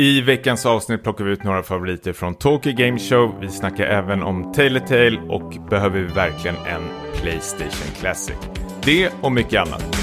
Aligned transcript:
I 0.00 0.20
veckans 0.20 0.66
avsnitt 0.66 1.02
plockar 1.02 1.24
vi 1.24 1.32
ut 1.32 1.44
några 1.44 1.62
favoriter 1.62 2.12
från 2.12 2.34
Tokyo 2.34 2.72
Game 2.76 2.98
Show. 2.98 3.34
Vi 3.40 3.48
snackar 3.48 3.84
även 3.84 4.22
om 4.22 4.52
Tale 4.52 5.18
och 5.28 5.54
behöver 5.70 6.00
vi 6.00 6.06
verkligen 6.06 6.56
en 6.56 6.82
Playstation 7.14 7.94
Classic. 8.00 8.36
Det 8.84 9.10
och 9.20 9.32
mycket 9.32 9.60
annat. 9.60 9.96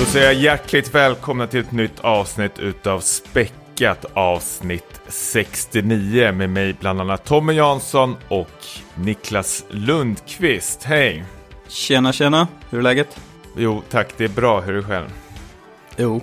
Då 0.00 0.06
säger 0.06 0.26
jag 0.26 0.34
hjärtligt 0.34 0.94
välkomna 0.94 1.46
till 1.46 1.60
ett 1.60 1.72
nytt 1.72 2.00
avsnitt 2.00 2.58
utav 2.58 3.00
Späckat 3.00 4.04
avsnitt 4.12 5.00
69 5.08 6.32
med 6.32 6.50
mig 6.50 6.76
bland 6.80 7.00
annat 7.00 7.24
Tommy 7.24 7.52
Jansson 7.52 8.16
och 8.28 8.64
Niklas 8.94 9.64
Lundqvist. 9.70 10.84
Hej! 10.84 11.24
Tjena, 11.68 12.12
tjena. 12.12 12.48
Hur 12.70 12.78
är 12.78 12.82
läget? 12.82 13.20
Jo, 13.56 13.82
tack. 13.90 14.08
Det 14.16 14.24
är 14.24 14.28
bra. 14.28 14.60
Hur 14.60 14.72
är 14.72 14.76
det 14.76 14.82
själv? 14.82 15.08
Jo. 15.96 16.20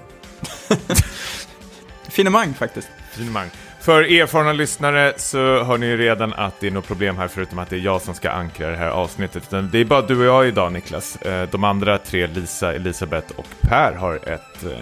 Finemang 2.10 2.54
faktiskt. 2.54 2.90
Finemang. 3.12 3.50
För 3.88 4.02
erfarna 4.02 4.54
lyssnare 4.54 5.14
så 5.18 5.64
hör 5.64 5.78
ni 5.78 5.86
ju 5.86 5.98
redan 5.98 6.34
att 6.34 6.60
det 6.60 6.68
är 6.68 6.72
något 6.72 6.88
problem 6.88 7.18
här 7.18 7.28
förutom 7.28 7.60
att 7.60 7.70
det 7.70 7.76
är 7.76 7.80
jag 7.80 8.02
som 8.02 8.14
ska 8.16 8.30
ankra 8.30 8.70
det 8.70 8.78
här 8.78 8.90
avsnittet. 8.90 9.44
Det 9.72 9.80
är 9.80 9.86
bara 9.86 10.02
du 10.02 10.20
och 10.20 10.26
jag 10.26 10.48
idag 10.48 10.74
Niklas. 10.74 11.16
Eh, 11.16 11.50
de 11.50 11.64
andra 11.64 11.98
tre, 11.98 12.28
Lisa, 12.28 12.74
Elisabeth 12.74 13.28
och 13.36 13.46
Per, 13.62 13.94
har 13.94 14.16
ett 14.16 14.64
eh, 14.64 14.80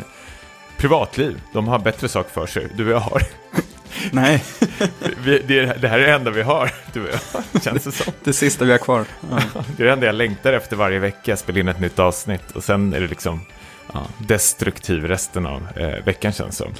privatliv. 0.77 1.41
De 1.53 1.67
har 1.67 1.79
bättre 1.79 2.07
sak 2.07 2.29
för 2.29 2.45
sig. 2.47 2.67
Du 2.75 2.85
och 2.85 2.91
jag 2.91 2.99
har. 2.99 3.21
Nej. 4.11 4.43
vi, 5.23 5.39
det, 5.47 5.81
det, 5.81 5.87
här 5.87 5.99
är 5.99 6.07
det 6.07 6.13
enda 6.13 6.31
vi 6.31 6.41
har, 6.41 6.71
du 6.93 7.03
och 7.03 7.09
jag, 7.53 7.63
känns 7.63 7.83
det 7.83 7.91
som. 7.91 8.13
Det 8.23 8.33
sista 8.33 8.65
vi 8.65 8.71
har 8.71 8.77
kvar. 8.77 9.05
Ja. 9.29 9.39
det 9.77 9.83
är 9.83 9.87
det 9.87 9.93
enda 9.93 10.05
jag 10.05 10.15
längtar 10.15 10.53
efter 10.53 10.75
varje 10.75 10.99
vecka, 10.99 11.37
spela 11.37 11.59
in 11.59 11.67
ett 11.67 11.79
nytt 11.79 11.99
avsnitt. 11.99 12.51
Och 12.51 12.63
sen 12.63 12.93
är 12.93 12.99
det 12.99 13.07
liksom 13.07 13.41
destruktiv 14.17 15.05
resten 15.05 15.45
av 15.45 15.67
eh, 15.75 16.05
veckan 16.05 16.31
känns 16.31 16.57
som. 16.57 16.73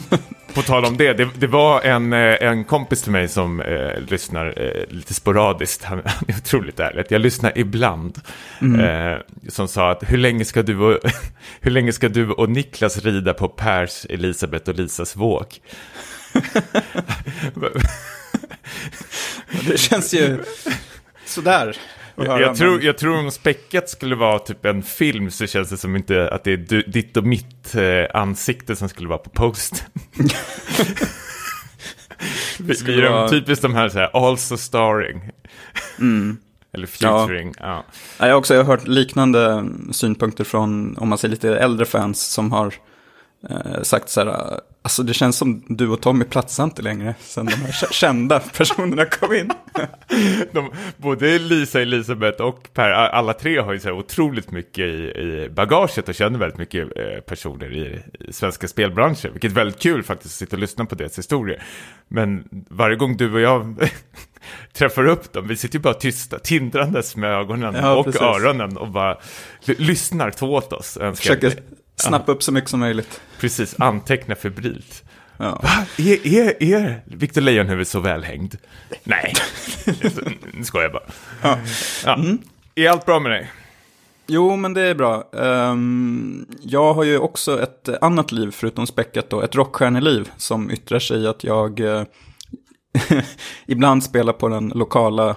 På 0.54 0.62
tal 0.62 0.84
om 0.84 0.96
det, 0.96 1.12
det, 1.12 1.28
det, 1.38 1.46
var 1.46 1.80
en, 1.80 2.12
eh, 2.12 2.36
en 2.40 2.64
kompis 2.64 3.02
till 3.02 3.12
mig 3.12 3.28
som 3.28 3.60
eh, 3.60 4.00
lyssnar 4.08 4.54
eh, 4.56 4.94
lite 4.94 5.14
sporadiskt, 5.14 5.84
han, 5.84 6.02
han, 6.04 6.24
är 6.28 6.36
otroligt 6.36 6.80
ärlig. 6.80 7.06
Jag 7.08 7.20
lyssnar 7.20 7.58
ibland. 7.58 8.20
Mm. 8.60 8.80
Eh, 8.80 9.18
som 9.48 9.68
sa 9.68 9.90
att 9.90 10.02
hur 10.10 10.18
länge, 10.18 10.44
ska 10.44 10.62
du 10.62 10.78
och, 10.78 10.98
hur 11.60 11.70
länge 11.70 11.92
ska 11.92 12.08
du 12.08 12.30
och 12.30 12.50
Niklas 12.50 12.98
rida 12.98 13.34
på 13.34 13.48
Pers, 13.48 14.06
Elisabeth 14.10 14.70
och 14.70 14.76
Lisas 14.76 15.16
våg? 15.16 15.46
det 19.68 19.78
känns 19.78 20.14
ju 20.14 20.38
sådär. 21.24 21.76
Jag, 22.24 22.40
jag, 22.40 22.56
tror, 22.56 22.82
jag 22.82 22.98
tror 22.98 23.18
om 23.18 23.30
späckat 23.30 23.88
skulle 23.88 24.16
vara 24.16 24.38
typ 24.38 24.64
en 24.64 24.82
film 24.82 25.30
så 25.30 25.46
känns 25.46 25.70
det 25.70 25.76
som 25.76 25.96
inte 25.96 26.30
att 26.30 26.44
det 26.44 26.52
är 26.52 26.56
du, 26.56 26.82
ditt 26.82 27.16
och 27.16 27.24
mitt 27.24 27.74
eh, 27.74 28.04
ansikte 28.14 28.76
som 28.76 28.88
skulle 28.88 29.08
vara 29.08 29.18
på 29.18 29.30
posten. 29.30 29.78
vi, 32.58 32.74
vi 32.84 33.02
är 33.02 33.10
vara... 33.10 33.28
typiskt 33.28 33.62
de 33.62 33.74
här, 33.74 33.88
så 33.88 33.98
här 33.98 34.28
also 34.28 34.56
starring. 34.56 35.30
Mm. 35.98 36.36
Eller 36.74 36.86
featuring. 36.86 37.54
Ja. 37.58 37.84
Ja. 38.18 38.26
Jag, 38.26 38.32
har 38.32 38.38
också, 38.38 38.54
jag 38.54 38.64
har 38.64 38.76
hört 38.76 38.88
liknande 38.88 39.64
synpunkter 39.90 40.44
från, 40.44 40.96
om 40.98 41.08
man 41.08 41.18
säger 41.18 41.30
lite 41.30 41.56
äldre 41.56 41.86
fans 41.86 42.26
som 42.26 42.52
har 42.52 42.74
eh, 43.50 43.82
sagt 43.82 44.08
så 44.08 44.20
här, 44.20 44.60
alltså 44.82 45.02
det 45.02 45.14
känns 45.14 45.36
som 45.36 45.64
du 45.68 45.88
och 45.88 46.00
Tommy 46.00 46.24
platsar 46.24 46.64
inte 46.64 46.82
längre 46.82 47.14
sen 47.20 47.46
de 47.46 47.54
här 47.54 47.92
kända 47.92 48.40
personerna 48.40 49.04
kom 49.04 49.34
in. 49.34 49.52
de, 50.52 50.70
både 50.96 51.38
Lisa, 51.38 51.80
Elisabeth 51.80 52.42
och 52.42 52.68
Per, 52.74 52.90
alla 52.90 53.32
tre 53.32 53.60
har 53.60 53.72
ju 53.72 53.80
så 53.80 53.88
här 53.88 53.94
otroligt 53.94 54.50
mycket 54.50 54.84
i, 54.84 55.12
i 55.18 55.48
bagaget 55.50 56.08
och 56.08 56.14
känner 56.14 56.38
väldigt 56.38 56.58
mycket 56.58 56.88
eh, 56.96 57.20
personer 57.26 57.72
i, 57.72 58.02
i 58.28 58.32
svenska 58.32 58.68
spelbranschen, 58.68 59.32
vilket 59.32 59.50
är 59.50 59.54
väldigt 59.54 59.82
kul 59.82 60.02
faktiskt 60.02 60.34
att 60.34 60.38
sitta 60.38 60.56
och 60.56 60.60
lyssna 60.60 60.84
på 60.84 60.94
deras 60.94 61.18
historier. 61.18 61.62
Men 62.08 62.48
varje 62.68 62.96
gång 62.96 63.16
du 63.16 63.34
och 63.34 63.40
jag 63.40 63.88
träffar 64.72 65.06
upp 65.06 65.32
dem, 65.32 65.48
vi 65.48 65.56
sitter 65.56 65.78
ju 65.78 65.82
bara 65.82 65.94
tysta, 65.94 66.38
tindrandes 66.38 67.16
med 67.16 67.30
ögonen 67.30 67.74
ja, 67.74 67.94
och 67.94 68.04
precis. 68.04 68.20
öronen 68.20 68.76
och 68.76 68.88
bara 68.88 69.18
lyssnar 69.66 70.30
två 70.30 70.54
åt 70.54 70.72
oss. 70.72 70.98
Försöker 71.14 71.52
Snappa 71.96 72.32
upp 72.32 72.42
så 72.42 72.52
mycket 72.52 72.70
som 72.70 72.80
möjligt. 72.80 73.20
Precis, 73.40 73.74
anteckna 73.78 74.34
febrilt. 74.34 75.04
Ja. 75.36 75.60
Va? 75.62 75.86
Är, 75.98 76.26
är, 76.26 76.62
är 76.62 77.02
Victor 77.04 77.40
Lejonhuvud 77.40 77.86
så 77.86 78.00
välhängd? 78.00 78.54
Nej, 79.04 79.32
nu 80.52 80.64
skojar 80.64 80.84
jag 80.84 80.92
bara. 80.92 81.04
Ja. 81.42 81.58
Ja. 82.04 82.14
Mm. 82.14 82.38
Är 82.74 82.88
allt 82.88 83.06
bra 83.06 83.20
med 83.20 83.32
dig? 83.32 83.50
Jo, 84.26 84.56
men 84.56 84.74
det 84.74 84.82
är 84.82 84.94
bra. 84.94 85.28
Um, 85.32 86.46
jag 86.62 86.94
har 86.94 87.04
ju 87.04 87.18
också 87.18 87.62
ett 87.62 87.88
annat 88.02 88.32
liv 88.32 88.50
förutom 88.50 88.86
späckat 88.86 89.30
då, 89.30 89.42
ett 89.42 89.54
rockstjärneliv 89.54 90.30
som 90.36 90.70
yttrar 90.70 90.98
sig 90.98 91.22
i 91.22 91.26
att 91.26 91.44
jag 91.44 91.80
uh, 91.80 92.02
ibland 93.66 94.04
spelar 94.04 94.32
på 94.32 94.48
den 94.48 94.72
lokala 94.74 95.28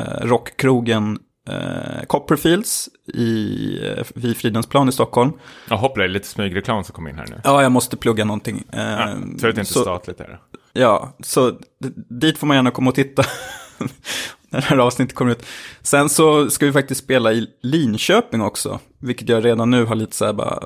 uh, 0.00 0.20
rockkrogen 0.22 1.18
eh, 1.48 2.04
Copperfields 2.06 2.88
i, 3.14 3.78
eh, 3.86 4.04
vid 4.14 4.36
Fridhemsplan 4.36 4.88
i 4.88 4.92
Stockholm. 4.92 5.32
Ja, 5.68 5.76
hoppla, 5.76 6.02
det 6.02 6.08
är 6.08 6.12
lite 6.12 6.28
smygreklam 6.28 6.84
som 6.84 6.94
kommer 6.94 7.10
in 7.10 7.18
här 7.18 7.26
nu. 7.26 7.40
Ja, 7.44 7.62
jag 7.62 7.72
måste 7.72 7.96
plugga 7.96 8.24
någonting. 8.24 8.64
Eh, 8.72 8.80
ja, 8.80 9.14
så 9.38 9.46
det 9.46 9.52
är 9.52 9.58
inte 9.58 9.64
så, 9.64 9.80
statligt 9.80 10.20
är 10.20 10.28
det. 10.28 10.38
Ja, 10.72 11.16
så 11.20 11.58
dit 12.20 12.38
får 12.38 12.46
man 12.46 12.56
gärna 12.56 12.70
komma 12.70 12.90
och 12.90 12.94
titta. 12.94 13.24
när 14.54 14.60
det 14.60 14.66
här 14.66 14.78
avsnittet 14.78 15.14
kommer 15.14 15.32
ut. 15.32 15.46
Sen 15.82 16.08
så 16.08 16.50
ska 16.50 16.66
vi 16.66 16.72
faktiskt 16.72 17.04
spela 17.04 17.32
i 17.32 17.46
Linköping 17.62 18.42
också. 18.42 18.80
Vilket 18.98 19.28
jag 19.28 19.44
redan 19.44 19.70
nu 19.70 19.84
har 19.84 19.94
lite 19.94 20.16
så 20.16 20.24
här 20.24 20.32
bara 20.32 20.62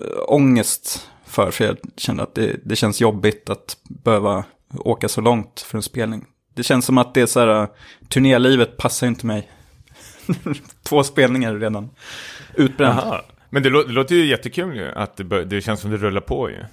äh, 0.00 0.18
ångest 0.28 1.08
för. 1.26 1.50
För 1.50 1.64
jag 1.64 1.76
känner 1.96 2.22
att 2.22 2.34
det, 2.34 2.56
det 2.64 2.76
känns 2.76 3.00
jobbigt 3.00 3.50
att 3.50 3.76
behöva 3.82 4.44
åka 4.78 5.08
så 5.08 5.20
långt 5.20 5.60
för 5.60 5.78
en 5.78 5.82
spelning. 5.82 6.24
Det 6.54 6.62
känns 6.62 6.84
som 6.84 6.98
att 6.98 7.14
det 7.14 7.20
är 7.20 7.26
så 7.26 7.40
här, 7.40 7.68
turnélivet 8.08 8.76
passar 8.76 9.06
inte 9.06 9.26
mig. 9.26 9.50
Två 10.82 11.02
spelningar 11.02 11.54
redan 11.54 11.90
utbränd. 12.54 13.00
Men 13.50 13.62
det, 13.62 13.70
lå 13.70 13.82
det, 13.82 13.92
låter 13.92 14.14
ju 14.14 14.26
jättekul 14.26 14.76
ju, 14.76 14.92
att 14.92 15.16
det, 15.16 15.44
det 15.44 15.60
känns 15.60 15.80
som 15.80 15.90
det 15.90 15.96
rullar 15.96 16.20
på 16.20 16.50
ju. 16.50 16.64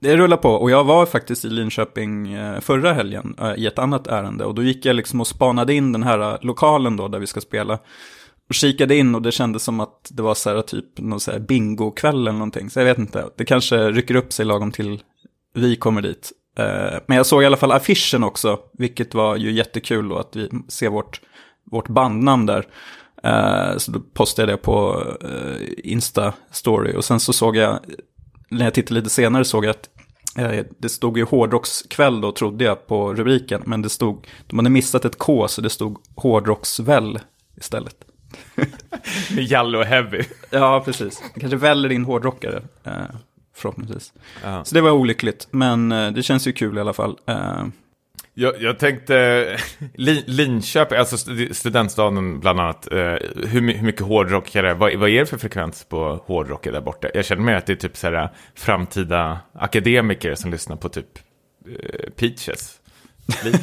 Det 0.00 0.16
rullar 0.16 0.36
på 0.36 0.50
och 0.50 0.70
jag 0.70 0.84
var 0.84 1.06
faktiskt 1.06 1.44
i 1.44 1.48
Linköping 1.48 2.32
eh, 2.32 2.60
förra 2.60 2.92
helgen 2.92 3.34
eh, 3.40 3.54
i 3.56 3.66
ett 3.66 3.78
annat 3.78 4.06
ärende 4.06 4.44
och 4.44 4.54
då 4.54 4.62
gick 4.62 4.86
jag 4.86 4.96
liksom 4.96 5.20
och 5.20 5.26
spanade 5.26 5.74
in 5.74 5.92
den 5.92 6.02
här 6.02 6.32
eh, 6.32 6.38
lokalen 6.40 6.96
då 6.96 7.08
där 7.08 7.18
vi 7.18 7.26
ska 7.26 7.40
spela. 7.40 7.78
Och 8.48 8.54
kikade 8.54 8.96
in 8.96 9.14
och 9.14 9.22
det 9.22 9.32
kändes 9.32 9.62
som 9.62 9.80
att 9.80 10.08
det 10.10 10.22
var 10.22 10.34
så 10.34 10.50
här 10.50 10.62
typ 10.62 10.98
någon 10.98 11.20
så 11.20 11.30
här 11.30 11.38
bingo-kväll 11.38 12.20
eller 12.20 12.32
någonting. 12.32 12.70
Så 12.70 12.80
jag 12.80 12.84
vet 12.84 12.98
inte, 12.98 13.24
det 13.36 13.44
kanske 13.44 13.90
rycker 13.90 14.14
upp 14.14 14.32
sig 14.32 14.46
lagom 14.46 14.72
till 14.72 15.02
vi 15.54 15.76
kommer 15.76 16.02
dit. 16.02 16.32
Men 17.06 17.16
jag 17.16 17.26
såg 17.26 17.42
i 17.42 17.46
alla 17.46 17.56
fall 17.56 17.72
affischen 17.72 18.24
också, 18.24 18.58
vilket 18.78 19.14
var 19.14 19.36
ju 19.36 19.52
jättekul 19.52 20.08
då 20.08 20.16
att 20.16 20.36
vi 20.36 20.50
ser 20.68 20.88
vårt 20.88 21.20
vårt 21.70 21.88
bandnamn 21.88 22.46
där. 22.46 22.66
Uh, 23.26 23.78
så 23.78 23.90
då 23.90 24.00
postade 24.00 24.52
jag 24.52 24.58
det 24.58 24.62
på 24.62 25.04
uh, 25.24 25.68
Insta-story 25.84 26.96
och 26.96 27.04
sen 27.04 27.20
så 27.20 27.32
såg 27.32 27.56
jag, 27.56 27.78
när 28.48 28.64
jag 28.64 28.74
tittade 28.74 29.00
lite 29.00 29.10
senare 29.10 29.44
såg 29.44 29.64
jag 29.64 29.70
att 29.70 29.88
uh, 30.38 30.60
det 30.78 30.88
stod 30.88 31.18
ju 31.18 31.24
hårdrockskväll 31.24 32.20
då 32.20 32.32
trodde 32.32 32.64
jag 32.64 32.86
på 32.86 33.14
rubriken, 33.14 33.62
men 33.66 33.82
det 33.82 33.88
stod, 33.88 34.26
de 34.46 34.58
hade 34.58 34.70
missat 34.70 35.04
ett 35.04 35.18
K 35.18 35.48
så 35.48 35.60
det 35.60 35.70
stod 35.70 35.98
hårdrocksväll 36.16 37.18
istället. 37.56 37.96
Jallo 39.30 39.82
heavy. 39.82 40.24
ja, 40.50 40.82
precis. 40.84 41.22
Kanske 41.40 41.56
väller 41.56 41.92
in 41.92 42.04
hårdrockare, 42.04 42.62
förhoppningsvis. 43.54 44.12
-huh. 44.44 44.64
Så 44.64 44.74
det 44.74 44.80
var 44.80 44.90
olyckligt, 44.90 45.48
men 45.50 45.88
det 45.88 46.22
känns 46.22 46.46
ju 46.46 46.52
kul 46.52 46.78
i 46.78 46.80
alla 46.80 46.92
fall. 46.92 47.18
Jag, 48.40 48.62
jag 48.62 48.78
tänkte, 48.78 49.56
Linköping, 50.26 50.98
alltså 50.98 51.16
studentstaden 51.52 52.40
bland 52.40 52.60
annat, 52.60 52.92
eh, 52.92 52.98
hur, 53.46 53.72
hur 53.74 53.82
mycket 53.82 54.02
hårdrock 54.02 54.54
är 54.54 54.62
det? 54.62 54.74
Vad, 54.74 54.94
vad 54.94 55.10
är 55.10 55.20
det 55.20 55.26
för 55.26 55.38
frekvens 55.38 55.84
på 55.84 56.24
hårdrock 56.26 56.64
där 56.64 56.80
borta? 56.80 57.08
Jag 57.14 57.24
känner 57.24 57.42
mig 57.42 57.54
att 57.54 57.66
det 57.66 57.72
är 57.72 57.76
typ 57.76 57.96
så 57.96 58.06
här 58.06 58.30
framtida 58.54 59.38
akademiker 59.52 60.34
som 60.34 60.50
lyssnar 60.50 60.76
på 60.76 60.88
typ 60.88 61.18
eh, 61.68 62.10
Peaches. 62.10 62.80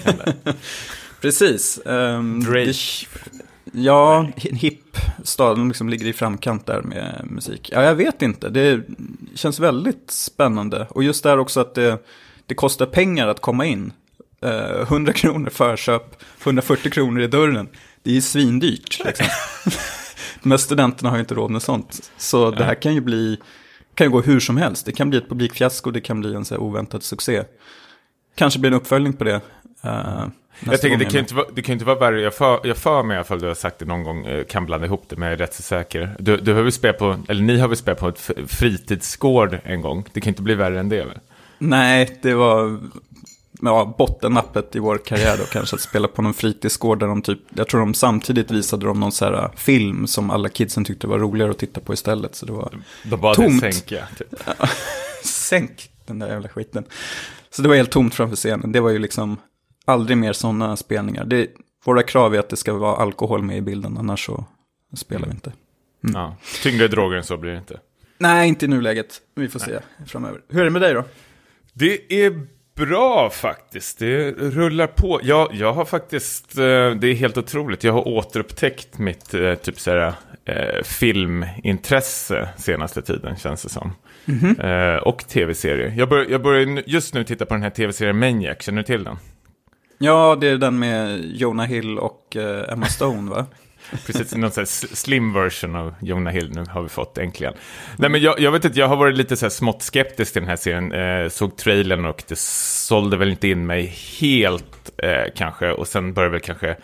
Precis. 1.21 1.79
Um, 1.85 2.43
Drake. 2.43 2.73
Ja, 3.71 4.27
en 4.35 4.55
hipp 4.55 4.97
stad, 5.23 5.57
de 5.57 5.67
liksom 5.67 5.89
ligger 5.89 6.07
i 6.07 6.13
framkant 6.13 6.65
där 6.65 6.81
med 6.81 7.27
musik. 7.29 7.69
Ja, 7.73 7.83
jag 7.83 7.95
vet 7.95 8.21
inte, 8.21 8.49
det 8.49 8.81
känns 9.35 9.59
väldigt 9.59 10.11
spännande. 10.11 10.87
Och 10.89 11.03
just 11.03 11.23
där 11.23 11.39
också 11.39 11.59
att 11.59 11.75
det, 11.75 11.97
det 12.45 12.55
kostar 12.55 12.85
pengar 12.85 13.27
att 13.27 13.41
komma 13.41 13.65
in. 13.65 13.93
100 14.41 15.11
eh, 15.11 15.15
kronor 15.15 15.49
förköp, 15.49 16.23
140 16.43 16.91
kronor 16.91 17.21
i 17.21 17.27
dörren. 17.27 17.69
Det 18.03 18.09
är 18.09 18.13
ju 18.13 18.21
svindyrt. 18.21 19.05
Liksom. 19.05 19.25
De 20.43 20.51
här 20.51 20.57
studenterna 20.57 21.09
har 21.09 21.17
ju 21.17 21.19
inte 21.21 21.35
råd 21.35 21.51
med 21.51 21.61
sånt. 21.61 22.11
Så 22.17 22.51
det 22.51 22.63
här 22.63 22.75
kan 22.75 22.93
ju 22.93 23.01
bli 23.01 23.37
kan 23.95 24.07
ju 24.07 24.11
gå 24.11 24.21
hur 24.21 24.39
som 24.39 24.57
helst. 24.57 24.85
Det 24.85 24.91
kan 24.91 25.09
bli 25.09 25.19
ett 25.19 25.29
publikfiasko, 25.29 25.91
det 25.91 26.01
kan 26.01 26.19
bli 26.19 26.33
en 26.33 26.45
så 26.45 26.57
oväntad 26.57 27.03
succé. 27.03 27.43
Kanske 28.35 28.59
blir 28.59 28.71
en 28.71 28.77
uppföljning 28.77 29.13
på 29.13 29.23
det. 29.23 29.41
Uh, 29.85 30.27
jag 30.59 30.81
tänker, 30.81 30.97
det 30.97 31.05
kan, 31.05 31.19
inte 31.19 31.35
vara, 31.35 31.45
det 31.53 31.61
kan 31.61 31.73
inte 31.73 31.85
vara 31.85 31.99
värre. 31.99 32.21
Jag 32.21 32.33
för, 32.33 32.59
jag 32.63 32.77
för 32.77 33.03
mig 33.03 33.15
i 33.15 33.17
alla 33.17 33.23
fall, 33.23 33.39
du 33.39 33.47
har 33.47 33.53
sagt 33.53 33.79
det 33.79 33.85
någon 33.85 34.03
gång, 34.03 34.25
eh, 34.25 34.45
kan 34.45 34.65
blanda 34.65 34.85
ihop 34.85 35.05
det 35.07 35.15
med 35.15 35.39
rätt 35.39 35.53
så 35.53 35.61
säker. 35.61 36.15
Du, 36.19 36.37
du 36.37 36.53
har 36.53 36.61
väl 36.61 36.71
spelat 36.71 36.97
på, 36.97 37.17
eller 37.27 37.43
ni 37.43 37.59
har 37.59 37.67
väl 37.67 37.77
spelat 37.77 37.99
på 37.99 38.07
ett 38.07 38.31
fritidsgård 38.47 39.59
en 39.63 39.81
gång. 39.81 40.05
Det 40.13 40.21
kan 40.21 40.31
inte 40.31 40.41
bli 40.41 40.55
värre 40.55 40.79
än 40.79 40.89
det 40.89 41.05
väl? 41.05 41.19
Nej, 41.57 42.19
det 42.21 42.33
var 42.33 42.79
ja, 43.65 43.95
bottennappet 43.97 44.75
i 44.75 44.79
vår 44.79 44.97
karriär 44.97 45.37
då 45.37 45.43
kanske. 45.43 45.75
Att 45.75 45.81
spela 45.81 46.07
på 46.07 46.21
någon 46.21 46.33
fritidsgård 46.33 46.99
där 46.99 47.07
de 47.07 47.21
typ, 47.21 47.39
jag 47.55 47.67
tror 47.67 47.79
de 47.79 47.93
samtidigt 47.93 48.51
visade 48.51 48.85
de 48.85 48.99
någon 48.99 49.11
så 49.11 49.25
här 49.25 49.33
äh, 49.33 49.51
film 49.55 50.07
som 50.07 50.29
alla 50.29 50.49
kidsen 50.49 50.85
tyckte 50.85 51.07
var 51.07 51.19
roligare 51.19 51.51
att 51.51 51.57
titta 51.57 51.81
på 51.81 51.93
istället. 51.93 52.35
Så 52.35 52.45
det 52.45 52.51
var 52.51 52.77
De 53.03 53.21
bad 53.21 53.35
tomt. 53.35 53.61
sänka. 53.61 54.07
Typ. 54.17 54.27
Sänk 55.23 55.89
den 56.05 56.19
där 56.19 56.27
jävla 56.27 56.49
skiten. 56.49 56.85
Så 57.49 57.61
det 57.61 57.67
var 57.67 57.75
helt 57.75 57.91
tomt 57.91 58.15
framför 58.15 58.35
scenen. 58.35 58.71
Det 58.71 58.79
var 58.79 58.89
ju 58.89 58.99
liksom 58.99 59.37
aldrig 59.85 60.17
mer 60.17 60.33
sådana 60.33 60.77
spelningar. 60.77 61.25
Det, 61.25 61.47
våra 61.85 62.03
krav 62.03 62.35
är 62.35 62.39
att 62.39 62.49
det 62.49 62.57
ska 62.57 62.73
vara 62.73 62.95
alkohol 62.95 63.41
med 63.41 63.57
i 63.57 63.61
bilden, 63.61 63.97
annars 63.97 64.25
så 64.25 64.45
spelar 64.95 65.23
mm. 65.23 65.29
vi 65.29 65.35
inte. 65.35 65.51
Mm. 66.03 66.21
Ja. 66.21 66.35
Tyngre 66.63 66.87
droger 66.87 67.17
än 67.17 67.23
så 67.23 67.37
blir 67.37 67.51
det 67.51 67.57
inte. 67.57 67.79
Nej, 68.17 68.47
inte 68.47 68.65
i 68.65 68.67
nuläget. 68.67 69.21
Vi 69.35 69.47
får 69.47 69.59
Nej. 69.67 69.79
se 69.99 70.05
framöver. 70.05 70.41
Hur 70.49 70.59
är 70.59 70.63
det 70.63 70.69
med 70.69 70.81
dig 70.81 70.93
då? 70.93 71.03
Det 71.73 72.25
är 72.25 72.47
bra 72.75 73.29
faktiskt. 73.29 73.99
Det 73.99 74.31
rullar 74.31 74.87
på. 74.87 75.19
Jag, 75.23 75.53
jag 75.53 75.73
har 75.73 75.85
faktiskt, 75.85 76.57
eh, 76.57 76.89
det 76.89 77.07
är 77.07 77.13
helt 77.13 77.37
otroligt, 77.37 77.83
jag 77.83 77.93
har 77.93 78.07
återupptäckt 78.07 78.97
mitt 78.97 79.33
eh, 79.33 79.55
typ 79.55 79.79
såhär, 79.79 80.13
eh, 80.45 80.83
filmintresse 80.83 82.49
senaste 82.57 83.01
tiden 83.01 83.35
känns 83.35 83.63
det 83.63 83.69
som. 83.69 83.93
Mm 84.27 84.39
-hmm. 84.39 84.97
och 84.97 85.27
tv-serier. 85.27 85.93
Jag, 85.97 86.09
bör, 86.09 86.25
jag 86.29 86.41
börjar 86.41 86.83
just 86.85 87.13
nu 87.13 87.23
titta 87.23 87.45
på 87.45 87.53
den 87.53 87.63
här 87.63 87.69
tv-serien 87.69 88.19
Maniac, 88.19 88.61
känner 88.61 88.81
du 88.81 88.85
till 88.85 89.03
den? 89.03 89.17
Ja, 89.97 90.37
det 90.41 90.47
är 90.47 90.57
den 90.57 90.79
med 90.79 91.25
Jonah 91.25 91.65
Hill 91.65 91.99
och 91.99 92.35
Emma 92.69 92.85
Stone 92.85 93.31
va? 93.31 93.45
Precis, 94.05 94.35
någon 94.35 94.51
sån 94.51 94.65
slim 94.65 95.33
version 95.33 95.75
av 95.75 95.95
Jonah 96.01 96.33
Hill 96.33 96.51
nu 96.55 96.65
har 96.69 96.81
vi 96.81 96.89
fått 96.89 97.17
äntligen. 97.17 97.53
Nej, 97.97 98.09
men 98.09 98.21
jag, 98.21 98.39
jag 98.39 98.51
vet 98.51 98.65
inte, 98.65 98.79
jag 98.79 98.87
har 98.87 98.95
varit 98.95 99.17
lite 99.17 99.37
så 99.37 99.45
här 99.45 99.49
smått 99.49 99.81
skeptisk 99.81 100.33
till 100.33 100.41
den 100.41 100.49
här 100.49 100.55
serien. 100.55 100.91
Eh, 100.91 101.29
såg 101.29 101.57
trailern 101.57 102.05
och 102.05 102.23
det 102.27 102.39
sålde 102.39 103.17
väl 103.17 103.29
inte 103.29 103.47
in 103.47 103.65
mig 103.65 103.85
helt 104.19 104.91
eh, 104.97 105.31
kanske. 105.35 105.71
Och 105.71 105.87
sen 105.87 106.13
började 106.13 106.31
väl 106.31 106.41
kanske 106.41 106.75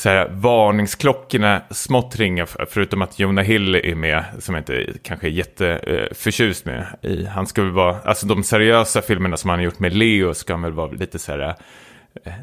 så 0.00 0.08
här, 0.08 0.28
varningsklockorna 0.28 1.62
smått 1.70 2.16
ringa, 2.16 2.46
förutom 2.46 3.02
att 3.02 3.18
Jonah 3.18 3.44
Hill 3.44 3.74
är 3.74 3.94
med, 3.94 4.24
som 4.38 4.54
jag 4.54 4.60
inte 4.60 4.86
kanske 5.02 5.26
är 5.26 5.30
jätteförtjust 5.30 6.64
med. 6.64 6.86
I, 7.02 7.24
han 7.24 7.46
ska 7.46 7.62
väl 7.62 7.70
vara, 7.70 7.96
alltså 8.04 8.26
de 8.26 8.42
seriösa 8.42 9.02
filmerna 9.02 9.36
som 9.36 9.50
han 9.50 9.58
har 9.58 9.64
gjort 9.64 9.78
med 9.78 9.96
Leo 9.96 10.34
ska 10.34 10.52
han 10.52 10.62
väl 10.62 10.72
vara 10.72 10.90
lite 10.90 11.18
så 11.18 11.32
här 11.32 11.48
eh, 11.48 11.54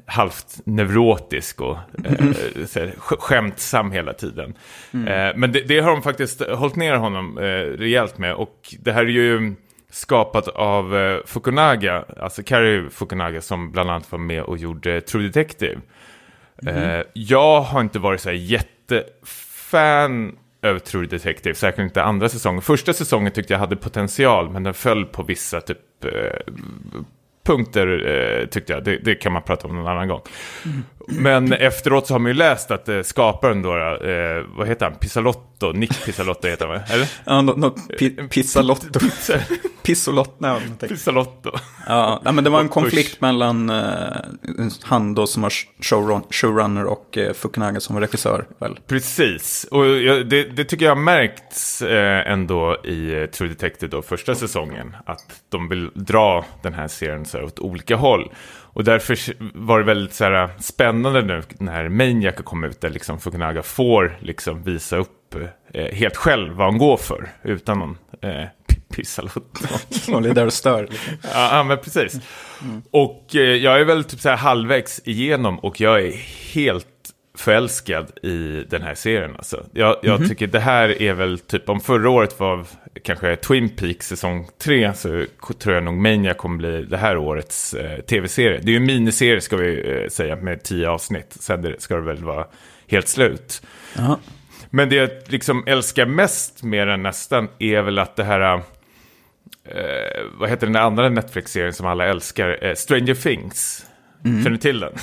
halvt 0.06 0.60
neurotisk 0.66 1.62
och 1.62 1.78
eh, 2.04 2.66
så 2.66 2.90
skämtsam 2.98 3.92
hela 3.92 4.14
tiden. 4.14 4.54
Mm. 4.94 5.08
Eh, 5.08 5.34
men 5.36 5.52
det, 5.52 5.62
det, 5.62 5.80
har 5.80 5.92
de 5.92 6.02
faktiskt 6.02 6.42
hållit 6.42 6.76
ner 6.76 6.96
honom 6.96 7.38
eh, 7.38 7.42
rejält 7.78 8.18
med. 8.18 8.34
Och 8.34 8.76
det 8.80 8.92
här 8.92 9.02
är 9.02 9.10
ju 9.10 9.56
skapat 9.90 10.48
av 10.48 10.98
eh, 10.98 11.20
Fukunaga, 11.26 12.06
alltså 12.18 12.44
Kari 12.44 12.90
Fukunaga 12.90 13.42
som 13.42 13.72
bland 13.72 13.90
annat 13.90 14.12
var 14.12 14.20
med 14.20 14.44
och 14.44 14.58
gjorde 14.58 15.02
True 15.02 15.24
Detective. 15.24 15.82
Mm. 16.62 16.76
Eh, 16.76 17.06
jag 17.14 17.62
har 17.62 17.82
inte 17.82 18.00
varit 18.00 18.22
så 18.22 18.30
här 18.30 18.36
jättefan 18.36 20.38
över 20.62 20.80
True 20.80 21.08
Detective, 21.08 21.56
säkert 21.56 21.80
inte 21.80 22.04
andra 22.04 22.30
säsongen. 22.30 22.62
Första 22.62 22.94
säsongen 22.94 23.32
tyckte 23.32 23.54
jag 23.54 23.60
hade 23.60 23.76
potential, 23.76 24.50
men 24.50 24.64
den 24.64 24.74
föll 24.74 25.06
på 25.06 25.24
vissa 25.24 25.62
typ 25.62 26.06
eh, 26.06 26.54
punkter 27.48 28.08
eh, 28.08 28.46
tyckte 28.46 28.74
jag. 28.74 28.84
Det, 28.84 28.98
det, 28.98 29.16
kan 29.16 29.32
man 29.32 29.42
prata 29.42 29.68
om 29.68 29.76
någon 29.76 29.88
annan 29.88 30.08
gång. 30.08 30.22
Mm. 30.66 30.84
Men 31.10 31.54
efteråt 31.54 32.08
så 32.08 32.14
har 32.14 32.20
man 32.20 32.30
ju 32.30 32.38
läst 32.38 32.72
att 32.72 32.90
eh, 32.90 33.02
skaparen 33.02 33.62
då, 33.62 33.78
eh, 33.78 34.44
vad 34.58 34.68
heter 34.68 34.86
han, 34.86 34.96
Pisalotto, 34.96 35.72
Nick 35.72 36.06
Pisalotto 36.06 36.48
heter 36.48 36.68
han 36.68 36.82
eller? 36.90 37.10
Ja, 37.26 37.42
något 37.42 37.58
no, 37.58 37.70
pi 38.00 38.10
Pisalotto. 38.10 39.00
Pissolotto. 39.84 40.32
Nej, 40.38 40.90
Pisalotto. 40.90 41.52
Ja, 41.88 42.22
men 42.24 42.44
det 42.44 42.50
var 42.50 42.60
en 42.60 42.70
konflikt 42.70 43.22
mellan 43.22 43.70
eh, 43.70 44.18
han 44.84 45.14
då 45.14 45.28
som 45.28 45.42
var 45.42 45.54
showrun 45.82 46.24
showrunner 46.30 46.86
och 46.86 47.18
eh, 47.18 47.34
Fukunaga 47.34 47.80
som 47.80 47.96
var 47.96 48.02
regissör. 48.02 48.46
Väl? 48.60 48.80
Precis, 48.88 49.68
och 49.72 49.86
jag, 49.86 50.30
det, 50.30 50.44
det, 50.44 50.66
tycker 50.66 50.86
jag 50.86 50.96
har 50.96 51.02
märkts 51.02 51.82
eh, 51.82 52.32
ändå 52.32 52.78
i 52.84 53.22
eh, 53.22 53.26
True 53.26 53.50
Detective 53.50 53.92
då, 53.92 54.02
första 54.02 54.36
säsongen. 54.36 54.96
Att 55.06 55.42
de 55.50 55.70
vill 55.70 55.92
dra 55.94 56.46
den 56.64 56.74
här 56.74 56.88
serien 56.88 57.26
så 57.26 57.38
här, 57.38 57.46
åt 57.46 57.60
olika 57.60 57.96
håll. 57.96 58.32
Och 58.78 58.84
därför 58.84 59.18
var 59.54 59.80
det 59.80 59.86
väldigt 59.86 60.14
så 60.14 60.24
här, 60.24 60.50
spännande 60.60 61.22
nu 61.22 61.44
när 61.60 61.90
Maniac 61.90 62.36
kom 62.36 62.64
ut, 62.64 62.82
där 62.82 62.90
liksom 62.90 63.20
Fukunaga 63.20 63.64
får 63.64 64.18
liksom 64.22 64.64
visa 64.64 64.98
upp 64.98 65.36
eh, 65.74 65.96
helt 65.96 66.16
själv 66.16 66.54
vad 66.54 66.68
han 66.68 66.78
går 66.78 66.98
för, 66.98 67.30
utan 67.44 67.80
någon 67.80 67.98
eh, 68.22 68.48
pissalott. 68.96 69.60
Någon 70.08 70.26
är 70.26 70.34
där 70.34 70.46
och 70.46 70.54
stör. 70.54 70.90
ja, 71.34 71.64
men 71.68 71.78
precis. 71.78 72.20
Mm. 72.62 72.82
Och 72.92 73.36
eh, 73.36 73.42
jag 73.42 73.82
är 73.82 73.86
väl 73.86 74.04
typ 74.04 74.20
så 74.20 74.30
här 74.30 74.38
halvvägs 74.38 75.02
igenom 75.06 75.60
och 75.60 75.82
jag 75.82 76.02
är 76.02 76.12
helt 76.54 76.88
förälskad 77.38 78.20
i 78.24 78.64
den 78.70 78.82
här 78.82 78.96
serien. 78.96 79.36
Alltså. 79.38 79.66
Jag, 79.74 79.96
jag 80.02 80.16
mm 80.16 80.22
-hmm. 80.22 80.30
tycker 80.30 80.48
det 80.48 80.60
här 80.60 81.02
är 81.02 81.14
väl 81.14 81.40
typ, 81.40 81.70
om 81.70 81.82
förra 81.82 82.10
året 82.10 82.40
var 82.40 82.66
kanske 83.04 83.36
Twin 83.36 83.70
Peaks 83.70 84.08
säsong 84.08 84.48
3 84.64 84.94
så 84.94 85.26
tror 85.60 85.76
jag 85.76 85.84
nog 85.84 85.98
Mania 85.98 86.34
kommer 86.34 86.58
bli 86.58 86.84
det 86.84 86.98
här 86.98 87.18
årets 87.18 87.74
eh, 87.74 88.00
tv-serie. 88.00 88.60
Det 88.64 88.70
är 88.70 88.72
ju 88.72 88.78
en 88.78 88.86
miniserie 88.86 89.42
ska 89.42 89.58
vi 89.58 89.92
eh, 89.92 90.10
säga 90.10 90.36
med 90.36 90.64
tio 90.64 90.90
avsnitt. 90.90 91.38
Sen 91.40 91.76
ska 91.78 91.96
det 91.96 92.02
väl 92.02 92.24
vara 92.24 92.46
helt 92.88 93.08
slut. 93.08 93.62
Aha. 94.00 94.20
Men 94.70 94.90
det 94.90 94.96
jag 94.96 95.10
liksom 95.26 95.64
älskar 95.68 96.06
mest 96.06 96.64
med 96.64 96.88
den 96.88 97.04
nästan 97.04 97.48
är 97.60 97.82
väl 97.82 98.00
att 98.00 98.16
det 98.16 98.24
här... 98.24 98.62
Eh, 99.66 100.24
vad 100.34 100.50
heter 100.50 100.68
den 100.68 100.76
andra 100.76 101.10
Netflix-serien 101.10 101.74
som 101.74 101.86
alla 101.86 102.06
älskar? 102.06 102.64
Eh, 102.64 102.74
Stranger 102.74 103.16
Things. 103.16 103.86
Mm. 104.26 104.44
Känner 104.44 104.52
du 104.52 104.58
till 104.58 104.80
den? 104.80 104.94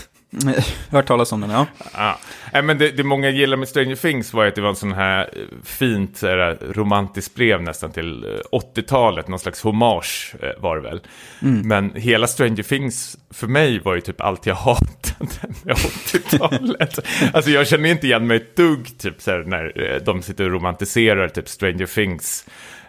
Hört 0.91 1.07
talas 1.07 1.33
om 1.33 1.41
den, 1.41 1.51
ja. 1.51 1.67
ja. 1.95 2.19
Äh, 2.53 2.63
men 2.63 2.79
det, 2.79 2.91
det 2.91 3.05
många 3.05 3.31
gillar 3.31 3.57
med 3.57 3.69
Stranger 3.69 3.97
Things 3.97 4.33
var 4.33 4.47
att 4.47 4.55
det 4.55 4.61
var 4.61 4.69
en 4.69 4.77
sån 4.77 4.93
här 4.93 5.21
eh, 5.21 5.43
fint 5.65 6.17
så 6.17 6.27
här, 6.27 6.59
romantiskt 6.61 7.35
brev 7.35 7.63
nästan 7.63 7.93
till 7.93 8.41
80-talet. 8.53 9.25
Eh, 9.25 9.31
någon 9.31 9.39
slags 9.39 9.63
hommage 9.63 10.35
eh, 10.43 10.63
var 10.63 10.77
det 10.77 10.83
väl. 10.83 11.01
Mm. 11.43 11.69
Men 11.69 11.93
hela 11.95 12.26
Stranger 12.26 12.62
Things 12.62 13.17
för 13.31 13.47
mig 13.47 13.79
var 13.79 13.95
ju 13.95 14.00
typ 14.00 14.21
allt 14.21 14.47
jag 14.47 14.55
hatade 14.55 15.55
med 15.62 15.76
80-talet. 15.76 16.99
alltså 17.33 17.50
jag 17.50 17.69
känner 17.69 17.88
inte 17.88 18.07
igen 18.07 18.26
mig 18.26 18.37
ett 18.37 18.57
dugg 18.57 18.99
typ 18.99 19.21
så 19.21 19.31
här, 19.31 19.45
när 19.47 20.00
de 20.05 20.23
sitter 20.23 20.45
och 20.45 20.50
romantiserar 20.50 21.29
typ 21.29 21.49
Stranger 21.49 21.87
Things 21.87 22.47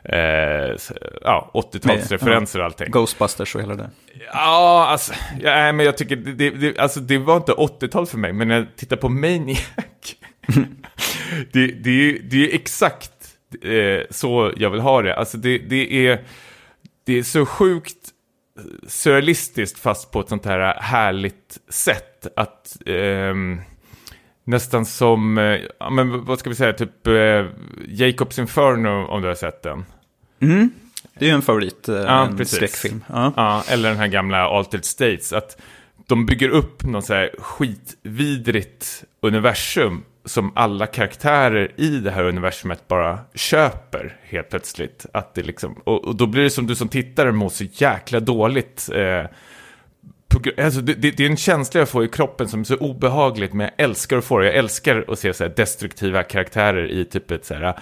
eh, 0.10 0.76
ja, 1.22 1.52
80-talsreferenser 1.54 2.60
och 2.60 2.66
allting. 2.66 2.92
Ghostbusters 2.92 3.56
och 3.56 3.62
hela 3.62 3.76
det. 3.76 3.90
Ja, 4.34 4.88
alltså, 4.90 5.14
ja, 5.42 5.72
men 5.72 5.86
jag 5.86 5.98
tycker 5.98 6.16
det, 6.16 6.50
det, 6.50 6.80
alltså, 6.80 7.00
det 7.00 7.18
var 7.18 7.38
inte 7.38 7.52
80-tal 7.52 8.06
för 8.06 8.18
mig, 8.18 8.34
men 8.34 8.48
när 8.48 8.56
jag 8.56 8.68
tittar 8.76 8.98
på 8.98 9.10
Maniac, 9.10 9.60
det, 11.52 11.68
det, 11.84 12.12
det 12.12 12.52
är 12.52 12.56
exakt 12.56 13.12
eh, 13.64 14.02
så 14.10 14.52
jag 14.58 14.70
vill 14.70 14.82
ha 14.82 15.02
det. 15.02 15.16
Alltså 15.16 15.38
det, 15.38 15.58
det, 15.58 16.08
är, 16.08 16.26
det 17.06 17.18
är 17.18 17.24
så 17.24 17.46
sjukt 17.46 18.12
surrealistiskt 18.88 19.80
fast 19.80 20.12
på 20.12 20.20
ett 20.20 20.30
sånt 20.30 20.46
här 20.46 20.82
härligt 20.82 21.58
sätt 21.70 22.28
att 22.36 22.78
eh, 22.86 23.34
nästan 24.44 24.86
som, 24.86 25.38
eh, 25.38 25.60
men 25.92 26.26
vad 26.26 26.40
ska 26.40 26.50
vi 26.50 26.56
säga, 26.56 26.74
typ 26.74 27.08
eh, 27.08 27.46
Jacobs 27.88 28.40
Inferno 28.40 29.08
om 29.08 29.22
du 29.22 29.28
har 29.28 29.36
sett 29.36 29.64
den. 29.64 29.86
Mm. 30.40 30.70
Det 31.14 31.26
är 31.26 31.30
ju 31.30 31.36
en 31.36 31.42
favorit, 31.42 31.90
eh, 31.90 31.96
ja, 31.96 32.26
en 32.26 32.46
skräckfilm. 32.46 33.04
Ja. 33.10 33.34
ja. 33.36 33.64
eller 33.70 33.90
den 33.90 33.98
här 33.98 34.08
gamla 34.08 34.38
Altered 34.38 34.86
States. 34.86 35.34
Att 35.34 35.62
de 36.08 36.26
bygger 36.26 36.50
upp 36.50 36.84
något 36.84 37.06
så 37.06 37.14
här 37.14 37.30
skitvidrigt 37.40 39.04
universum 39.22 40.04
som 40.26 40.52
alla 40.56 40.88
karaktärer 40.88 41.72
i 41.76 41.88
det 41.88 42.12
här 42.12 42.24
universumet 42.24 42.88
bara 42.88 43.20
köper 43.34 44.18
helt 44.24 44.50
plötsligt. 44.50 45.06
Att 45.14 45.34
det 45.34 45.44
liksom, 45.44 45.82
och, 45.84 46.06
och 46.06 46.16
då 46.16 46.26
blir 46.26 46.44
det 46.44 46.50
som 46.50 46.68
du 46.68 46.76
som 46.76 46.90
tittare 46.90 47.32
mår 47.32 47.50
så 47.50 47.64
jäkla 47.64 48.20
dåligt. 48.20 48.90
Eh, 48.94 49.26
alltså 50.58 50.82
det, 50.82 50.94
det, 50.94 51.12
det, 51.12 51.26
är 51.26 51.30
en 51.30 51.38
känsla 51.38 51.80
jag 51.80 51.90
får 51.90 52.06
i 52.06 52.08
kroppen 52.08 52.48
som 52.48 52.60
är 52.60 52.64
så 52.64 52.76
obehagligt, 52.76 53.54
men 53.54 53.70
jag 53.76 53.86
älskar 53.86 54.18
att 54.18 54.26
få 54.26 54.40
det. 54.40 54.46
Jag 54.46 54.56
älskar 54.56 55.06
att 55.08 55.20
se 55.20 55.34
så 55.34 55.48
destruktiva 55.48 56.24
karaktärer 56.24 56.92
i 56.92 57.06
typ 57.06 57.32
ett 57.32 57.46
så 57.46 57.54
här 57.54 57.80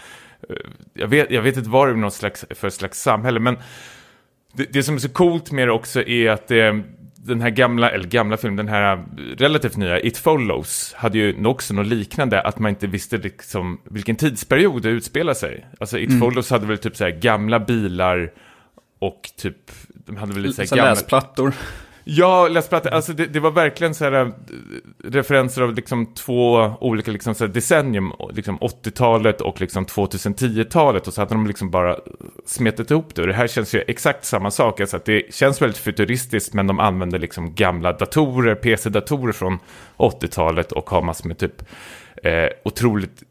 jag 0.93 1.07
vet, 1.07 1.31
jag 1.31 1.41
vet 1.41 1.57
inte 1.57 1.69
vad 1.69 1.87
det 1.87 1.91
är 1.91 1.95
något 1.95 2.13
slags, 2.13 2.45
för 2.49 2.69
slags 2.69 3.01
samhälle, 3.01 3.39
men 3.39 3.57
det, 4.53 4.73
det, 4.73 4.83
som 4.83 4.95
är 4.95 4.99
så 4.99 5.09
coolt 5.09 5.51
med 5.51 5.67
det 5.67 5.71
också 5.71 6.07
är 6.07 6.29
att 6.29 6.47
det, 6.47 6.83
den 7.15 7.41
här 7.41 7.49
gamla, 7.49 7.89
eller 7.89 8.07
gamla 8.07 8.37
filmen, 8.37 8.57
den 8.57 8.67
här 8.67 9.05
relativt 9.37 9.77
nya, 9.77 9.99
It 9.99 10.17
Follows, 10.17 10.93
hade 10.97 11.17
ju 11.17 11.45
också 11.45 11.73
något 11.73 11.87
liknande, 11.87 12.41
att 12.41 12.59
man 12.59 12.69
inte 12.69 12.87
visste 12.87 13.17
liksom 13.17 13.81
vilken 13.83 14.15
tidsperiod 14.15 14.81
det 14.81 14.89
utspelar 14.89 15.33
sig. 15.33 15.65
Alltså 15.79 15.99
It 15.99 16.19
Follows 16.19 16.49
hade 16.49 16.65
väl 16.65 16.77
typ 16.77 16.95
så 16.95 17.03
här 17.03 17.11
gamla 17.11 17.59
bilar 17.59 18.31
och 18.99 19.29
typ, 19.37 19.71
de 19.87 20.17
hade 20.17 20.33
väl 20.33 20.41
lite 20.41 20.67
så 20.67 20.75
här 20.75 20.81
gamla... 20.81 20.89
läsplattor. 20.89 21.53
Ja, 22.03 22.47
läsplattor. 22.47 22.89
Alltså 22.89 23.13
det, 23.13 23.25
det 23.25 23.39
var 23.39 23.51
verkligen 23.51 23.95
så 23.95 24.03
här 24.03 24.13
eh, 24.13 24.29
referenser 25.03 25.61
av 25.61 25.73
liksom 25.73 26.05
två 26.05 26.73
olika 26.81 27.11
liksom 27.11 27.35
så 27.35 27.45
här 27.45 27.53
decennium, 27.53 28.13
liksom 28.33 28.59
80-talet 28.59 29.41
och 29.41 29.61
liksom 29.61 29.85
2010-talet 29.85 30.95
liksom 30.95 31.09
och 31.09 31.13
så 31.13 31.21
hade 31.21 31.33
de 31.33 31.47
liksom 31.47 31.71
bara 31.71 31.91
eh, 31.91 31.97
smetat 32.45 32.91
ihop 32.91 33.15
det. 33.15 33.21
Och 33.21 33.27
det 33.27 33.33
här 33.33 33.47
känns 33.47 33.75
ju 33.75 33.83
exakt 33.87 34.25
samma 34.25 34.51
sak, 34.51 34.79
alltså 34.79 34.97
att 34.97 35.05
det 35.05 35.33
känns 35.33 35.61
väldigt 35.61 35.77
futuristiskt 35.77 36.53
men 36.53 36.67
de 36.67 36.79
använder 36.79 37.19
liksom 37.19 37.55
gamla 37.55 37.93
datorer, 37.93 38.55
PC-datorer 38.55 39.33
från 39.33 39.59
80-talet 39.97 40.71
och 40.71 40.89
har 40.89 41.01
massor 41.01 41.27
med 41.27 41.37
typ 41.37 41.63
eh, 42.23 42.49
otroligt 42.63 43.23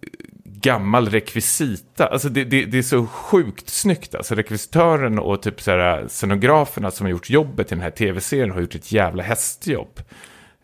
gammal 0.63 1.09
rekvisita. 1.09 2.07
Alltså 2.07 2.29
det, 2.29 2.45
det, 2.45 2.65
det 2.65 2.79
är 2.79 2.83
så 2.83 3.07
sjukt 3.07 3.69
snyggt. 3.69 4.15
Alltså 4.15 4.35
rekvisitören 4.35 5.19
och 5.19 5.43
typ 5.43 5.61
så 5.63 5.71
här 5.71 6.05
scenograferna 6.09 6.91
som 6.91 7.07
har 7.07 7.11
gjort 7.11 7.31
jobbet 7.31 7.67
i 7.73 7.75
den 7.75 7.83
här 7.83 7.91
tv-serien 7.91 8.51
har 8.51 8.61
gjort 8.61 8.75
ett 8.75 8.93
jävla 8.93 9.23
hästjobb. 9.23 10.01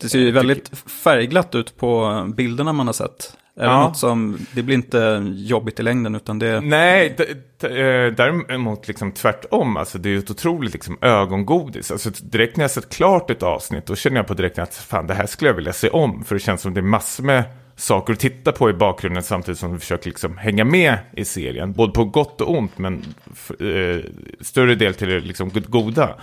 Det 0.01 0.09
ser 0.09 0.19
ju 0.19 0.31
väldigt 0.31 0.71
färgglatt 1.03 1.55
ut 1.55 1.77
på 1.77 2.23
bilderna 2.37 2.73
man 2.73 2.85
har 2.87 2.93
sett. 2.93 3.33
Är 3.57 3.61
det 3.63 3.71
Ja. 3.71 3.81
något 3.81 3.97
som, 3.97 4.37
det 4.51 4.63
blir 4.63 4.75
inte 4.75 5.23
jobbigt 5.35 5.79
i 5.79 5.83
längden 5.83 6.15
utan 6.15 6.39
det... 6.39 6.61
Nej, 6.61 7.15
eh, 7.63 7.69
däremot 8.15 8.87
liksom 8.87 9.11
tvärtom. 9.11 9.77
Alltså 9.77 9.97
det 9.97 10.09
är 10.09 10.11
ju 10.11 10.19
ett 10.19 10.31
otroligt 10.31 10.73
liksom 10.73 10.97
ögongodis. 11.01 11.91
Alltså 11.91 12.09
direkt 12.21 12.57
när 12.57 12.63
jag 12.63 12.71
sett 12.71 12.89
klart 12.89 13.29
ett 13.29 13.43
avsnitt, 13.43 13.85
då 13.85 13.95
känner 13.95 14.17
jag 14.17 14.27
på 14.27 14.33
direkt 14.33 14.59
att 14.59 14.75
fan, 14.75 15.07
det 15.07 15.13
här 15.13 15.25
skulle 15.25 15.49
jag 15.49 15.55
vilja 15.55 15.73
se 15.73 15.89
om. 15.89 16.23
För 16.23 16.35
det 16.35 16.39
känns 16.39 16.61
som 16.61 16.73
det 16.73 16.79
är 16.79 16.81
massor 16.81 17.23
med 17.23 17.43
saker 17.79 18.13
att 18.13 18.19
titta 18.19 18.51
på 18.51 18.69
i 18.69 18.73
bakgrunden 18.73 19.23
samtidigt 19.23 19.59
som 19.59 19.73
vi 19.73 19.79
försöker 19.79 20.09
liksom 20.09 20.37
hänga 20.37 20.65
med 20.65 20.97
i 21.13 21.25
serien. 21.25 21.73
Både 21.73 21.93
på 21.93 22.05
gott 22.05 22.41
och 22.41 22.57
ont, 22.57 22.77
men 22.77 23.05
eh, 23.59 23.99
större 24.41 24.75
del 24.75 24.93
till 24.93 25.09
det 25.09 25.19
liksom 25.19 25.51
goda. 25.67 26.15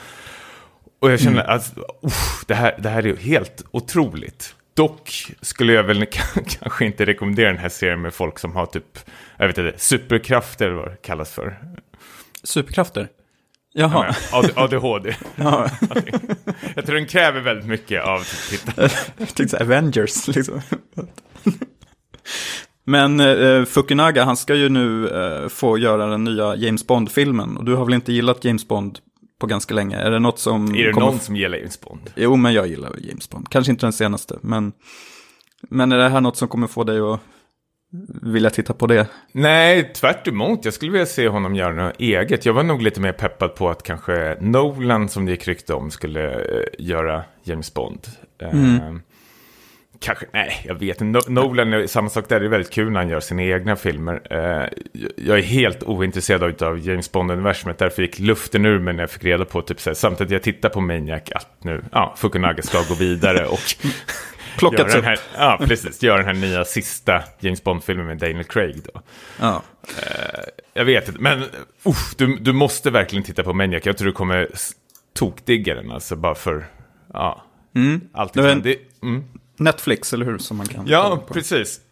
Och 1.00 1.10
jag 1.12 1.20
känner 1.20 1.50
att 1.50 1.74
uff, 2.02 2.44
det, 2.46 2.54
här, 2.54 2.74
det 2.78 2.88
här 2.88 3.06
är 3.06 3.16
helt 3.16 3.64
otroligt. 3.70 4.54
Dock 4.74 5.32
skulle 5.40 5.72
jag 5.72 5.82
väl 5.82 6.06
kanske 6.60 6.86
inte 6.86 7.06
rekommendera 7.06 7.48
den 7.48 7.58
här 7.58 7.68
serien 7.68 8.00
med 8.00 8.14
folk 8.14 8.38
som 8.38 8.56
har 8.56 8.66
typ, 8.66 8.98
jag 9.36 9.46
vet 9.46 9.58
inte, 9.58 9.78
superkrafter 9.78 10.66
eller 10.66 10.76
vad 10.76 10.90
det 10.90 10.96
kallas 11.02 11.32
för. 11.32 11.58
Superkrafter? 12.42 13.08
Jaha. 13.72 14.14
Ja, 14.32 14.38
AD- 14.38 14.52
ADHD. 14.56 15.14
Ja. 15.36 15.70
Jag 16.74 16.86
tror 16.86 16.94
den 16.96 17.06
kräver 17.06 17.40
väldigt 17.40 17.66
mycket 17.66 18.02
av 18.02 18.24
här, 18.76 19.60
Avengers 19.62 20.28
liksom. 20.28 20.60
Men 22.84 23.20
eh, 23.20 23.64
Fukunaga, 23.64 24.24
han 24.24 24.36
ska 24.36 24.54
ju 24.54 24.68
nu 24.68 25.08
eh, 25.08 25.48
få 25.48 25.78
göra 25.78 26.06
den 26.06 26.24
nya 26.24 26.56
James 26.56 26.86
Bond-filmen. 26.86 27.56
Och 27.56 27.64
du 27.64 27.74
har 27.74 27.84
väl 27.84 27.94
inte 27.94 28.12
gillat 28.12 28.44
James 28.44 28.68
Bond 28.68 28.98
på 29.40 29.46
ganska 29.46 29.74
länge? 29.74 29.96
Är 29.96 30.10
det 30.10 30.18
något 30.18 30.38
som... 30.38 30.74
Är 30.74 30.86
det 30.86 30.92
kommer- 30.92 31.06
någon 31.06 31.18
som 31.20 31.36
gillar 31.36 31.58
James 31.58 31.80
Bond? 31.80 32.10
Jo, 32.16 32.36
men 32.36 32.52
jag 32.52 32.66
gillar 32.66 32.92
James 33.00 33.30
Bond. 33.30 33.48
Kanske 33.48 33.72
inte 33.72 33.86
den 33.86 33.92
senaste, 33.92 34.38
men... 34.40 34.72
Men 35.68 35.92
är 35.92 35.98
det 35.98 36.08
här 36.08 36.20
något 36.20 36.36
som 36.36 36.48
kommer 36.48 36.66
få 36.66 36.84
dig 36.84 37.00
att 37.00 37.20
vilja 38.22 38.50
titta 38.50 38.74
på 38.74 38.86
det? 38.86 39.06
Nej, 39.32 39.92
tvärt 39.92 40.28
emot. 40.28 40.64
Jag 40.64 40.74
skulle 40.74 40.92
vilja 40.92 41.06
se 41.06 41.28
honom 41.28 41.54
göra 41.56 41.74
något 41.86 42.00
eget. 42.00 42.46
Jag 42.46 42.52
var 42.52 42.62
nog 42.62 42.82
lite 42.82 43.00
mer 43.00 43.12
peppad 43.12 43.54
på 43.54 43.68
att 43.70 43.82
kanske 43.82 44.36
Nolan, 44.40 45.08
som 45.08 45.24
det 45.26 45.30
gick 45.32 45.48
rykte 45.48 45.74
om, 45.74 45.90
skulle 45.90 46.30
eh, 46.34 46.64
göra 46.78 47.24
James 47.44 47.74
Bond. 47.74 48.06
Eh, 48.42 48.94
Kanske, 50.00 50.26
nej, 50.32 50.62
jag 50.64 50.74
vet 50.74 51.00
inte. 51.00 51.18
No- 51.18 51.30
Nolan, 51.30 51.88
samma 51.88 52.08
sak 52.08 52.28
där, 52.28 52.40
det 52.40 52.46
är 52.46 52.50
väldigt 52.50 52.72
kul 52.72 52.90
när 52.92 53.00
han 53.00 53.08
gör 53.08 53.20
sina 53.20 53.42
egna 53.42 53.76
filmer. 53.76 54.20
Eh, 54.30 54.68
jag 55.16 55.38
är 55.38 55.42
helt 55.42 55.82
ointresserad 55.82 56.62
av, 56.62 56.78
James 56.78 57.12
Bond-universumet, 57.12 57.78
därför 57.78 58.02
gick 58.02 58.18
luften 58.18 58.66
ur 58.66 58.78
mig 58.78 58.94
när 58.94 59.02
jag 59.02 59.10
fick 59.10 59.24
reda 59.24 59.44
på, 59.44 59.62
typ 59.62 59.80
så 59.80 59.90
här, 59.90 59.94
samtidigt 59.94 60.30
jag 60.32 60.42
tittar 60.42 60.68
på 60.68 60.80
Maniac, 60.80 61.22
att 61.34 61.64
nu, 61.64 61.82
ja, 61.92 62.14
Fukunaga 62.16 62.62
ska 62.62 62.78
gå 62.88 62.94
vidare 62.94 63.46
och 63.46 63.60
Plockats 64.58 64.94
upp. 64.94 65.04
här, 65.04 65.18
ja, 65.38 65.60
precis, 65.66 66.02
göra 66.02 66.16
den 66.16 66.26
här 66.26 66.34
nya 66.48 66.64
sista 66.64 67.22
James 67.40 67.64
Bond-filmen 67.64 68.06
med 68.06 68.18
Daniel 68.18 68.44
Craig 68.44 68.76
då. 68.94 69.00
Ja. 69.40 69.62
Jag 70.74 70.84
vet 70.84 71.08
inte, 71.08 71.20
men 71.20 71.44
uff, 71.84 72.14
du, 72.16 72.36
du 72.36 72.52
måste 72.52 72.90
verkligen 72.90 73.22
titta 73.24 73.42
på 73.42 73.52
Maniac. 73.52 73.82
Jag 73.86 73.96
tror 73.96 74.06
du 74.06 74.12
kommer 74.12 74.48
tokdigga 75.14 75.74
den, 75.74 75.90
alltså 75.90 76.16
bara 76.16 76.34
för, 76.34 76.66
ja, 77.12 77.42
allt 78.12 78.32
Det 78.32 78.40
en- 78.40 78.46
ifrån 78.46 78.62
det. 78.62 78.76
Mm. 79.02 79.24
Netflix, 79.56 80.12
eller 80.12 80.26
hur? 80.26 80.38
Som 80.38 80.56
man 80.56 80.66
kan 80.66 80.86
Ja, 80.86 81.24
precis. 81.28 81.80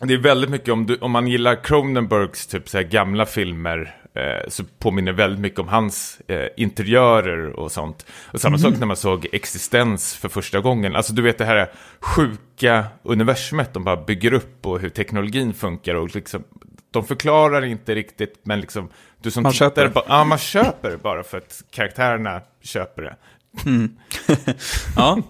Det 0.00 0.14
är 0.14 0.18
väldigt 0.18 0.50
mycket, 0.50 0.68
om, 0.68 0.86
du, 0.86 0.96
om 0.96 1.10
man 1.10 1.26
gillar 1.26 1.64
Cronenbergs 1.64 2.46
typ 2.46 2.68
så 2.68 2.82
gamla 2.82 3.26
filmer, 3.26 3.96
eh, 4.14 4.48
så 4.48 4.64
påminner 4.78 5.12
väldigt 5.12 5.40
mycket 5.40 5.58
om 5.60 5.68
hans 5.68 6.20
eh, 6.28 6.48
interiörer 6.56 7.50
och 7.50 7.72
sånt. 7.72 8.06
Och 8.32 8.40
samma 8.40 8.58
sak 8.58 8.74
när 8.78 8.86
man 8.86 8.96
såg 8.96 9.26
Existens 9.32 10.14
för 10.14 10.28
första 10.28 10.60
gången. 10.60 10.96
Alltså 10.96 11.12
du 11.12 11.22
vet 11.22 11.38
det 11.38 11.44
här 11.44 11.70
sjuka 12.00 12.84
universumet 13.02 13.74
de 13.74 13.84
bara 13.84 13.96
bygger 13.96 14.32
upp 14.32 14.66
och 14.66 14.80
hur 14.80 14.88
teknologin 14.88 15.54
funkar. 15.54 15.94
Och 15.94 16.14
liksom, 16.14 16.44
de 16.90 17.04
förklarar 17.04 17.64
inte 17.64 17.94
riktigt, 17.94 18.40
men 18.42 18.60
liksom, 18.60 18.88
du 19.22 19.30
som 19.30 19.42
Man 19.42 19.52
tittar, 19.52 19.66
köper. 19.66 19.88
Bara, 19.88 20.04
ja, 20.08 20.24
man 20.24 20.38
köper 20.38 20.96
bara 20.96 21.22
för 21.22 21.38
att 21.38 21.62
karaktärerna 21.70 22.40
köper 22.62 23.02
det. 23.02 23.16
Ja. 24.96 25.22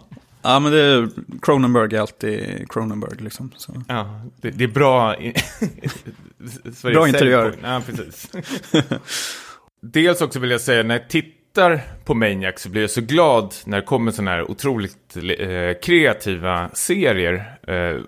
Ja, 0.44 0.60
men 0.60 0.72
det 0.72 0.80
är, 0.80 1.08
Cronenberg 1.42 1.96
är 1.96 2.00
alltid 2.00 2.66
Cronenberg 2.70 3.16
liksom. 3.18 3.52
Så. 3.56 3.82
Ja, 3.88 4.20
det, 4.40 4.50
det 4.50 4.64
är 4.64 4.68
bra... 4.68 5.16
Bra 6.82 7.08
interiör. 7.08 7.54
Ja, 7.62 7.82
precis. 7.86 8.30
Dels 9.82 10.20
också 10.20 10.38
vill 10.38 10.50
jag 10.50 10.60
säga, 10.60 10.82
när 10.82 10.94
jag 10.98 11.08
tittar 11.08 11.82
på 12.04 12.14
Maniac 12.14 12.60
så 12.60 12.68
blir 12.68 12.80
jag 12.80 12.90
så 12.90 13.00
glad 13.00 13.54
när 13.64 13.80
det 13.80 13.86
kommer 13.86 14.12
sådana 14.12 14.30
här 14.30 14.50
otroligt 14.50 15.16
eh, 15.16 15.80
kreativa 15.82 16.70
serier. 16.72 17.58
Eh, 17.68 18.00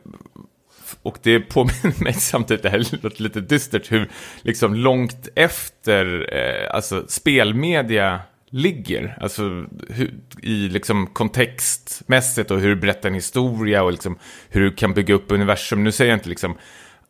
och 1.02 1.19
det 1.23 1.40
påminner 1.40 2.02
mig 2.05 2.12
samtidigt, 2.12 2.62
det 2.62 2.71
här 2.71 3.02
låter 3.02 3.23
lite 3.23 3.40
dystert, 3.40 3.93
hur 3.93 4.11
liksom 4.43 4.75
långt 4.75 5.28
efter 5.35 6.35
eh, 6.35 6.75
alltså 6.75 7.05
spelmedia 7.09 8.21
ligger. 8.56 9.18
Alltså 9.20 9.66
hur, 9.88 10.14
i 10.42 10.68
liksom 10.68 11.06
kontextmässigt 11.06 12.50
och 12.50 12.60
hur 12.60 12.68
du 12.68 12.76
berättar 12.76 13.08
en 13.08 13.14
historia 13.14 13.82
och 13.82 13.92
liksom 13.92 14.18
hur 14.48 14.60
du 14.60 14.70
kan 14.70 14.94
bygga 14.94 15.14
upp 15.14 15.32
universum. 15.32 15.84
Nu 15.84 15.92
säger 15.92 16.10
jag 16.10 16.16
inte 16.16 16.28
liksom 16.28 16.54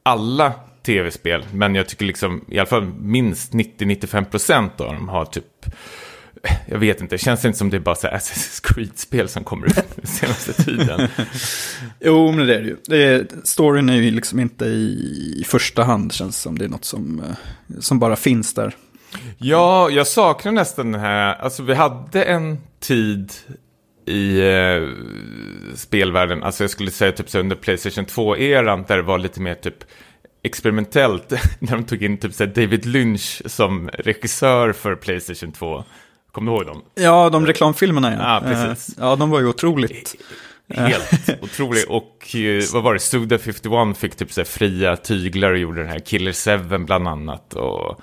alla 0.03 0.53
tv-spel, 0.83 1.45
men 1.53 1.75
jag 1.75 1.89
tycker 1.89 2.05
liksom 2.05 2.45
i 2.49 2.59
alla 2.59 2.67
fall 2.67 2.85
minst 2.85 3.53
90-95% 3.53 4.71
av 4.83 4.95
dem 4.95 5.09
har 5.09 5.25
typ 5.25 5.67
jag 6.67 6.79
vet 6.79 7.01
inte, 7.01 7.15
det 7.15 7.19
känns 7.19 7.45
inte 7.45 7.59
som 7.59 7.71
det 7.71 7.77
är 7.77 7.81
bara 7.81 7.95
så 7.95 8.07
här 8.07 8.19
Assassin's 8.19 8.61
Creed-spel 8.63 9.29
som 9.29 9.45
kommer 9.45 9.67
ut 9.67 9.97
den 9.97 10.07
senaste 10.07 10.53
tiden. 10.53 11.09
Jo, 12.01 12.33
men 12.33 12.47
det 12.47 12.55
är 12.57 12.63
det 12.63 12.69
ju. 12.69 12.77
Det 12.87 13.05
är, 13.05 13.27
storyn 13.45 13.89
är 13.89 13.97
ju 13.97 14.11
liksom 14.11 14.41
inte 14.41 14.65
i 14.65 15.45
första 15.47 15.85
hand, 15.85 16.13
känns 16.13 16.41
som 16.41 16.59
det 16.59 16.65
är 16.65 16.69
något 16.69 16.85
som, 16.85 17.21
eh, 17.21 17.81
som 17.81 17.99
bara 17.99 18.17
finns 18.17 18.55
där. 18.55 18.75
Ja, 19.39 19.91
jag 19.91 20.07
saknar 20.07 20.53
nästan 20.53 20.93
den 20.93 21.01
här, 21.01 21.35
alltså 21.35 21.63
vi 21.63 21.75
hade 21.75 22.23
en 22.25 22.59
tid 22.81 23.33
i 24.07 24.41
eh, 24.41 24.89
spelvärlden, 25.75 26.43
alltså 26.43 26.63
jag 26.65 26.71
skulle 26.71 26.91
säga 26.91 27.13
typ 27.13 27.31
så 27.31 27.39
under 27.39 27.57
Playstation 27.57 28.05
2-eran, 28.05 28.85
där 28.89 28.97
det 28.97 29.03
var 29.03 29.19
lite 29.19 29.41
mer 29.41 29.55
typ 29.55 29.85
experimentellt, 30.43 31.33
när 31.59 31.73
de 31.73 31.85
tog 31.85 32.03
in 32.03 32.19
typ 32.19 32.35
så 32.35 32.47
David 32.47 32.87
Lynch 32.87 33.43
som 33.47 33.89
regissör 33.89 34.73
för 34.73 34.95
Playstation 34.95 35.53
2. 35.53 35.85
Kommer 36.33 36.53
du 36.53 36.59
ihåg 36.59 36.67
dem? 36.67 36.83
Ja, 36.95 37.31
de 37.31 37.47
reklamfilmerna 37.47 38.13
ja. 38.13 38.19
Ja, 38.45 38.51
precis. 38.51 38.99
Eh, 38.99 39.05
Ja, 39.05 39.17
de 39.17 39.31
var 39.31 39.41
ju 39.41 39.47
otroligt. 39.49 40.15
Helt 40.69 41.29
otrolig. 41.43 41.85
Och 41.89 42.35
eh, 42.35 42.63
vad 42.73 42.83
var 42.83 42.95
det, 42.95 43.01
Suda 43.01 43.39
51 43.39 43.97
fick 43.97 44.17
typ 44.17 44.33
så 44.33 44.45
fria 44.45 44.97
tyglar 44.97 45.53
och 45.53 45.59
gjorde 45.59 45.81
den 45.81 45.91
här 45.91 45.99
Killer 45.99 46.59
7 46.69 46.79
bland 46.85 47.09
annat. 47.09 47.55
Och 47.55 48.01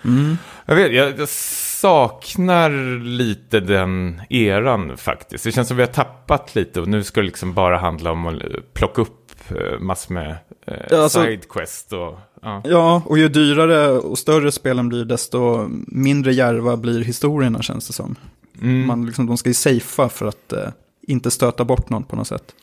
jag, 0.66 0.76
vet, 0.76 0.94
jag, 0.94 1.20
jag 1.20 1.30
saknar 1.30 3.00
lite 3.04 3.60
den 3.60 4.22
eran 4.30 4.98
faktiskt. 4.98 5.44
Det 5.44 5.52
känns 5.52 5.68
som 5.68 5.78
vi 5.78 5.84
har 5.84 5.88
tappat 5.88 6.56
lite 6.56 6.82
och 6.82 6.88
nu 6.88 7.04
ska 7.04 7.22
det 7.22 7.28
liksom 7.28 7.54
bara 7.54 7.78
handla 7.78 8.12
om 8.12 8.26
att 8.26 8.74
plocka 8.74 9.02
upp 9.02 9.34
eh, 9.50 9.80
massor 9.80 10.14
med 10.14 10.38
eh, 10.68 11.00
alltså- 11.00 11.24
sidequest 11.24 11.94
och... 11.94 12.20
Ja. 12.46 12.62
Ja, 12.66 13.02
och 13.06 13.18
ju 13.18 13.28
dyrare 13.28 13.90
och 13.90 14.18
större 14.18 14.52
spelen 14.52 14.90
blir, 14.90 15.06
desto 15.06 15.68
mindre 15.88 16.34
järva 16.34 16.78
blir 16.78 17.04
historierna 17.04 17.62
känns 17.62 17.88
det 17.88 17.94
som. 17.94 18.16
Mm. 18.62 18.88
Man, 18.88 19.06
liksom, 19.06 19.26
de 19.26 19.38
ska 19.38 19.50
ju 19.50 19.54
safea 19.54 20.10
för 20.10 20.26
att 20.26 20.54
eh, 20.54 20.70
inte 21.08 21.32
stöta 21.32 21.66
bort 21.66 21.90
någon 21.90 22.04
på 22.04 22.16
något 22.16 22.28
sätt. 22.28 22.56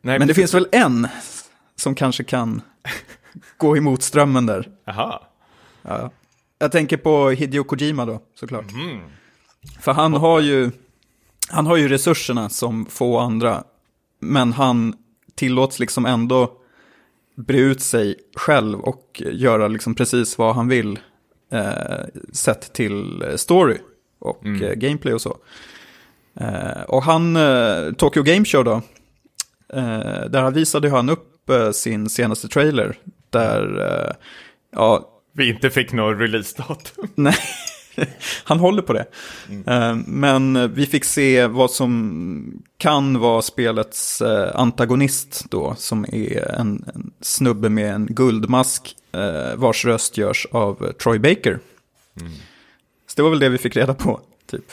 Nej, 0.00 0.18
Men 0.18 0.28
det 0.28 0.34
finns 0.34 0.54
väl 0.54 0.68
en 0.72 1.08
som 1.76 1.94
kanske 1.94 2.24
kan 2.24 2.62
gå 3.56 3.76
emot 3.76 4.02
strömmen 4.02 4.46
där. 4.46 4.68
Aha. 4.86 5.28
Ja. 5.82 6.10
Jag 6.58 6.72
tänker 6.72 6.96
på 6.96 7.30
Hideo 7.30 7.64
Kojima 7.64 8.06
då, 8.06 8.22
såklart. 8.34 8.72
Mm. 8.72 9.00
För 9.80 9.92
han 9.92 10.14
har 10.14 10.40
ju 10.40 10.70
han 11.48 11.66
har 11.66 11.76
ju 11.76 11.88
resurserna 11.88 12.48
som 12.48 12.86
få 12.86 13.18
andra, 13.18 13.64
men 14.20 14.52
han 14.52 14.94
tillåts 15.34 15.78
liksom 15.78 16.06
ändå 16.06 16.52
bre 17.36 17.58
ut 17.58 17.82
sig 17.82 18.16
själv 18.36 18.80
och 18.80 19.22
göra 19.32 19.68
liksom 19.68 19.94
precis 19.94 20.38
vad 20.38 20.54
han 20.54 20.68
vill 20.68 20.98
eh, 21.52 22.04
sett 22.32 22.72
till 22.72 23.24
story 23.36 23.78
och 24.18 24.44
mm. 24.44 24.62
eh, 24.62 24.72
gameplay 24.74 25.14
och 25.14 25.20
så. 25.20 25.36
Eh, 26.40 26.82
och 26.82 27.02
han, 27.02 27.36
eh, 27.36 27.92
Tokyo 27.92 28.22
Game 28.22 28.44
Show 28.44 28.64
då, 28.64 28.82
eh, 29.72 30.24
där 30.30 30.50
visade 30.50 30.90
han 30.90 31.08
upp 31.08 31.28
sin 31.72 32.08
senaste 32.08 32.48
trailer. 32.48 32.98
Där, 33.30 34.16
ja... 34.72 35.08
Vi 35.34 35.48
inte 35.48 35.70
fick 35.70 35.92
någon 35.92 36.18
releasedatum. 36.18 37.08
Nej, 37.14 37.34
han 38.44 38.58
håller 38.58 38.82
på 38.82 38.92
det. 38.92 39.06
Mm. 39.66 40.04
Men 40.06 40.74
vi 40.74 40.86
fick 40.86 41.04
se 41.04 41.46
vad 41.46 41.70
som 41.70 42.62
kan 42.76 43.18
vara 43.20 43.42
spelets 43.42 44.22
antagonist 44.54 45.44
då, 45.50 45.74
som 45.78 46.04
är 46.04 46.50
en, 46.60 46.84
en 46.94 47.12
snubbe 47.20 47.68
med 47.68 47.94
en 47.94 48.06
guldmask 48.06 48.96
vars 49.56 49.84
röst 49.84 50.18
görs 50.18 50.46
av 50.50 50.92
Troy 50.92 51.18
Baker. 51.18 51.58
Mm. 52.20 52.32
Så 53.06 53.16
det 53.16 53.22
var 53.22 53.30
väl 53.30 53.38
det 53.38 53.48
vi 53.48 53.58
fick 53.58 53.76
reda 53.76 53.94
på, 53.94 54.20
typ. 54.50 54.72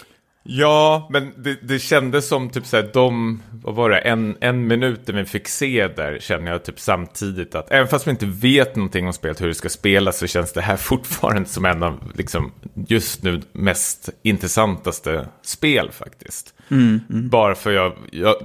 Ja, 0.51 1.08
men 1.10 1.34
det, 1.38 1.60
det 1.62 1.79
kändes 1.79 2.27
som 2.27 2.50
typ 2.50 2.65
såhär, 2.65 2.89
de, 2.94 3.41
vad 3.51 3.75
var 3.75 3.89
det, 3.89 3.98
en, 3.98 4.38
en 4.41 4.68
minut 4.68 5.01
vi 5.06 5.25
fick 5.25 5.48
se 5.48 5.88
där 5.88 6.18
känner 6.20 6.51
jag 6.51 6.63
typ 6.63 6.79
samtidigt 6.79 7.56
att, 7.56 7.72
även 7.72 7.88
fast 7.88 8.08
vi 8.08 8.12
inte 8.12 8.25
vet 8.25 8.75
någonting 8.75 9.08
om 9.08 9.13
spelet, 9.13 9.41
hur 9.41 9.48
det 9.48 9.56
ska 9.56 9.70
spelas, 9.70 10.18
så 10.18 10.27
känns 10.27 10.53
det 10.53 10.62
här 10.62 10.77
fortfarande 10.77 11.50
som 11.50 11.65
en 11.65 11.84
av, 11.84 12.12
liksom, 12.15 12.51
just 12.88 13.24
nu 13.24 13.41
mest 13.51 14.10
intressantaste 14.24 15.27
spel 15.41 15.91
faktiskt. 15.91 16.53
Mm, 16.70 17.01
mm. 17.10 17.29
Bara 17.29 17.56
för 17.56 17.72
jag, 17.72 17.94
jag, 18.12 18.36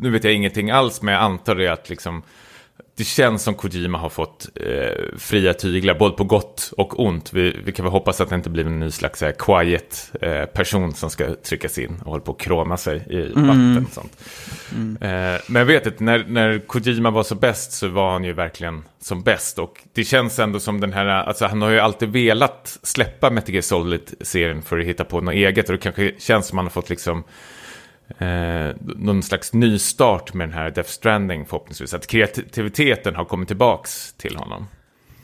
nu 0.00 0.10
vet 0.10 0.24
jag 0.24 0.32
ingenting 0.32 0.70
alls, 0.70 1.02
men 1.02 1.14
jag 1.14 1.22
antar 1.22 1.54
det 1.54 1.68
att 1.68 1.90
liksom, 1.90 2.22
det 2.96 3.04
känns 3.04 3.42
som 3.42 3.54
Kojima 3.54 3.98
har 3.98 4.08
fått 4.08 4.48
eh, 4.54 5.18
fria 5.18 5.54
tyglar, 5.54 5.94
både 5.94 6.16
på 6.16 6.24
gott 6.24 6.72
och 6.76 7.04
ont. 7.04 7.32
Vi, 7.32 7.56
vi 7.64 7.72
kan 7.72 7.84
väl 7.84 7.92
hoppas 7.92 8.20
att 8.20 8.28
det 8.28 8.34
inte 8.34 8.50
blir 8.50 8.66
en 8.66 8.80
ny 8.80 8.90
slags 8.90 9.20
här, 9.20 9.32
quiet 9.32 10.12
eh, 10.20 10.44
person 10.44 10.94
som 10.94 11.10
ska 11.10 11.34
tryckas 11.34 11.78
in 11.78 12.00
och 12.04 12.10
hålla 12.10 12.22
på 12.22 12.32
att 12.32 12.38
kroma 12.38 12.76
sig 12.76 13.06
i 13.10 13.32
mm. 13.32 13.46
vatten. 13.46 13.86
Sånt. 13.92 14.18
Mm. 14.74 14.96
Eh, 15.00 15.40
men 15.46 15.60
jag 15.60 15.66
vet 15.66 15.86
att 15.86 16.00
när, 16.00 16.24
när 16.28 16.58
Kojima 16.58 17.10
var 17.10 17.22
så 17.22 17.34
bäst 17.34 17.72
så 17.72 17.88
var 17.88 18.12
han 18.12 18.24
ju 18.24 18.32
verkligen 18.32 18.84
som 19.00 19.22
bäst. 19.22 19.58
Och 19.58 19.82
det 19.92 20.04
känns 20.04 20.38
ändå 20.38 20.60
som 20.60 20.80
den 20.80 20.92
här, 20.92 21.06
alltså 21.06 21.46
han 21.46 21.62
har 21.62 21.70
ju 21.70 21.78
alltid 21.78 22.08
velat 22.08 22.78
släppa 22.82 23.30
Metal 23.30 23.54
Gear 23.54 23.62
Solid-serien 23.62 24.62
för 24.62 24.78
att 24.78 24.86
hitta 24.86 25.04
på 25.04 25.20
något 25.20 25.34
eget. 25.34 25.68
Och 25.68 25.72
det 25.72 25.82
kanske 25.82 26.12
känns 26.18 26.46
som 26.46 26.58
han 26.58 26.66
har 26.66 26.70
fått 26.70 26.90
liksom 26.90 27.24
eh, 28.18 28.76
någon 28.80 29.22
slags 29.22 29.52
nystart 29.52 30.34
med 30.34 30.48
den 30.48 30.54
här 30.54 30.70
Death 30.70 30.90
Stranding 30.90 31.46
förhoppningsvis. 31.46 31.94
Att 31.94 32.06
kreativiteten 32.06 33.14
har 33.14 33.24
kommit 33.24 33.48
tillbaks 33.48 34.12
till 34.12 34.36
honom. 34.36 34.66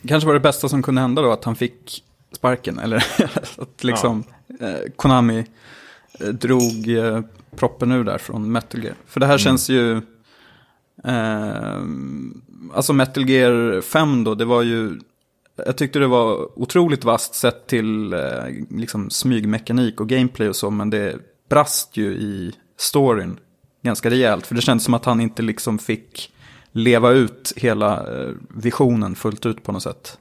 Kanske 0.08 0.26
var 0.26 0.34
det 0.34 0.40
bästa 0.40 0.68
som 0.68 0.82
kunde 0.82 1.00
hända 1.00 1.22
då 1.22 1.32
att 1.32 1.44
han 1.44 1.56
fick 1.56 2.04
sparken. 2.32 2.78
Eller 2.78 2.96
att 3.58 3.84
liksom 3.84 4.24
ja. 4.46 4.68
eh, 4.68 4.90
Konami 4.96 5.46
eh, 6.20 6.28
drog 6.28 6.88
eh, 6.88 7.20
proppen 7.56 7.92
ur 7.92 8.04
där 8.04 8.18
från 8.18 8.52
Metal 8.52 8.84
Gear. 8.84 8.96
För 9.06 9.20
det 9.20 9.26
här 9.26 9.34
mm. 9.34 9.38
känns 9.38 9.70
ju... 9.70 9.96
Eh, 11.04 11.82
alltså 12.74 12.92
Metal 12.92 13.28
Gear 13.28 13.80
5 13.80 14.24
då, 14.24 14.34
det 14.34 14.44
var 14.44 14.62
ju... 14.62 15.00
Jag 15.66 15.76
tyckte 15.76 15.98
det 15.98 16.06
var 16.06 16.58
otroligt 16.58 17.04
vast 17.04 17.34
sett 17.34 17.66
till 17.66 18.14
liksom 18.70 19.10
smygmekanik 19.10 20.00
och 20.00 20.08
gameplay 20.08 20.48
och 20.48 20.56
så, 20.56 20.70
men 20.70 20.90
det 20.90 21.16
brast 21.48 21.96
ju 21.96 22.06
i 22.06 22.52
storyn 22.82 23.38
ganska 23.82 24.10
rejält. 24.10 24.46
För 24.46 24.54
det 24.54 24.60
kändes 24.60 24.84
som 24.84 24.94
att 24.94 25.04
han 25.04 25.20
inte 25.20 25.42
liksom 25.42 25.78
fick 25.78 26.32
leva 26.72 27.10
ut 27.10 27.52
hela 27.56 27.96
eh, 27.96 28.30
visionen 28.48 29.14
fullt 29.14 29.46
ut 29.46 29.62
på 29.62 29.72
något 29.72 29.82
sätt. 29.82 30.18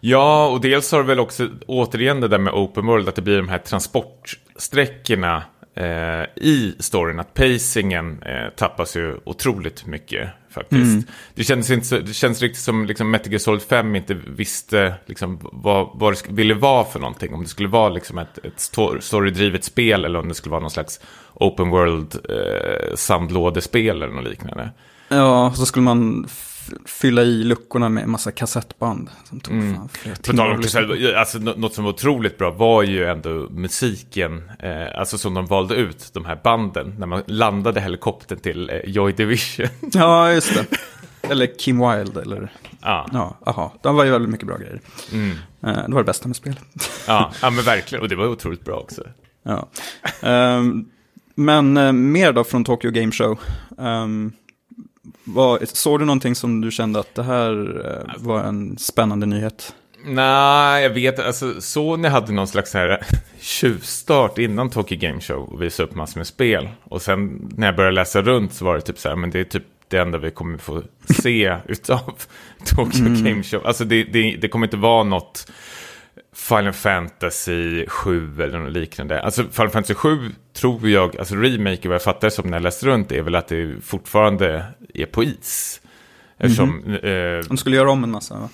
Ja, 0.00 0.48
och 0.48 0.60
dels 0.60 0.92
har 0.92 0.98
det 0.98 1.06
väl 1.06 1.20
också 1.20 1.48
återigen 1.66 2.20
det 2.20 2.28
där 2.28 2.38
med 2.38 2.52
open 2.52 2.86
world, 2.86 3.08
att 3.08 3.14
det 3.14 3.22
blir 3.22 3.36
de 3.36 3.48
här 3.48 3.58
transportsträckorna 3.58 5.42
eh, 5.74 6.44
i 6.44 6.74
storyn. 6.78 7.20
Att 7.20 7.34
pacingen 7.34 8.22
eh, 8.22 8.48
tappas 8.56 8.96
ju 8.96 9.16
otroligt 9.24 9.86
mycket 9.86 10.28
faktiskt. 10.50 10.92
Mm. 10.92 11.04
Det, 11.34 11.44
känns 11.44 11.70
inte 11.70 11.86
så, 11.86 11.98
det 11.98 12.12
känns 12.12 12.42
riktigt 12.42 12.62
som 12.62 12.84
liksom, 12.84 13.10
Metal 13.10 13.32
Gear 13.32 13.38
Solid 13.38 13.62
5 13.62 13.96
inte 13.96 14.14
visste 14.14 14.94
liksom, 15.06 15.38
vad, 15.52 15.90
vad 15.94 16.12
det 16.12 16.32
ville 16.32 16.54
vara 16.54 16.84
för 16.84 16.98
någonting. 16.98 17.34
Om 17.34 17.42
det 17.42 17.48
skulle 17.48 17.68
vara 17.68 17.88
liksom, 17.88 18.18
ett, 18.18 18.38
ett 18.38 18.60
storydrivet 19.00 19.64
spel 19.64 20.04
eller 20.04 20.18
om 20.18 20.28
det 20.28 20.34
skulle 20.34 20.50
vara 20.50 20.60
någon 20.60 20.70
slags 20.70 21.00
open 21.34 21.70
world 21.70 22.14
eh, 22.28 22.94
sandlådespel 22.94 24.02
eller 24.02 24.14
något 24.14 24.30
liknande. 24.30 24.70
Ja, 25.08 25.52
så 25.56 25.66
skulle 25.66 25.84
man 25.84 26.28
fylla 26.84 27.22
i 27.22 27.44
luckorna 27.44 27.88
med 27.88 28.04
en 28.04 28.10
massa 28.10 28.32
kassettband. 28.32 29.10
Som 29.24 29.40
tog 29.40 29.54
mm. 29.54 29.74
fan 29.74 31.16
alltså, 31.16 31.38
något 31.38 31.74
som 31.74 31.84
var 31.84 31.92
otroligt 31.92 32.38
bra 32.38 32.50
var 32.50 32.82
ju 32.82 33.04
ändå 33.06 33.48
musiken, 33.50 34.50
eh, 34.58 34.98
alltså 34.98 35.18
som 35.18 35.34
de 35.34 35.46
valde 35.46 35.74
ut, 35.74 36.10
de 36.12 36.24
här 36.24 36.40
banden, 36.44 36.94
när 36.98 37.06
man 37.06 37.22
landade 37.26 37.80
helikoptern 37.80 38.38
till 38.38 38.70
eh, 38.70 38.76
Joy 38.84 39.12
Division. 39.12 39.66
ja, 39.92 40.32
just 40.32 40.54
det. 40.54 40.66
Eller 41.22 41.58
Kim 41.58 41.90
Wilde, 41.90 42.22
eller... 42.22 42.52
Ja. 42.80 43.06
ja 43.12 43.38
aha. 43.46 43.74
De 43.82 43.96
var 43.96 44.04
ju 44.04 44.10
väldigt 44.10 44.30
mycket 44.30 44.46
bra 44.46 44.56
grejer. 44.56 44.80
Mm. 45.12 45.30
Eh, 45.62 45.88
det 45.88 45.92
var 45.92 46.00
det 46.00 46.06
bästa 46.06 46.28
med 46.28 46.36
spelet. 46.36 46.58
ja, 47.06 47.32
ja, 47.42 47.50
men 47.50 47.64
verkligen. 47.64 48.02
Och 48.02 48.08
det 48.08 48.16
var 48.16 48.26
otroligt 48.26 48.64
bra 48.64 48.76
också. 48.76 49.02
Ja. 49.42 49.68
Um, 50.22 50.90
men 51.34 51.76
uh, 51.76 51.92
mer 51.92 52.32
då 52.32 52.44
från 52.44 52.64
Tokyo 52.64 52.90
Game 52.90 53.12
Show. 53.12 53.38
Um, 53.78 54.32
var, 55.34 55.58
såg 55.64 56.00
du 56.00 56.04
någonting 56.04 56.34
som 56.34 56.60
du 56.60 56.70
kände 56.70 57.00
att 57.00 57.14
det 57.14 57.22
här 57.22 57.52
uh, 57.86 58.14
var 58.16 58.40
en 58.40 58.78
spännande 58.78 59.26
nyhet? 59.26 59.74
Nej, 60.04 60.82
jag 60.82 60.90
vet 60.90 61.18
alltså 61.18 61.60
Sony 61.60 62.08
hade 62.08 62.32
någon 62.32 62.48
slags 62.48 62.74
här 62.74 63.06
tjuvstart 63.40 64.38
innan 64.38 64.70
Tokyo 64.70 64.98
Game 64.98 65.20
Show 65.20 65.52
och 65.52 65.62
visade 65.62 65.88
upp 65.88 65.94
massor 65.94 66.20
med 66.20 66.26
spel. 66.26 66.68
Och 66.84 67.02
sen 67.02 67.48
när 67.56 67.66
jag 67.66 67.76
började 67.76 67.94
läsa 67.94 68.22
runt 68.22 68.52
så 68.52 68.64
var 68.64 68.74
det 68.74 68.80
typ 68.80 68.98
så 68.98 69.08
här, 69.08 69.16
men 69.16 69.30
det 69.30 69.40
är 69.40 69.44
typ 69.44 69.64
det 69.88 69.98
enda 69.98 70.18
vi 70.18 70.30
kommer 70.30 70.58
få 70.58 70.82
se 71.22 71.56
utav 71.68 72.12
Tokyo 72.66 73.06
mm. 73.06 73.24
Game 73.24 73.42
Show. 73.42 73.66
Alltså 73.66 73.84
det, 73.84 74.04
det, 74.04 74.36
det 74.36 74.48
kommer 74.48 74.66
inte 74.66 74.76
vara 74.76 75.04
något 75.04 75.50
Final 76.32 76.72
Fantasy 76.72 77.86
7 77.86 78.42
eller 78.42 78.58
något 78.58 78.72
liknande. 78.72 79.22
Alltså 79.22 79.44
Final 79.50 79.70
Fantasy 79.70 79.94
7 79.94 80.30
tror 80.52 80.88
jag, 80.88 81.16
alltså 81.16 81.34
remake 81.34 81.88
vad 81.88 81.94
jag 81.94 82.02
fattar 82.02 82.30
som 82.30 82.50
när 82.50 82.56
jag 82.56 82.62
läste 82.62 82.86
runt 82.86 83.12
är 83.12 83.22
väl 83.22 83.34
att 83.34 83.48
det 83.48 83.74
fortfarande 83.82 84.64
är 84.94 85.06
på 85.06 85.24
is. 85.24 85.80
Eftersom, 86.38 86.82
mm 86.86 87.00
-hmm. 87.00 87.38
eh, 87.38 87.44
De 87.48 87.56
skulle 87.56 87.76
göra 87.76 87.90
om 87.90 88.04
en 88.04 88.10
massa 88.10 88.34
va? 88.34 88.48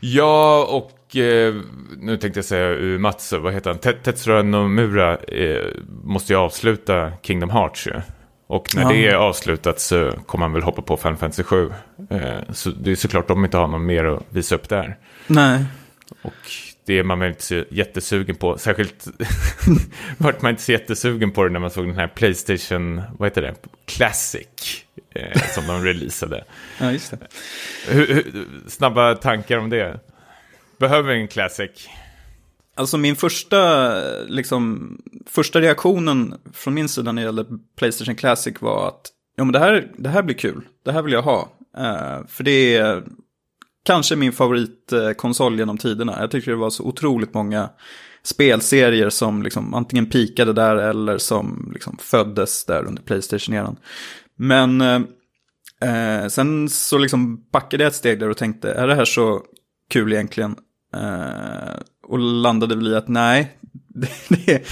Ja, 0.00 0.64
och 0.64 1.16
eh, 1.16 1.54
nu 1.98 2.16
tänkte 2.16 2.38
jag 2.38 2.44
säga 2.44 2.68
uh, 2.68 2.98
Matsu, 2.98 3.38
vad 3.38 3.52
heter 3.52 3.70
han? 3.70 3.78
Tetsura 3.78 4.42
Nomura 4.42 5.16
eh, 5.16 5.66
måste 6.04 6.32
ju 6.32 6.38
avsluta 6.38 7.12
Kingdom 7.22 7.50
Hearts 7.50 7.86
ju. 7.86 8.00
Och 8.46 8.68
när 8.74 8.82
ja. 8.82 8.88
det 8.88 9.08
är 9.08 9.14
avslutat 9.14 9.80
så 9.80 10.12
kommer 10.26 10.46
man 10.46 10.52
väl 10.52 10.62
hoppa 10.62 10.82
på 10.82 10.96
Final 10.96 11.16
Fantasy 11.16 11.42
7. 11.42 11.72
Eh, 12.10 12.20
så 12.52 12.70
det 12.70 12.90
är 12.90 12.96
såklart 12.96 13.28
de 13.28 13.44
inte 13.44 13.56
har 13.56 13.66
något 13.66 13.80
mer 13.80 14.04
att 14.04 14.22
visa 14.28 14.54
upp 14.54 14.68
där. 14.68 14.96
Nej. 15.26 15.64
Och 16.22 16.50
det 16.84 16.98
är 16.98 17.04
man 17.04 17.18
väl 17.18 17.28
inte 17.28 17.42
så 17.42 17.64
jättesugen 17.70 18.36
på. 18.36 18.58
Särskilt 18.58 19.06
vart 20.18 20.42
man 20.42 20.50
inte 20.50 20.62
så 20.62 20.72
jättesugen 20.72 21.32
på 21.32 21.44
det 21.44 21.50
när 21.50 21.60
man 21.60 21.70
såg 21.70 21.86
den 21.86 21.96
här 21.96 22.08
Playstation, 22.08 23.02
vad 23.18 23.28
heter 23.28 23.42
det, 23.42 23.54
Classic. 23.86 24.84
Eh, 25.14 25.42
som 25.54 25.66
de 25.66 25.84
releasade. 25.84 26.44
ja, 26.80 26.92
just 26.92 27.10
det. 27.10 27.26
Hur, 27.88 28.06
hur, 28.06 28.46
snabba 28.66 29.14
tankar 29.14 29.58
om 29.58 29.70
det? 29.70 30.00
Behöver 30.78 31.14
vi 31.14 31.20
en 31.20 31.28
Classic? 31.28 31.88
Alltså 32.74 32.98
min 32.98 33.16
första, 33.16 33.92
liksom, 34.24 34.96
första 35.26 35.60
reaktionen 35.60 36.34
från 36.52 36.74
min 36.74 36.88
sida 36.88 37.12
när 37.12 37.22
det 37.22 37.26
gällde 37.26 37.44
Playstation 37.76 38.14
Classic 38.14 38.54
var 38.60 38.88
att 38.88 39.10
ja, 39.36 39.44
men 39.44 39.52
det, 39.52 39.58
här, 39.58 39.92
det 39.98 40.08
här 40.08 40.22
blir 40.22 40.36
kul, 40.36 40.62
det 40.84 40.92
här 40.92 41.02
vill 41.02 41.12
jag 41.12 41.22
ha. 41.22 41.48
Uh, 41.78 42.26
för 42.26 42.44
det 42.44 42.76
är 42.76 43.02
kanske 43.84 44.16
min 44.16 44.32
favoritkonsol 44.32 45.58
genom 45.58 45.78
tiderna. 45.78 46.16
Jag 46.20 46.30
tycker 46.30 46.50
det 46.50 46.56
var 46.56 46.70
så 46.70 46.84
otroligt 46.84 47.34
många 47.34 47.70
spelserier 48.22 49.10
som 49.10 49.42
liksom 49.42 49.74
antingen 49.74 50.06
pikade 50.06 50.52
där 50.52 50.76
eller 50.76 51.18
som 51.18 51.70
liksom 51.74 51.96
föddes 52.00 52.64
där 52.64 52.84
under 52.84 53.02
Playstation-eran. 53.02 53.76
Men 54.36 54.80
eh, 54.80 56.28
sen 56.28 56.68
så 56.68 56.98
liksom 56.98 57.44
backade 57.52 57.84
jag 57.84 57.90
ett 57.90 57.96
steg 57.96 58.20
där 58.20 58.28
och 58.28 58.36
tänkte, 58.36 58.72
är 58.72 58.86
det 58.86 58.94
här 58.94 59.04
så 59.04 59.42
kul 59.90 60.12
egentligen? 60.12 60.56
Eh, 60.96 61.80
och 62.06 62.18
landade 62.18 62.76
väl 62.76 62.88
i 62.88 62.96
att 62.96 63.08
nej, 63.08 63.56
det, 63.88 64.10
det, 64.28 64.62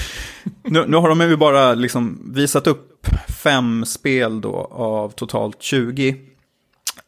nu, 0.64 0.84
nu 0.88 0.96
har 0.96 1.08
de 1.08 1.20
ju 1.20 1.36
bara 1.36 1.74
liksom 1.74 2.32
visat 2.34 2.66
upp 2.66 3.06
fem 3.42 3.84
spel 3.84 4.40
då 4.40 4.54
av 4.70 5.10
totalt 5.10 5.62
20. 5.62 6.16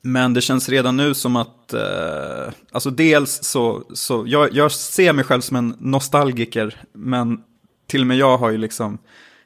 Men 0.02 0.34
det 0.34 0.40
känns 0.40 0.68
redan 0.68 0.96
nu 0.96 1.14
som 1.14 1.36
att, 1.36 1.72
eh, 1.72 2.54
alltså 2.72 2.90
dels 2.90 3.44
så, 3.44 3.84
så 3.92 4.24
jag, 4.26 4.52
jag 4.52 4.72
ser 4.72 5.12
mig 5.12 5.24
själv 5.24 5.40
som 5.40 5.56
en 5.56 5.76
nostalgiker, 5.78 6.84
men 6.92 7.40
till 7.86 8.00
och 8.00 8.06
med 8.06 8.16
jag 8.16 8.38
har 8.38 8.50
ju 8.50 8.58
liksom 8.58 8.98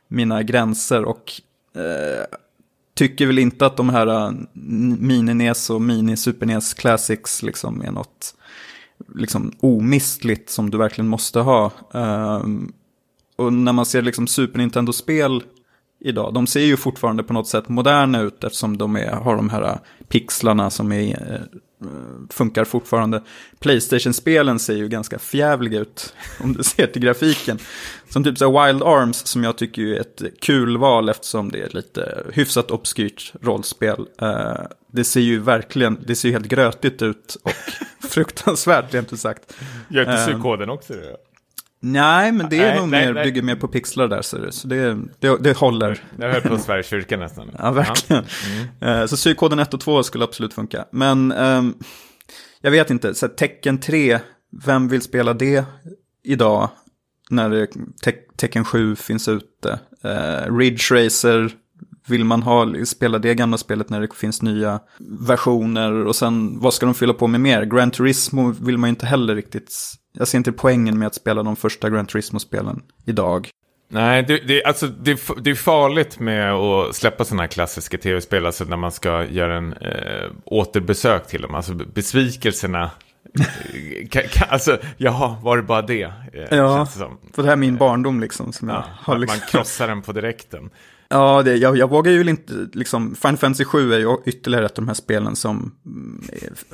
mina 0.09 0.43
gränser 0.43 1.05
och 1.05 1.33
eh, 1.75 2.39
tycker 2.95 3.27
väl 3.27 3.39
inte 3.39 3.67
att 3.67 3.77
de 3.77 3.89
här 3.89 4.07
uh, 4.07 4.33
mini-NES 4.53 5.71
och 5.71 5.81
mini-Super 5.81 6.47
NES 6.47 6.75
Classics 6.75 7.43
liksom 7.43 7.83
är 7.83 7.91
något 7.91 8.35
liksom 9.15 9.53
omistligt 9.61 10.51
som 10.51 10.71
du 10.71 10.79
verkligen 10.79 11.09
måste 11.09 11.41
ha. 11.41 11.71
Eh, 11.95 12.45
och 13.37 13.53
när 13.53 13.73
man 13.73 13.87
ser 13.87 14.03
liksom 14.03 14.27
Super 14.27 14.59
Nintendo-spel 14.59 15.43
idag, 16.07 16.35
de 16.35 16.47
ser 16.47 16.61
ju 16.61 16.77
fortfarande 16.77 17.23
på 17.23 17.33
något 17.33 17.49
sätt 17.49 17.69
moderna 17.69 18.21
ut 18.21 18.45
eftersom 18.45 18.79
de 18.79 18.97
är, 18.97 19.11
har 19.11 19.37
de 19.37 19.51
här 19.51 19.79
pixlarna 20.09 20.71
som 20.71 20.93
är, 20.93 21.49
eh, 21.81 21.87
funkar 22.31 22.65
fortfarande. 22.65 23.23
Playstation-spelen 23.59 24.59
ser 24.59 24.77
ju 24.77 24.89
ganska 24.89 25.19
förjävliga 25.19 25.81
ut 25.81 26.15
om 26.41 26.53
du 26.53 26.63
ser 26.63 26.87
till 26.87 27.03
grafiken. 27.03 27.59
Som 28.09 28.25
typ 28.25 28.39
så 28.39 28.67
Wild 28.67 28.83
Arms 28.83 29.27
som 29.27 29.45
jag 29.45 29.59
tycker 29.59 29.83
är 29.83 30.01
ett 30.01 30.23
kul 30.41 30.79
val 30.79 31.09
eftersom 31.09 31.51
det 31.51 31.63
är 31.63 31.71
lite 31.71 32.23
hyfsat 32.33 32.71
obskyrt 32.71 33.33
rollspel. 33.41 34.07
Uh, 34.23 34.67
det 34.93 35.05
ser 35.05 35.21
ju 35.21 35.39
verkligen, 35.39 35.99
det 36.07 36.17
ser 36.17 36.29
ju 36.29 36.33
helt 36.33 36.49
grötigt 36.49 37.03
ut 37.03 37.37
och 37.43 37.53
fruktansvärt 38.09 38.95
rent 38.95 39.13
ut 39.13 39.21
sagt. 39.21 39.57
Gör 39.89 40.03
inte 40.03 40.33
psykoden 40.33 40.71
också 40.71 40.93
det? 40.93 41.17
Nej, 41.93 42.33
men 42.33 42.49
det 42.49 42.57
är 42.57 42.71
nej, 42.71 42.81
nog 42.81 42.89
nej, 42.89 43.07
mer, 43.07 43.15
nej. 43.15 43.25
bygger 43.25 43.43
mer 43.43 43.57
på 43.57 43.69
pixlar 43.69 44.09
där, 44.09 44.23
så 44.23 44.39
det, 44.39 44.53
så 44.53 44.69
det, 44.69 44.99
det, 45.21 45.37
det 45.41 45.57
håller. 45.57 46.05
Jag 46.19 46.33
höll 46.33 46.43
på 46.43 46.59
Sveriges 46.59 46.87
kyrka 46.87 47.17
nästan. 47.17 47.51
ja, 47.59 47.71
verkligen. 47.71 48.25
Mm. 48.81 49.01
Uh, 49.01 49.07
så 49.07 49.17
psykoden 49.17 49.59
1 49.59 49.75
och 49.75 49.81
2 49.81 50.03
skulle 50.03 50.25
absolut 50.25 50.55
funka. 50.55 50.85
Men 50.93 51.33
um, 51.33 51.75
jag 52.61 52.71
vet 52.71 52.91
inte, 52.91 53.15
så 53.15 53.29
tecken 53.29 53.81
3, 53.81 54.19
vem 54.65 54.89
vill 54.89 55.03
spela 55.03 55.35
det 55.35 55.65
idag? 56.25 56.71
När 57.31 57.67
te 58.05 58.13
tecken 58.37 58.65
7 58.65 58.97
finns 58.97 59.29
ute. 59.29 59.79
Uh, 60.05 60.57
Ridge 60.59 60.95
Racer, 60.95 61.51
vill 62.09 62.25
man 62.25 62.43
ha, 62.43 62.85
spela 62.85 63.19
det 63.19 63.35
gamla 63.35 63.59
spelet 63.59 63.91
när 63.91 64.01
det 64.01 64.15
finns 64.15 64.43
nya 64.43 64.81
versioner? 65.21 66.07
Och 66.07 66.17
sen, 66.17 66.61
vad 66.61 66.75
ska 66.75 66.87
de 66.87 66.95
fylla 66.95 67.15
på 67.15 67.27
med 67.27 67.41
mer? 67.41 67.63
Gran 67.63 67.91
Turismo 67.91 68.55
vill 68.61 68.79
man 68.79 68.89
ju 68.89 68.91
inte 68.91 69.07
heller 69.07 69.35
riktigt 69.35 69.73
jag 70.19 70.29
ser 70.29 70.39
inte 70.39 70.53
poängen 70.53 70.99
med 70.99 71.07
att 71.07 71.15
spela 71.15 71.43
de 71.43 71.57
första 71.57 71.91
Gran 71.91 72.07
Turismo-spelen 72.07 72.83
idag. 73.05 73.51
Nej, 73.89 74.23
det, 74.23 74.39
det, 74.39 74.65
alltså, 74.65 74.87
det, 74.87 75.21
det 75.43 75.51
är 75.51 75.55
farligt 75.55 76.19
med 76.19 76.53
att 76.53 76.97
släppa 76.97 77.25
sådana 77.25 77.43
här 77.43 77.49
klassiska 77.49 77.99
tv-spel, 77.99 78.47
alltså 78.47 78.65
när 78.65 78.77
man 78.77 78.93
ska 78.93 79.25
göra 79.25 79.57
en 79.57 79.73
eh, 79.73 80.31
återbesök 80.45 81.27
till 81.27 81.43
dem. 81.43 81.55
Alltså 81.55 81.75
besvikelserna 81.75 82.91
kan, 84.11 84.23
kan, 84.23 84.49
alltså, 84.51 84.79
jaha, 84.97 85.37
var 85.43 85.57
det 85.57 85.63
bara 85.63 85.83
det? 85.83 86.13
Eh, 86.33 86.59
ja, 86.59 86.87
för 87.35 87.43
det 87.43 87.49
här 87.49 87.53
är 87.53 87.57
min 87.57 87.77
barndom 87.77 88.21
liksom. 88.21 88.53
Som 88.53 88.69
jag 88.69 88.85
har 88.99 89.19
liksom... 89.19 89.39
Man 89.39 89.49
krossar 89.49 89.89
den 89.89 90.03
på 90.03 90.13
direkten. 90.13 90.71
Ja, 91.09 91.43
det, 91.43 91.57
jag, 91.57 91.77
jag 91.77 91.91
vågar 91.91 92.13
ju 92.13 92.31
inte, 92.31 92.69
liksom, 92.73 93.15
Final 93.15 93.37
Fantasy 93.37 93.65
7 93.65 93.95
är 93.95 93.99
ju 93.99 94.17
ytterligare 94.27 94.67
ett 94.67 94.79
av 94.79 94.85
de 94.85 94.89
här 94.89 94.95
spelen 94.95 95.37
som 95.37 95.75
mm, 95.87 96.25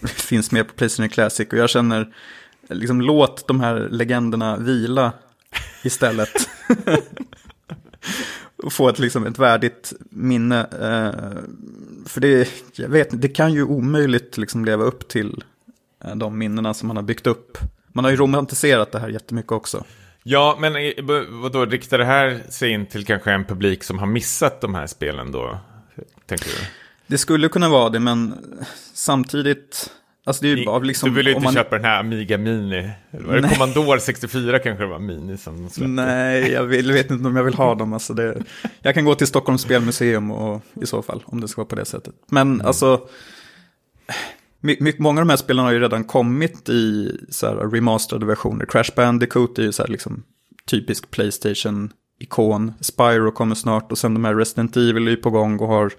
finns 0.04 0.52
med 0.52 0.68
på 0.68 0.74
Playstation 0.74 1.08
Classic. 1.08 1.48
Och 1.48 1.58
jag 1.58 1.70
känner, 1.70 2.14
liksom 2.68 3.00
låt 3.00 3.48
de 3.48 3.60
här 3.60 3.88
legenderna 3.90 4.56
vila 4.56 5.12
istället. 5.82 6.48
och 8.62 8.72
få 8.72 8.88
ett, 8.88 8.98
liksom, 8.98 9.26
ett 9.26 9.38
värdigt 9.38 9.92
minne. 10.10 10.60
Eh, 10.60 11.30
för 12.06 12.20
det, 12.20 12.48
jag 12.74 12.88
vet, 12.88 13.22
det 13.22 13.28
kan 13.28 13.52
ju 13.52 13.64
omöjligt 13.64 14.38
liksom 14.38 14.64
leva 14.64 14.84
upp 14.84 15.08
till 15.08 15.44
eh, 16.04 16.16
de 16.16 16.38
minnena 16.38 16.74
som 16.74 16.88
man 16.88 16.96
har 16.96 17.04
byggt 17.04 17.26
upp. 17.26 17.58
Man 17.92 18.04
har 18.04 18.10
ju 18.10 18.16
romantiserat 18.16 18.92
det 18.92 18.98
här 18.98 19.08
jättemycket 19.08 19.52
också. 19.52 19.84
Ja, 20.22 20.58
men 20.60 20.72
vadå, 21.42 21.64
riktar 21.64 21.98
det 21.98 22.04
här 22.04 22.42
sig 22.48 22.70
in 22.70 22.86
till 22.86 23.06
kanske 23.06 23.32
en 23.32 23.44
publik 23.44 23.84
som 23.84 23.98
har 23.98 24.06
missat 24.06 24.60
de 24.60 24.74
här 24.74 24.86
spelen 24.86 25.32
då? 25.32 25.58
Tänker 26.26 26.44
du? 26.44 26.66
Det 27.06 27.18
skulle 27.18 27.48
kunna 27.48 27.68
vara 27.68 27.88
det, 27.88 28.00
men 28.00 28.34
samtidigt 28.94 29.90
Alltså 30.24 30.44
det 30.44 30.52
är 30.52 30.64
bara 30.64 30.78
liksom, 30.78 31.08
du 31.08 31.16
vill 31.16 31.26
ju 31.26 31.32
inte 31.32 31.44
man... 31.44 31.54
köpa 31.54 31.76
den 31.76 31.84
här 31.84 32.00
Amiga 32.00 32.38
Mini. 32.38 32.90
Var 33.10 33.40
det 33.40 33.48
Commandore 33.48 34.00
64 34.00 34.58
kanske 34.58 34.84
det 34.84 34.90
var 34.90 34.98
Mini 34.98 35.36
som 35.36 35.70
släppte? 35.70 35.88
Nej, 35.88 36.52
jag 36.52 36.64
vill, 36.64 36.92
vet 36.92 37.10
inte 37.10 37.28
om 37.28 37.36
jag 37.36 37.44
vill 37.44 37.54
ha 37.54 37.74
dem. 37.74 37.92
Alltså 37.92 38.14
det, 38.14 38.42
jag 38.82 38.94
kan 38.94 39.04
gå 39.04 39.14
till 39.14 39.26
Stockholms 39.26 39.62
spelmuseum 39.62 40.30
och, 40.30 40.62
i 40.82 40.86
så 40.86 41.02
fall, 41.02 41.22
om 41.26 41.40
det 41.40 41.48
ska 41.48 41.60
vara 41.60 41.68
på 41.68 41.76
det 41.76 41.84
sättet. 41.84 42.14
Men 42.30 42.54
mm. 42.54 42.66
alltså, 42.66 43.00
my, 44.60 44.92
många 44.98 45.20
av 45.20 45.26
de 45.26 45.30
här 45.30 45.36
spelarna 45.36 45.68
har 45.68 45.72
ju 45.72 45.80
redan 45.80 46.04
kommit 46.04 46.68
i 46.68 47.16
så 47.30 47.46
här, 47.46 47.54
remasterade 47.54 48.26
versioner. 48.26 48.66
Crash 48.66 48.90
Bandicoot 48.96 49.58
är 49.58 49.62
ju 49.62 49.72
så 49.72 49.82
här, 49.82 49.90
liksom, 49.90 50.22
typisk 50.66 51.10
Playstation-ikon. 51.10 52.72
Spyro 52.80 53.30
kommer 53.30 53.54
snart 53.54 53.92
och 53.92 53.98
sen 53.98 54.14
de 54.14 54.24
här 54.24 54.34
Resident 54.34 54.76
Evil 54.76 55.06
är 55.06 55.10
ju 55.10 55.16
på 55.16 55.30
gång 55.30 55.58
och 55.58 55.68
har 55.68 55.92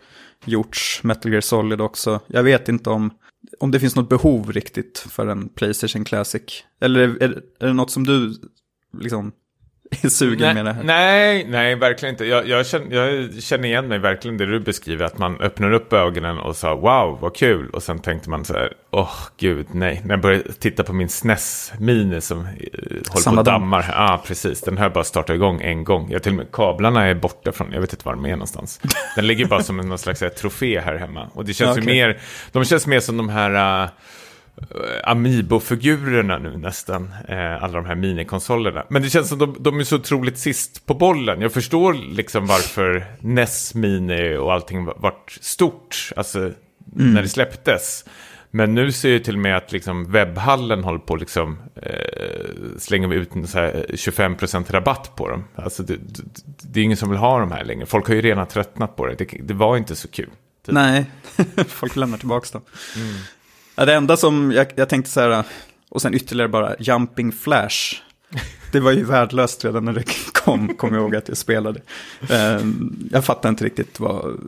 gjorts. 0.45 1.03
Metal 1.03 1.31
Gear 1.31 1.41
Solid 1.41 1.81
också. 1.81 2.19
Jag 2.27 2.43
vet 2.43 2.69
inte 2.69 2.89
om 2.89 3.12
om 3.60 3.72
det 3.72 3.80
finns 3.80 3.96
något 3.96 4.10
behov 4.10 4.52
riktigt 4.52 5.00
för 5.00 5.28
en 5.28 5.50
Playstation 5.50 6.06
Classic. 6.06 6.63
Eller 6.82 7.00
är, 7.00 7.44
är 7.60 7.68
det 7.68 7.74
något 7.74 7.92
som 7.92 8.04
du 8.04 8.36
liksom 9.00 9.32
är 10.02 10.10
sugen 10.10 10.39
nej, 10.39 10.54
med 10.54 10.65
det 10.65 10.74
här? 10.74 10.84
Nej, 10.84 11.46
nej, 11.50 11.76
verkligen 11.76 12.13
inte. 12.13 12.26
Jag, 12.26 12.48
jag, 12.48 12.65
känner, 12.65 12.96
jag 12.96 13.43
känner 13.43 13.67
igen 13.67 13.88
mig 13.88 14.00
verkligen 14.00 14.38
det 14.38 14.46
du 14.46 14.60
beskriver. 14.60 15.06
Att 15.06 15.17
man 15.17 15.41
öppnar 15.41 15.72
upp 15.72 15.93
ögonen 15.93 16.38
och 16.38 16.56
sa 16.56 16.76
wow, 16.76 17.17
vad 17.22 17.36
kul. 17.36 17.69
Och 17.69 17.84
sen 17.84 18.00
tänkte 18.00 18.30
man 18.30 18.46
så 18.46 18.54
här, 18.54 18.74
åh 18.91 19.02
oh, 19.02 19.15
gud, 19.38 19.67
nej. 19.72 20.02
När 20.06 20.13
jag 20.13 20.22
började 20.22 20.54
titta 20.54 20.84
på 20.84 20.93
min 20.93 21.08
SNES-mini 21.10 22.22
som 22.22 22.39
eh, 22.39 22.46
håller 23.10 23.22
Samma 23.22 23.36
på 23.36 23.39
och 23.39 23.46
dammar. 23.46 23.86
Ja, 23.88 24.13
ah, 24.13 24.17
precis. 24.17 24.62
Den 24.62 24.78
har 24.78 24.86
jag 24.86 24.93
bara 24.93 25.04
startat 25.04 25.36
igång 25.36 25.62
en 25.62 25.84
gång. 25.84 26.12
Jag 26.12 26.24
till 26.24 26.32
och 26.32 26.38
med 26.38 26.52
kablarna 26.52 27.06
är 27.06 27.13
borta 27.13 27.52
från, 27.52 27.72
jag 27.74 27.82
vet 27.82 27.93
inte 27.93 28.06
var 28.06 28.13
de 28.13 28.26
är 28.26 28.30
någonstans. 28.30 28.82
Den 29.15 29.28
ligger 29.28 29.46
bara 29.46 29.63
som 29.63 29.78
någon 29.78 29.98
slags 29.98 30.24
trofé 30.38 30.80
här 30.80 30.96
hemma. 30.96 31.30
Och 31.34 31.46
det 31.46 31.54
känns 31.54 31.78
okay. 31.78 31.93
ju 31.93 32.06
mer, 32.08 32.19
de 32.52 32.65
känns 32.65 32.88
mer 32.88 33.00
som 33.00 33.17
de 33.17 33.30
här... 33.30 33.84
Uh, 33.84 33.89
Amiibo-figurerna 35.04 36.39
nu 36.39 36.58
nästan, 36.58 37.13
eh, 37.28 37.63
alla 37.63 37.74
de 37.74 37.86
här 37.86 37.96
minikonsolerna. 37.96 38.86
Men 38.89 39.02
det 39.02 39.10
känns 39.10 39.30
som 39.30 39.38
de, 39.38 39.56
de 39.60 39.80
är 39.80 39.84
så 39.84 39.96
otroligt 39.96 40.38
sist 40.38 40.86
på 40.86 40.94
bollen. 40.94 41.42
Jag 41.42 41.54
förstår 41.54 41.94
liksom 41.94 42.48
varför 42.48 43.06
NES 43.20 43.74
Mini 43.76 44.38
och 44.38 44.54
allting 44.54 44.86
vart 44.86 45.38
stort, 45.42 46.10
alltså 46.16 46.39
mm. 46.39 46.54
när 47.13 47.22
det 47.22 47.30
släpptes. 47.30 48.06
Men 48.52 48.76
nu 48.76 48.92
ser 48.92 49.13
jag 49.13 49.24
till 49.24 49.36
och 49.36 49.42
med 49.42 49.58
att 49.58 49.72
liksom 49.72 50.12
webbhallen 50.12 50.84
håller 50.84 51.00
på 51.00 51.13
att 51.13 51.20
liksom, 51.20 51.58
eh, 51.76 52.48
slänga 52.78 53.13
ut 53.13 53.36
en 53.36 53.48
så 53.48 53.58
här 53.58 53.86
25% 53.89 54.72
rabatt 54.72 55.16
på 55.16 55.30
dem. 55.30 55.44
Alltså 55.56 55.84
det, 55.84 55.96
det, 55.96 56.24
det, 56.62 56.80
är 56.80 56.84
ingen 56.84 56.98
som 56.98 57.10
vill 57.10 57.20
ha 57.20 57.39
de 57.39 57.52
här 57.52 57.63
längre. 57.63 57.86
Folk 57.86 58.08
har 58.08 58.16
ju 58.16 58.22
redan 58.22 58.48
tröttnat 58.48 58.96
på 58.96 59.06
det. 59.06 59.16
Det, 59.16 59.26
det 59.44 59.54
var 59.54 59.78
inte 59.78 59.96
så 59.96 60.08
kul. 60.08 60.30
Typ. 60.66 60.74
Nej, 60.74 61.06
folk 61.68 61.96
lämnar 61.96 62.18
tillbaka 62.18 62.48
dem. 62.52 62.62
Mm. 62.96 63.16
Ja, 63.75 63.86
det 63.86 63.93
enda 63.93 64.17
som 64.17 64.51
jag, 64.51 64.67
jag 64.75 64.89
tänkte 64.89 65.12
så 65.12 65.19
här, 65.19 65.43
och 65.89 66.01
sen 66.01 66.13
ytterligare 66.13 66.49
bara 66.49 66.75
Jumping 66.79 67.31
Flash. 67.31 67.95
Det 68.71 68.79
var 68.79 68.91
ju 68.91 69.03
värdelöst 69.03 69.65
redan 69.65 69.86
när 69.86 69.93
det 69.93 70.03
kom, 70.33 70.67
kom 70.67 70.93
jag 70.93 71.01
ihåg 71.01 71.15
att 71.15 71.27
jag 71.27 71.38
spelade. 71.38 71.81
Ehm, 72.29 73.09
jag 73.12 73.25
fattar 73.25 73.49
inte 73.49 73.65
riktigt 73.65 73.99
vad 73.99 74.39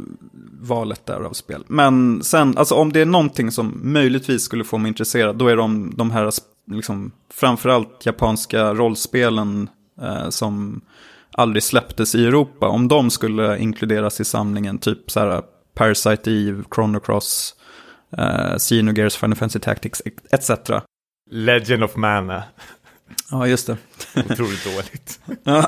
valet 0.62 1.06
där 1.06 1.22
av 1.22 1.34
spel. 1.34 1.64
Men 1.68 2.24
sen, 2.24 2.58
alltså 2.58 2.76
om 2.76 2.94
det 2.94 3.02
är 3.02 3.06
någonting 3.06 3.52
som 3.52 3.80
möjligtvis 3.84 4.44
skulle 4.44 4.64
få 4.64 4.78
mig 4.78 4.90
intresserad, 4.90 5.36
då 5.36 5.48
är 5.48 5.58
de, 5.58 5.94
de 5.96 6.12
här, 6.12 6.32
liksom, 6.72 7.12
framförallt 7.34 8.06
japanska 8.06 8.74
rollspelen 8.74 9.70
eh, 10.02 10.30
som 10.30 10.82
aldrig 11.32 11.64
släpptes 11.64 12.16
i 12.16 12.26
Europa. 12.26 12.68
Om 12.68 12.88
de 12.88 13.10
skulle 13.10 13.58
inkluderas 13.58 14.22
i 14.22 14.26
samlingen, 14.26 14.78
typ 14.78 15.12
så 15.12 15.20
här 15.20 15.42
Parasite 15.74 16.32
Eve, 16.32 16.64
Chrono 16.76 17.00
Cross, 17.00 17.56
uh, 18.20 18.58
Xenogears, 18.58 19.16
Final 19.16 19.36
Fantasy 19.36 19.60
Tactics 19.60 20.02
etc. 20.32 20.50
Legend 21.32 21.84
of 21.84 21.96
Mana. 21.96 22.44
Ja, 23.32 23.48
just 23.48 23.68
det. 23.68 23.78
Otroligt 24.16 24.64
dåligt. 24.64 25.20
ja, 25.44 25.68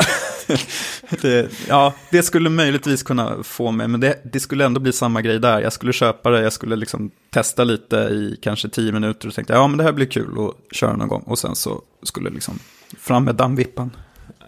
det, 1.21 1.51
ja, 1.67 1.93
det 2.11 2.23
skulle 2.23 2.49
möjligtvis 2.49 3.03
kunna 3.03 3.43
få 3.43 3.71
mig, 3.71 3.87
men 3.87 3.99
det, 3.99 4.21
det, 4.23 4.39
skulle 4.39 4.65
ändå 4.65 4.79
bli 4.79 4.93
samma 4.93 5.21
grej 5.21 5.39
där. 5.39 5.59
Jag 5.59 5.73
skulle 5.73 5.93
köpa 5.93 6.29
det, 6.29 6.41
jag 6.41 6.53
skulle 6.53 6.75
liksom 6.75 7.11
testa 7.29 7.63
lite 7.63 7.95
i 7.97 8.39
kanske 8.41 8.69
tio 8.69 8.91
minuter 8.91 9.27
och 9.27 9.33
tänkte, 9.33 9.53
ja 9.53 9.67
men 9.67 9.77
det 9.77 9.83
här 9.83 9.91
blir 9.91 10.05
kul 10.05 10.47
att 10.47 10.75
köra 10.75 10.95
någon 10.95 11.07
gång. 11.07 11.21
Och 11.21 11.39
sen 11.39 11.55
så 11.55 11.81
skulle 12.03 12.29
liksom 12.29 12.59
fram 12.99 13.23
med 13.23 13.35
dammvippan. 13.35 13.91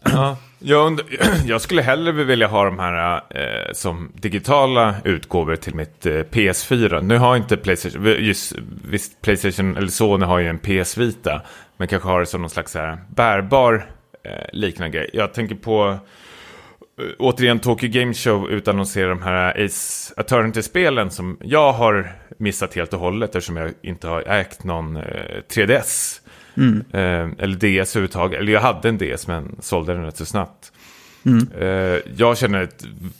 Ja, 0.03 0.37
jag, 0.59 1.01
jag, 1.45 1.61
skulle 1.61 1.81
hellre 1.81 2.11
vilja 2.11 2.47
ha 2.47 2.65
de 2.65 2.79
här 2.79 3.21
eh, 3.29 3.73
som 3.73 4.11
digitala 4.15 4.95
utgåvor 5.03 5.55
till 5.55 5.75
mitt 5.75 6.05
eh, 6.05 6.11
PS4. 6.11 7.01
Nu 7.01 7.17
har 7.17 7.35
inte 7.35 7.57
Playstation, 7.57 8.05
just, 8.05 8.53
visst 8.89 9.21
Playstation 9.21 9.77
eller 9.77 9.87
Sony 9.87 10.25
har 10.25 10.39
ju 10.39 10.47
en 10.47 10.59
PS 10.59 10.97
Vita. 10.97 11.41
Men 11.77 11.87
kanske 11.87 12.09
har 12.09 12.19
det 12.19 12.25
som 12.25 12.41
någon 12.41 12.49
slags 12.49 12.75
här, 12.75 12.97
bärbar 13.09 13.89
eh, 14.23 14.31
liknande 14.53 14.97
grej. 14.97 15.09
Jag 15.13 15.33
tänker 15.33 15.55
på 15.55 15.89
eh, 15.89 17.05
återigen 17.19 17.59
Tokyo 17.59 17.89
Game 17.89 18.13
Show 18.13 18.51
utannonserar 18.51 19.09
de 19.09 19.21
här 19.21 19.65
Ace 19.65 20.13
Attorney-spelen 20.17 21.11
som 21.11 21.37
jag 21.41 21.73
har 21.73 22.11
missat 22.37 22.75
helt 22.75 22.93
och 22.93 22.99
hållet 22.99 23.35
eftersom 23.35 23.57
jag 23.57 23.71
inte 23.81 24.07
har 24.07 24.21
ägt 24.21 24.63
någon 24.63 24.97
eh, 24.97 25.03
3DS. 25.49 26.21
Mm. 26.57 26.83
Eh, 26.91 27.43
eller 27.43 27.55
DS 27.55 27.95
överhuvudtaget. 27.95 28.39
Eller 28.39 28.53
jag 28.53 28.61
hade 28.61 28.89
en 28.89 28.97
DS 28.97 29.27
men 29.27 29.55
sålde 29.59 29.93
den 29.93 30.03
rätt 30.03 30.17
så 30.17 30.25
snabbt. 30.25 30.71
Mm. 31.25 31.51
Uh, 31.61 31.99
jag 32.17 32.37
känner 32.37 32.69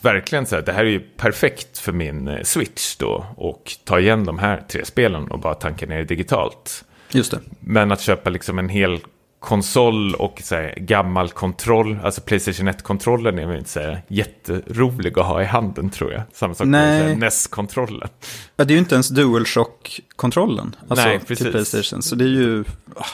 verkligen 0.02 0.46
så 0.46 0.56
här, 0.56 0.64
det 0.64 0.72
här 0.72 0.86
är 0.86 0.90
ju 0.90 1.00
perfekt 1.00 1.78
för 1.78 1.92
min 1.92 2.28
uh, 2.28 2.44
Switch 2.44 2.96
då. 2.96 3.26
Och 3.36 3.72
ta 3.84 4.00
igen 4.00 4.26
de 4.26 4.40
här 4.40 4.64
tre 4.70 4.86
spelen 4.86 5.28
och 5.28 5.40
bara 5.40 5.54
tanka 5.54 5.86
ner 5.86 6.04
digitalt. 6.04 6.86
Just 7.12 7.32
det. 7.32 7.40
Men 7.60 7.92
att 7.92 8.02
köpa 8.02 8.30
liksom 8.30 8.60
en 8.60 8.70
hel 8.70 9.00
konsol 9.40 10.16
och 10.16 10.42
så 10.44 10.56
här, 10.56 10.74
gammal 10.78 11.30
kontroll, 11.30 12.00
alltså 12.04 12.22
Playstation 12.22 12.70
1-kontrollen 12.70 13.40
är 13.40 13.46
väl 13.46 13.58
inte 13.58 13.70
så 13.70 13.80
här, 13.80 14.02
jätterolig 14.08 15.20
att 15.20 15.26
ha 15.26 15.42
i 15.42 15.46
handen 15.46 15.90
tror 15.90 16.12
jag. 16.12 16.22
Samma 16.34 16.54
sak 16.54 16.68
Nej. 16.68 17.04
med 17.04 17.18
NES-kontrollen. 17.18 18.10
Ja, 18.56 18.66
det 18.66 18.72
är 18.72 18.76
ju 18.76 18.80
inte 18.80 18.96
ens 18.96 19.10
DualShock-kontrollen, 19.10 20.76
alltså 20.88 21.06
Nej, 21.06 21.20
precis. 21.20 21.38
till 21.38 21.52
Playstation. 21.52 22.02
Så 22.02 22.16
det 22.16 22.24
är 22.24 22.28
ju, 22.28 22.64
ah, 22.96 23.06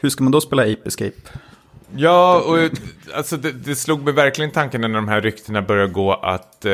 hur 0.00 0.10
ska 0.10 0.24
man 0.24 0.32
då 0.32 0.40
spela 0.40 0.62
Ape 0.62 0.82
Escape? 0.84 1.16
Ja, 1.96 2.42
och 2.46 2.58
alltså, 3.14 3.36
det, 3.36 3.52
det 3.52 3.76
slog 3.76 4.02
mig 4.02 4.14
verkligen 4.14 4.50
tanken 4.50 4.80
när 4.80 4.88
de 4.88 5.08
här 5.08 5.20
ryktena 5.20 5.62
började 5.62 5.92
gå 5.92 6.12
att 6.12 6.64
eh, 6.64 6.72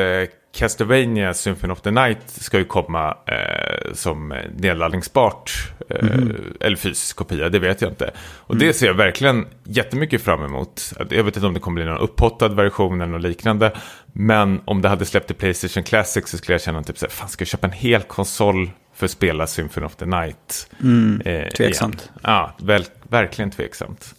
Castlevania 0.57 1.33
Symphony 1.33 1.73
of 1.73 1.81
the 1.81 1.91
Night 1.91 2.19
ska 2.25 2.57
ju 2.57 2.65
komma 2.65 3.17
eh, 3.25 3.76
som 3.93 4.33
nedladdningsbart. 4.57 5.71
Mm. 5.89 6.35
Eller 6.59 6.77
fysisk 6.77 7.15
kopia, 7.15 7.49
det 7.49 7.59
vet 7.59 7.81
jag 7.81 7.91
inte. 7.91 8.11
Och 8.37 8.55
mm. 8.55 8.67
det 8.67 8.73
ser 8.73 8.87
jag 8.87 8.93
verkligen 8.93 9.45
jättemycket 9.63 10.21
fram 10.21 10.43
emot. 10.43 10.93
Jag 11.09 11.23
vet 11.23 11.35
inte 11.35 11.47
om 11.47 11.53
det 11.53 11.59
kommer 11.59 11.75
bli 11.75 11.85
någon 11.85 12.01
upphottad 12.01 12.47
version 12.47 13.01
eller 13.01 13.11
något 13.11 13.21
liknande. 13.21 13.71
Men 14.13 14.61
om 14.65 14.81
det 14.81 14.89
hade 14.89 15.05
släppt 15.05 15.31
i 15.31 15.33
Playstation 15.33 15.83
Classic 15.83 16.27
så 16.27 16.37
skulle 16.37 16.53
jag 16.53 16.61
känna 16.61 16.83
typ 16.83 16.97
så 16.97 17.05
här, 17.05 17.11
fan 17.11 17.29
ska 17.29 17.41
jag 17.41 17.47
köpa 17.47 17.67
en 17.67 17.73
hel 17.73 18.01
konsol 18.01 18.69
för 18.93 19.05
att 19.05 19.11
spela 19.11 19.47
Symphony 19.47 19.85
of 19.85 19.95
the 19.95 20.05
Night? 20.05 20.69
Mm, 20.81 21.21
eh, 21.25 21.49
tveksamt. 21.49 21.95
Igen? 21.95 22.19
Ja, 22.23 22.55
väl, 22.59 22.85
verkligen 23.03 23.51
tveksamt. 23.51 24.15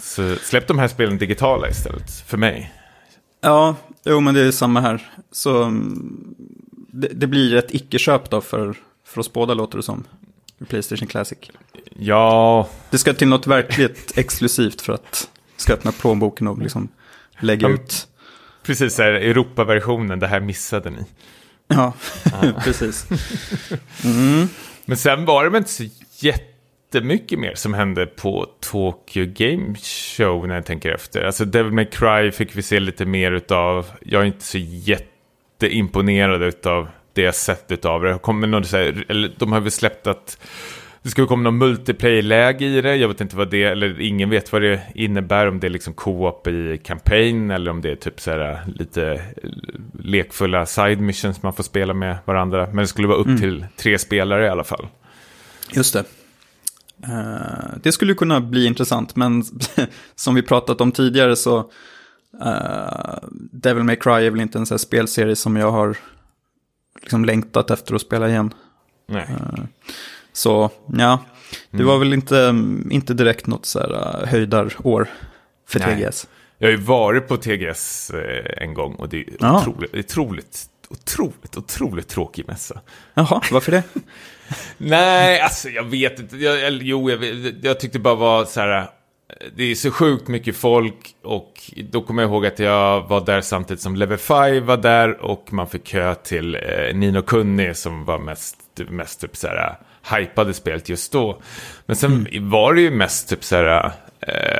Så 0.00 0.36
släpp 0.36 0.66
de 0.66 0.78
här 0.78 0.88
spelen 0.88 1.18
digitala 1.18 1.68
istället, 1.68 2.10
för 2.26 2.36
mig. 2.36 2.72
Ja, 3.40 3.76
jo 4.04 4.20
men 4.20 4.34
det 4.34 4.40
är 4.40 4.50
samma 4.50 4.80
här. 4.80 5.10
Så 5.32 5.62
mm, 5.62 6.34
det, 6.92 7.08
det 7.08 7.26
blir 7.26 7.56
ett 7.56 7.74
icke-köp 7.74 8.30
då 8.30 8.40
för, 8.40 8.76
för 9.12 9.20
oss 9.20 9.32
båda 9.32 9.54
låter 9.54 9.76
det 9.76 9.82
som. 9.82 10.04
Playstation 10.68 11.08
Classic. 11.08 11.38
Ja. 11.98 12.68
Det 12.90 12.98
ska 12.98 13.14
till 13.14 13.28
något 13.28 13.46
verkligt 13.46 14.12
exklusivt 14.18 14.80
för 14.80 14.92
att 14.92 15.28
ska 15.56 15.72
öppna 15.72 15.92
plånboken 15.92 16.48
och 16.48 16.58
liksom 16.58 16.88
lägga 17.40 17.68
ja, 17.68 17.74
ut. 17.74 18.08
Precis, 18.62 18.98
här, 18.98 19.12
Europa-versionen, 19.12 20.18
det 20.18 20.26
här 20.26 20.40
missade 20.40 20.90
ni. 20.90 21.04
Ja, 21.68 21.92
precis. 22.64 23.06
Mm. 24.04 24.48
Men 24.84 24.96
sen 24.96 25.24
var 25.24 25.44
det 25.44 25.50
väl 25.50 25.58
inte 25.58 25.70
så 25.72 25.84
jätte 26.18 26.52
jättemycket 26.94 27.38
mer 27.38 27.54
som 27.54 27.74
hände 27.74 28.06
på 28.06 28.46
Tokyo 28.60 29.26
Game 29.34 29.74
Show 30.16 30.48
när 30.48 30.54
jag 30.54 30.66
tänker 30.66 30.90
efter. 30.90 31.24
Alltså 31.24 31.44
Devil 31.44 31.72
May 31.72 31.84
Cry 31.84 32.30
fick 32.30 32.56
vi 32.56 32.62
se 32.62 32.80
lite 32.80 33.04
mer 33.04 33.32
utav. 33.32 33.86
Jag 34.00 34.22
är 34.22 34.26
inte 34.26 34.44
så 34.44 34.58
jätteimponerad 34.58 36.42
utav 36.42 36.88
det 37.14 37.22
jag 37.22 37.34
sett 37.34 37.72
utav 37.72 38.02
det. 38.02 38.18
Kommer 38.18 38.46
någon, 38.46 38.64
så 38.64 38.76
här, 38.76 39.04
eller, 39.08 39.32
de 39.38 39.52
har 39.52 39.60
väl 39.60 39.70
släppt 39.70 40.06
att 40.06 40.38
det 41.02 41.10
ska 41.10 41.26
komma 41.26 41.42
någon 41.42 41.58
multiplayer-läge 41.58 42.66
i 42.66 42.80
det. 42.80 42.96
Jag 42.96 43.08
vet 43.08 43.20
inte 43.20 43.36
vad 43.36 43.50
det 43.50 43.64
eller 43.64 44.00
ingen 44.00 44.30
vet 44.30 44.52
vad 44.52 44.62
det 44.62 44.82
innebär. 44.94 45.48
Om 45.48 45.60
det 45.60 45.66
är 45.66 45.70
liksom 45.70 45.94
co-op 45.94 46.46
i 46.46 46.80
campaign 46.84 47.50
eller 47.50 47.70
om 47.70 47.80
det 47.80 47.90
är 47.90 47.96
typ 47.96 48.20
så 48.20 48.30
här 48.30 48.60
lite 48.66 49.22
lekfulla 50.02 50.66
side 50.66 51.00
missions 51.00 51.42
man 51.42 51.52
får 51.52 51.62
spela 51.62 51.94
med 51.94 52.18
varandra. 52.24 52.66
Men 52.66 52.76
det 52.76 52.86
skulle 52.86 53.08
vara 53.08 53.18
upp 53.18 53.26
mm. 53.26 53.40
till 53.40 53.66
tre 53.76 53.98
spelare 53.98 54.46
i 54.46 54.48
alla 54.48 54.64
fall. 54.64 54.86
Just 55.72 55.92
det. 55.92 56.04
Uh, 57.08 57.76
det 57.82 57.92
skulle 57.92 58.14
kunna 58.14 58.40
bli 58.40 58.66
intressant, 58.66 59.16
men 59.16 59.44
som 60.14 60.34
vi 60.34 60.42
pratat 60.42 60.80
om 60.80 60.92
tidigare 60.92 61.36
så 61.36 61.58
uh, 62.44 63.28
Devil 63.50 63.84
May 63.84 63.96
Cry 63.96 64.26
är 64.26 64.30
väl 64.30 64.40
inte 64.40 64.58
en 64.58 64.66
sån 64.66 64.78
spelserie 64.78 65.36
som 65.36 65.56
jag 65.56 65.70
har 65.70 65.96
liksom 67.02 67.24
längtat 67.24 67.70
efter 67.70 67.94
att 67.94 68.00
spela 68.00 68.28
igen. 68.28 68.54
Nej. 69.08 69.26
Uh, 69.30 69.64
så 70.32 70.70
ja, 70.96 71.24
det 71.70 71.76
mm. 71.76 71.86
var 71.86 71.98
väl 71.98 72.12
inte, 72.12 72.54
inte 72.90 73.14
direkt 73.14 73.46
något 73.46 73.66
så 73.66 73.78
här 73.78 74.26
höjdarår 74.26 75.08
för 75.68 75.78
Nej. 75.78 76.04
TGS. 76.04 76.28
Jag 76.58 76.66
har 76.66 76.72
ju 76.72 76.78
varit 76.78 77.28
på 77.28 77.36
TGS 77.36 78.10
en 78.56 78.74
gång 78.74 78.94
och 78.94 79.08
det 79.08 79.16
är 79.16 79.24
ja. 79.40 79.60
otroligt, 79.60 79.94
otroligt, 79.94 80.66
otroligt, 80.88 81.56
otroligt 81.56 82.08
tråkig 82.08 82.48
mässa. 82.48 82.80
Jaha, 83.14 83.42
varför 83.52 83.72
det? 83.72 83.82
Nej, 84.78 85.40
alltså 85.40 85.68
jag 85.68 85.84
vet 85.84 86.18
inte. 86.18 86.36
Jag, 86.36 86.72
jo, 86.72 87.10
jag, 87.10 87.24
jag 87.62 87.80
tyckte 87.80 87.98
bara 87.98 88.14
var 88.14 88.44
så 88.44 88.60
här. 88.60 88.88
Det 89.56 89.70
är 89.70 89.74
så 89.74 89.90
sjukt 89.90 90.28
mycket 90.28 90.56
folk 90.56 91.14
och 91.22 91.52
då 91.90 92.02
kommer 92.02 92.22
jag 92.22 92.30
ihåg 92.30 92.46
att 92.46 92.58
jag 92.58 93.08
var 93.08 93.26
där 93.26 93.40
samtidigt 93.40 93.82
som 93.82 93.96
Level 93.96 94.18
5 94.18 94.66
var 94.66 94.76
där 94.76 95.24
och 95.24 95.52
man 95.52 95.68
fick 95.68 95.84
kö 95.84 96.14
till 96.14 96.54
eh, 96.54 96.94
Nino 96.94 97.22
Kunni 97.22 97.74
som 97.74 98.04
var 98.04 98.18
mest, 98.18 98.56
mest 98.88 99.20
typ 99.20 99.36
så 99.36 99.46
här 99.46 99.76
hypade 100.18 100.54
spelet 100.54 100.88
just 100.88 101.12
då. 101.12 101.42
Men 101.86 101.96
sen 101.96 102.12
mm. 102.12 102.50
var 102.50 102.74
det 102.74 102.80
ju 102.80 102.90
mest 102.90 103.28
typ 103.28 103.44
så 103.44 103.56
här 103.56 103.84
Eh, 103.86 103.92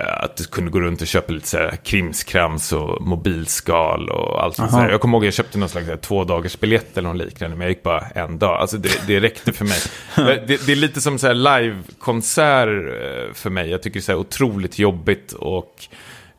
att 0.06 0.36
du 0.36 0.44
kunde 0.44 0.70
gå 0.70 0.80
runt 0.80 1.00
och 1.00 1.06
köpa 1.06 1.32
lite 1.32 1.48
så 1.48 1.56
här 1.56 1.76
krimskrams 1.84 2.72
och 2.72 3.02
mobilskal 3.02 4.08
och 4.08 4.42
allt 4.42 4.56
sånt 4.56 4.72
där. 4.72 4.90
Jag 4.90 5.00
kommer 5.00 5.16
ihåg 5.16 5.22
att 5.22 5.26
jag 5.26 5.34
köpte 5.34 5.58
någon 5.58 5.68
slags 5.68 5.88
två 6.00 6.24
dagars 6.24 6.60
biljett 6.60 6.98
eller 6.98 7.08
något 7.08 7.26
liknande, 7.26 7.56
men 7.56 7.64
jag 7.64 7.70
gick 7.70 7.82
bara 7.82 8.00
en 8.00 8.38
dag. 8.38 8.60
Alltså 8.60 8.76
det, 8.76 9.06
det 9.06 9.20
räckte 9.20 9.52
för 9.52 9.64
mig. 9.64 9.78
det, 10.46 10.66
det, 10.66 10.72
är 10.72 10.76
lite 10.76 11.00
som 11.00 11.18
så 11.18 11.26
här 11.26 11.34
live-konsert 11.34 12.68
eh, 12.68 13.34
för 13.34 13.50
mig. 13.50 13.70
Jag 13.70 13.82
tycker 13.82 13.94
det 13.94 14.00
är 14.00 14.04
så 14.04 14.12
här 14.12 14.18
otroligt 14.18 14.78
jobbigt 14.78 15.32
och 15.32 15.74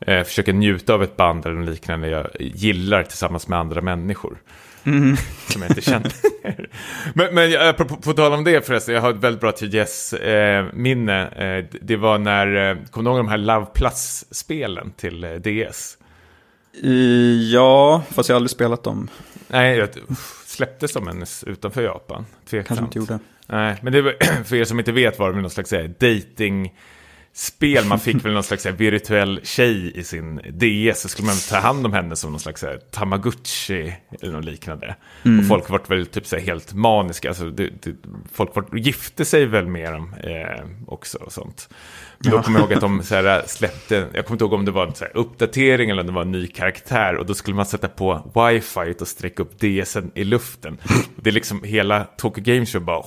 eh, 0.00 0.24
försöka 0.24 0.52
njuta 0.52 0.94
av 0.94 1.02
ett 1.02 1.16
band 1.16 1.46
eller 1.46 1.70
liknande 1.70 2.08
jag 2.08 2.26
gillar 2.40 3.02
tillsammans 3.02 3.48
med 3.48 3.58
andra 3.58 3.80
människor. 3.80 4.38
Mm. 4.84 5.16
Som 5.48 5.62
jag 5.62 5.70
inte 5.70 5.82
känner. 5.82 6.12
men 7.14 7.34
men 7.34 7.50
jag, 7.50 7.76
på, 7.76 7.84
på, 7.84 7.96
på 7.96 8.12
tal 8.12 8.32
om 8.32 8.44
det 8.44 8.66
förresten, 8.66 8.94
jag 8.94 9.02
har 9.02 9.10
ett 9.10 9.16
väldigt 9.16 9.40
bra 9.40 9.52
TGS-minne. 9.52 11.28
Eh, 11.36 11.46
eh, 11.46 11.64
det 11.80 11.96
var 11.96 12.18
när, 12.18 12.70
eh, 12.70 12.76
kommer 12.90 13.10
du 13.10 13.16
ihåg 13.16 13.24
de 13.26 13.28
här 13.28 13.38
Love 13.38 13.66
Plus-spelen 13.74 14.92
till 14.96 15.24
eh, 15.24 15.30
DS? 15.30 15.98
ja, 17.52 18.02
fast 18.10 18.28
jag 18.28 18.34
har 18.34 18.38
aldrig 18.38 18.50
spelat 18.50 18.82
dem. 18.82 19.08
Nej, 19.48 19.76
jag, 19.76 19.88
släpptes 20.46 20.92
de 20.92 21.08
ens 21.08 21.44
utanför 21.44 21.82
Japan? 21.82 22.26
Tveksamt. 22.50 22.68
Kanske 22.68 22.84
inte 22.84 22.98
gjorde. 22.98 23.18
Nej, 23.46 23.76
men 23.82 23.92
det 23.92 24.02
var, 24.02 24.14
för 24.44 24.56
er 24.56 24.64
som 24.64 24.78
inte 24.78 24.92
vet 24.92 25.18
var 25.18 25.32
det 25.32 25.40
någon 25.40 25.50
slags 25.50 25.70
dating 25.98 26.72
spel. 27.34 27.84
Man 27.84 28.00
fick 28.00 28.24
väl 28.24 28.32
någon 28.32 28.42
slags 28.42 28.66
virtuell 28.66 29.40
tjej 29.42 29.98
i 29.98 30.04
sin 30.04 30.36
DS. 30.36 31.00
Så 31.00 31.08
skulle 31.08 31.26
man 31.26 31.36
ta 31.50 31.56
hand 31.56 31.86
om 31.86 31.92
henne 31.92 32.16
som 32.16 32.30
någon 32.30 32.40
slags 32.40 32.64
tamagotchi 32.90 33.94
eller 34.20 34.32
något 34.32 34.44
liknande. 34.44 34.96
Mm. 35.24 35.40
Och 35.40 35.46
folk 35.46 35.68
var 35.68 35.80
väl 35.88 36.06
typ 36.06 36.26
så 36.26 36.36
helt 36.36 36.74
maniska. 36.74 37.28
Alltså, 37.28 37.50
det, 37.50 37.70
det, 37.82 37.94
folk 38.32 38.56
var, 38.56 38.76
gifte 38.76 39.24
sig 39.24 39.46
väl 39.46 39.66
med 39.66 39.92
dem 39.92 40.14
eh, 40.22 40.64
också 40.86 41.18
och 41.18 41.32
sånt. 41.32 41.68
Men 42.18 42.30
då 42.30 42.42
kommer 42.42 42.58
jag 42.58 42.64
ihåg 42.64 42.74
att 42.74 42.80
de 42.80 43.02
så 43.04 43.14
här, 43.14 43.42
släppte, 43.46 43.94
jag 43.94 44.26
kommer 44.26 44.34
inte 44.34 44.44
ihåg 44.44 44.52
om 44.52 44.64
det 44.64 44.70
var 44.70 44.86
en 44.86 44.94
så 44.94 45.04
här, 45.04 45.16
uppdatering 45.16 45.90
eller 45.90 46.00
om 46.00 46.06
det 46.06 46.12
var 46.12 46.22
en 46.22 46.32
ny 46.32 46.46
karaktär. 46.46 47.16
Och 47.16 47.26
då 47.26 47.34
skulle 47.34 47.56
man 47.56 47.66
sätta 47.66 47.88
på 47.88 48.32
wifi 48.34 48.94
och 49.00 49.08
sträcka 49.08 49.42
upp 49.42 49.60
DSen 49.60 50.10
i 50.14 50.24
luften. 50.24 50.78
Det 51.16 51.30
är 51.30 51.34
liksom 51.34 51.62
hela 51.62 52.04
Tokyo 52.04 52.44
Game 52.44 52.66
Show 52.66 52.82
bara 52.82 53.02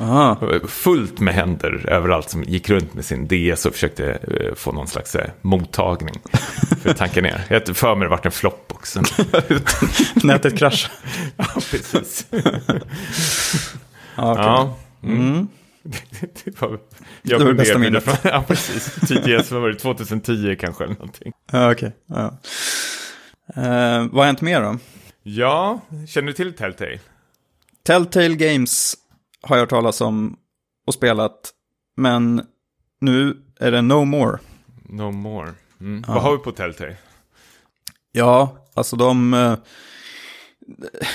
Aha. 0.00 0.38
Fullt 0.68 1.20
med 1.20 1.34
händer 1.34 1.90
överallt 1.90 2.30
som 2.30 2.42
gick 2.42 2.70
runt 2.70 2.94
med 2.94 3.04
sin 3.04 3.28
DS 3.28 3.66
och 3.66 3.72
försökte 3.72 4.18
uh, 4.30 4.54
få 4.54 4.72
någon 4.72 4.88
slags 4.88 5.16
uh, 5.16 5.22
mottagning 5.42 6.14
för 6.82 6.90
att 6.90 6.96
tanka 6.96 7.20
ner. 7.20 7.44
Jag 7.48 7.76
för 7.76 7.94
mig 7.94 8.06
det 8.06 8.10
vart 8.10 8.26
en 8.26 8.32
flopp 8.32 8.72
också. 8.74 9.02
Nätet 10.22 10.58
kraschade. 10.58 10.94
ja, 11.36 11.46
precis. 11.70 12.26
ja, 14.16 14.32
okay. 14.32 14.44
ja. 14.44 14.76
Mm. 15.02 15.20
Mm. 15.20 15.48
det 16.44 16.60
var, 16.60 16.78
jag 17.22 17.40
det 17.40 17.44
var 17.44 17.52
det 17.52 17.54
bästa 17.54 17.78
minnet. 17.78 18.20
ja, 18.22 18.44
precis. 18.48 18.94
TGS, 18.94 19.50
vad 19.50 19.62
var 19.62 19.68
det, 19.68 19.78
2010 19.78 20.56
kanske 20.60 20.84
eller 20.84 20.94
någonting. 20.94 21.32
Ja, 21.52 21.72
okej. 21.72 21.92
Okay. 22.08 22.22
Ja. 22.22 22.38
Uh, 23.56 24.08
vad 24.12 24.16
har 24.16 24.24
hänt 24.24 24.40
mer 24.40 24.60
då? 24.60 24.78
Ja, 25.22 25.80
känner 26.08 26.26
du 26.26 26.32
till 26.32 26.52
Telltale? 26.52 26.98
Telltale 27.86 28.34
Games 28.34 28.94
har 29.44 29.56
jag 29.56 29.62
hört 29.62 29.70
talas 29.70 30.00
om 30.00 30.36
och 30.86 30.94
spelat. 30.94 31.52
Men 31.96 32.42
nu 33.00 33.36
är 33.60 33.70
det 33.70 33.82
No 33.82 34.04
More. 34.04 34.38
No 34.88 35.10
More. 35.10 35.52
Mm. 35.80 36.04
Ja. 36.06 36.14
Vad 36.14 36.22
har 36.22 36.32
vi 36.32 36.38
på 36.38 36.52
Telltale? 36.52 36.96
Ja, 38.12 38.56
alltså 38.74 38.96
de... 38.96 39.34
Eh, 39.34 39.54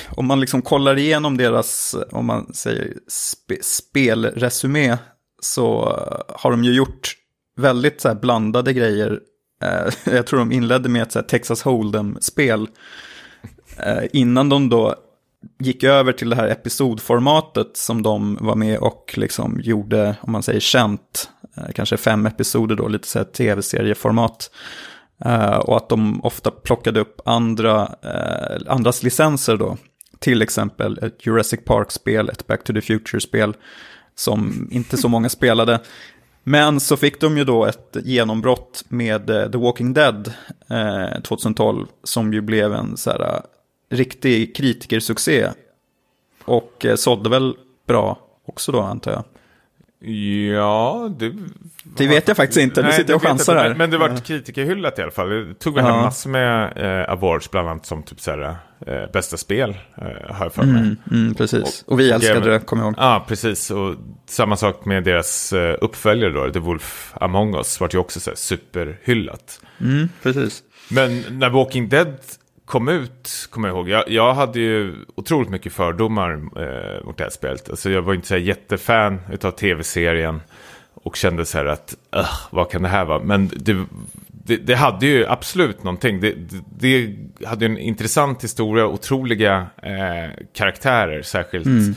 om 0.09 0.25
man 0.27 0.39
liksom 0.39 0.61
kollar 0.61 0.97
igenom 0.97 1.37
deras, 1.37 1.95
om 2.11 2.25
man 2.25 2.53
säger 2.53 2.93
spe, 3.07 3.63
spelresumé, 3.63 4.97
så 5.41 5.83
har 6.29 6.51
de 6.51 6.63
ju 6.63 6.73
gjort 6.73 7.15
väldigt 7.57 8.01
så 8.01 8.07
här 8.07 8.15
blandade 8.15 8.73
grejer. 8.73 9.19
Eh, 9.63 9.93
jag 10.13 10.27
tror 10.27 10.39
de 10.39 10.51
inledde 10.51 10.89
med 10.89 11.01
ett 11.01 11.11
så 11.11 11.21
Texas 11.21 11.65
Hold'em-spel. 11.65 12.67
Eh, 13.77 14.03
innan 14.13 14.49
de 14.49 14.69
då 14.69 14.95
gick 15.59 15.83
över 15.83 16.11
till 16.11 16.29
det 16.29 16.35
här 16.35 16.47
episodformatet 16.47 17.77
som 17.77 18.03
de 18.03 18.37
var 18.41 18.55
med 18.55 18.79
och 18.79 19.13
liksom 19.17 19.59
gjorde, 19.63 20.15
om 20.21 20.31
man 20.31 20.43
säger 20.43 20.59
känt, 20.59 21.29
eh, 21.57 21.71
kanske 21.75 21.97
fem 21.97 22.25
episoder 22.25 22.75
då, 22.75 22.87
lite 22.87 23.07
så 23.07 23.19
här 23.19 23.25
tv-serieformat. 23.25 24.51
Uh, 25.25 25.57
och 25.57 25.77
att 25.77 25.89
de 25.89 26.25
ofta 26.25 26.51
plockade 26.51 26.99
upp 26.99 27.21
andra, 27.25 27.81
uh, 27.83 28.61
andras 28.67 29.03
licenser 29.03 29.57
då. 29.57 29.77
Till 30.19 30.41
exempel 30.41 30.99
ett 31.01 31.25
Jurassic 31.25 31.59
Park-spel, 31.65 32.29
ett 32.29 32.47
Back 32.47 32.63
to 32.63 32.73
the 32.73 32.81
Future-spel 32.81 33.53
som 34.15 34.67
inte 34.71 34.97
så 34.97 35.07
många 35.07 35.29
spelade. 35.29 35.79
Men 36.43 36.79
så 36.79 36.97
fick 36.97 37.21
de 37.21 37.37
ju 37.37 37.43
då 37.43 37.65
ett 37.65 37.97
genombrott 38.03 38.83
med 38.87 39.27
The 39.27 39.57
Walking 39.57 39.93
Dead 39.93 40.33
2012 41.23 41.87
som 42.03 42.33
ju 42.33 42.41
blev 42.41 42.73
en 42.73 42.97
så 42.97 43.09
här, 43.09 43.41
riktig 43.89 44.55
kritikersuccé. 44.55 45.47
Och 46.45 46.85
sålde 46.95 47.29
väl 47.29 47.55
bra 47.87 48.19
också 48.45 48.71
då 48.71 48.81
antar 48.81 49.11
jag. 49.11 49.23
Ja, 50.55 51.09
det... 51.19 51.33
Det 51.97 52.07
vet 52.07 52.27
jag 52.27 52.37
faktiskt 52.37 52.59
inte, 52.59 52.81
nu 52.81 52.91
sitter 52.91 53.09
jag 53.09 53.15
och 53.15 53.21
chansar 53.21 53.55
här. 53.55 53.75
Men 53.75 53.89
det 53.89 53.97
var 53.97 54.17
kritikerhyllat 54.17 54.99
i 54.99 55.01
alla 55.01 55.11
fall. 55.11 55.29
Det 55.29 55.53
tog 55.53 55.75
väl 55.75 55.85
ja. 55.85 55.91
hem 55.91 56.01
massor 56.01 56.29
med 56.29 56.77
eh, 56.77 57.11
awards, 57.11 57.51
bland 57.51 57.69
annat 57.69 57.85
som 57.85 58.03
typ 58.03 58.19
såhär, 58.19 58.55
eh, 58.87 59.11
bästa 59.13 59.37
spel, 59.37 59.69
eh, 59.97 60.35
har 60.35 60.45
jag 60.45 60.53
för 60.53 60.63
mig. 60.63 60.81
Mm, 60.81 60.97
mm, 61.11 61.35
precis, 61.35 61.83
och, 61.85 61.93
och 61.93 61.99
vi 61.99 62.11
älskade 62.11 62.39
och, 62.39 62.45
det, 62.45 62.59
kommer 62.59 62.83
jag 62.83 62.87
ihåg. 62.87 62.95
Ja, 62.97 63.25
precis. 63.27 63.71
Och 63.71 63.95
samma 64.25 64.57
sak 64.57 64.85
med 64.85 65.03
deras 65.03 65.53
eh, 65.53 65.77
uppföljare 65.81 66.31
då, 66.31 66.53
The 66.53 66.59
Wolf 66.59 67.13
Among 67.13 67.55
Us, 67.55 67.81
vart 67.81 67.93
ju 67.93 67.97
också 67.97 68.19
så 68.19 68.31
superhyllat. 68.35 69.61
Mm, 69.81 70.09
precis. 70.23 70.63
Men 70.89 71.23
när 71.29 71.49
Walking 71.49 71.89
Dead 71.89 72.15
kom 72.69 72.87
ut, 72.87 73.47
kommer 73.49 73.67
jag 73.67 73.77
ihåg, 73.77 73.89
jag, 73.89 74.09
jag 74.09 74.33
hade 74.33 74.59
ju 74.59 74.95
otroligt 75.15 75.49
mycket 75.49 75.73
fördomar 75.73 76.31
eh, 76.33 77.05
mot 77.05 77.17
det 77.17 77.23
här 77.23 77.31
spelet. 77.31 77.69
Alltså 77.69 77.89
jag 77.89 78.01
var 78.01 78.13
inte 78.13 78.27
så 78.27 78.33
här 78.33 78.41
jättefan 78.41 79.19
av 79.43 79.51
tv-serien 79.51 80.41
och 80.93 81.15
kände 81.15 81.45
så 81.45 81.57
här 81.57 81.65
att, 81.65 81.95
vad 82.49 82.71
kan 82.71 82.81
det 82.81 82.89
här 82.89 83.05
vara? 83.05 83.19
Men 83.19 83.51
det, 83.55 83.85
det, 84.27 84.57
det 84.57 84.75
hade 84.75 85.05
ju 85.05 85.25
absolut 85.27 85.83
någonting. 85.83 86.19
Det, 86.19 86.35
det, 86.79 87.15
hade 87.45 87.65
ju 87.65 87.71
en 87.71 87.77
intressant 87.77 88.43
historia, 88.43 88.87
otroliga 88.87 89.67
eh, 89.83 90.45
karaktärer, 90.53 91.21
särskilt. 91.21 91.65
Mm. 91.65 91.95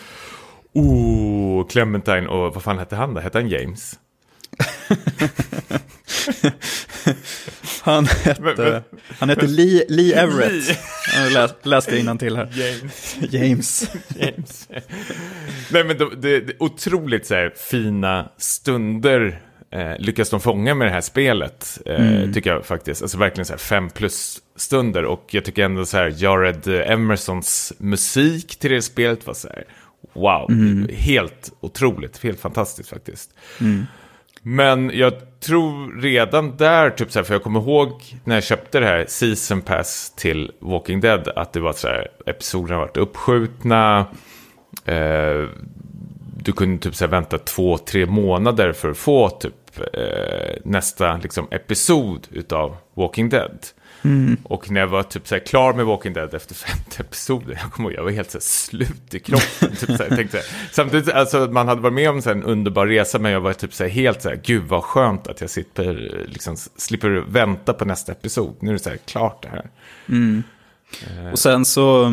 Oh, 0.72 1.66
Clementine 1.66 2.26
och 2.26 2.54
vad 2.54 2.62
fan 2.62 2.78
hette 2.78 2.96
han 2.96 3.14
då? 3.14 3.20
Hette 3.20 3.38
han 3.38 3.48
James? 3.48 3.98
han 7.82 8.06
hette, 8.06 8.82
han 9.18 9.28
hette 9.28 9.46
Lee, 9.46 9.84
Lee 9.88 10.14
Everett. 10.14 10.78
Jag 11.14 11.32
läs, 11.32 11.54
läste 11.62 11.98
innan 11.98 12.18
till 12.18 12.36
här. 12.36 12.48
James. 12.52 13.16
James. 13.30 13.90
James. 14.18 14.68
Nej 15.70 15.84
men 15.84 15.98
det, 15.98 16.16
det, 16.16 16.40
det 16.40 16.52
otroligt 16.58 17.26
så 17.26 17.34
här, 17.34 17.52
fina 17.70 18.28
stunder 18.38 19.40
eh, 19.70 19.98
lyckas 19.98 20.30
de 20.30 20.40
fånga 20.40 20.74
med 20.74 20.86
det 20.86 20.92
här 20.92 21.00
spelet. 21.00 21.78
Eh, 21.86 22.12
mm. 22.12 22.32
Tycker 22.32 22.50
jag 22.50 22.66
faktiskt. 22.66 23.02
Alltså 23.02 23.18
verkligen 23.18 23.46
så 23.46 23.52
här 23.52 23.58
fem 23.58 23.90
plus 23.90 24.38
stunder. 24.56 25.04
Och 25.04 25.26
jag 25.30 25.44
tycker 25.44 25.64
ändå 25.64 25.84
så 25.84 25.96
här 25.96 26.14
Jared 26.16 26.68
Emersons 26.68 27.72
musik 27.78 28.56
till 28.56 28.70
det 28.70 28.82
spelet 28.82 29.26
var 29.26 29.34
så 29.34 29.48
här. 29.48 29.64
Wow, 30.12 30.50
mm. 30.50 30.88
helt 30.92 31.52
otroligt, 31.60 32.22
helt 32.22 32.40
fantastiskt 32.40 32.88
faktiskt. 32.88 33.30
Mm. 33.60 33.86
Men 34.42 34.90
jag 34.94 35.12
tror 35.40 36.00
redan 36.00 36.56
där, 36.56 36.90
typ 36.90 37.12
så 37.12 37.18
här, 37.18 37.24
för 37.24 37.34
jag 37.34 37.42
kommer 37.42 37.60
ihåg 37.60 38.02
när 38.24 38.34
jag 38.34 38.44
köpte 38.44 38.80
det 38.80 38.86
här 38.86 39.04
Season 39.08 39.60
Pass 39.60 40.12
till 40.16 40.52
Walking 40.58 41.00
Dead, 41.00 41.28
att 41.28 41.52
det 41.52 41.60
var 41.60 41.72
så 41.72 41.88
här, 41.88 42.08
episoderna 42.26 42.78
varit 42.78 42.96
uppskjutna. 42.96 44.06
Eh, 44.84 45.48
du 46.36 46.52
kunde 46.52 46.82
typ 46.82 46.94
så 46.94 47.04
här, 47.04 47.10
vänta 47.10 47.38
två, 47.38 47.78
tre 47.78 48.06
månader 48.06 48.72
för 48.72 48.90
att 48.90 48.96
få 48.98 49.30
typ 49.30 49.54
eh, 49.92 50.56
nästa 50.64 51.16
liksom, 51.16 51.48
episod 51.50 52.28
utav 52.30 52.76
Walking 52.94 53.28
Dead. 53.28 53.58
Mm. 54.04 54.36
Och 54.42 54.70
när 54.70 54.80
jag 54.80 54.88
var 54.88 55.02
typ 55.02 55.28
så 55.28 55.34
här, 55.34 55.42
klar 55.46 55.72
med 55.72 55.86
Walking 55.86 56.12
Dead 56.12 56.34
efter 56.34 56.54
femte 56.54 57.02
episoden, 57.02 57.56
jag 57.62 57.72
kommer 57.72 57.90
ihåg, 57.90 57.98
jag 57.98 58.04
var 58.04 58.10
helt 58.10 58.30
så 58.30 58.40
slut 58.40 59.14
i 59.14 59.20
kroppen. 59.20 59.76
typ, 59.76 59.90
så 59.90 59.96
tänkte, 59.96 60.42
samtidigt, 60.72 61.08
alltså 61.08 61.38
man 61.38 61.68
hade 61.68 61.80
varit 61.80 61.94
med 61.94 62.10
om 62.10 62.22
så 62.22 62.30
en 62.30 62.42
underbar 62.42 62.86
resa, 62.86 63.18
men 63.18 63.32
jag 63.32 63.40
var 63.40 63.52
typ 63.52 63.74
så 63.74 63.84
här, 63.84 63.90
helt 63.90 64.22
så 64.22 64.28
här, 64.28 64.40
gud 64.44 64.62
vad 64.68 64.84
skönt 64.84 65.28
att 65.28 65.40
jag 65.40 65.50
sitter, 65.50 66.24
liksom, 66.28 66.56
slipper 66.76 67.24
vänta 67.28 67.72
på 67.72 67.84
nästa 67.84 68.12
episod. 68.12 68.56
Nu 68.60 68.68
är 68.68 68.72
det 68.72 68.78
så 68.78 68.90
här, 68.90 68.96
klart 68.96 69.42
det 69.42 69.48
här. 69.48 69.70
Mm. 70.08 70.42
Eh. 71.06 71.32
Och 71.32 71.38
sen 71.38 71.64
så, 71.64 72.12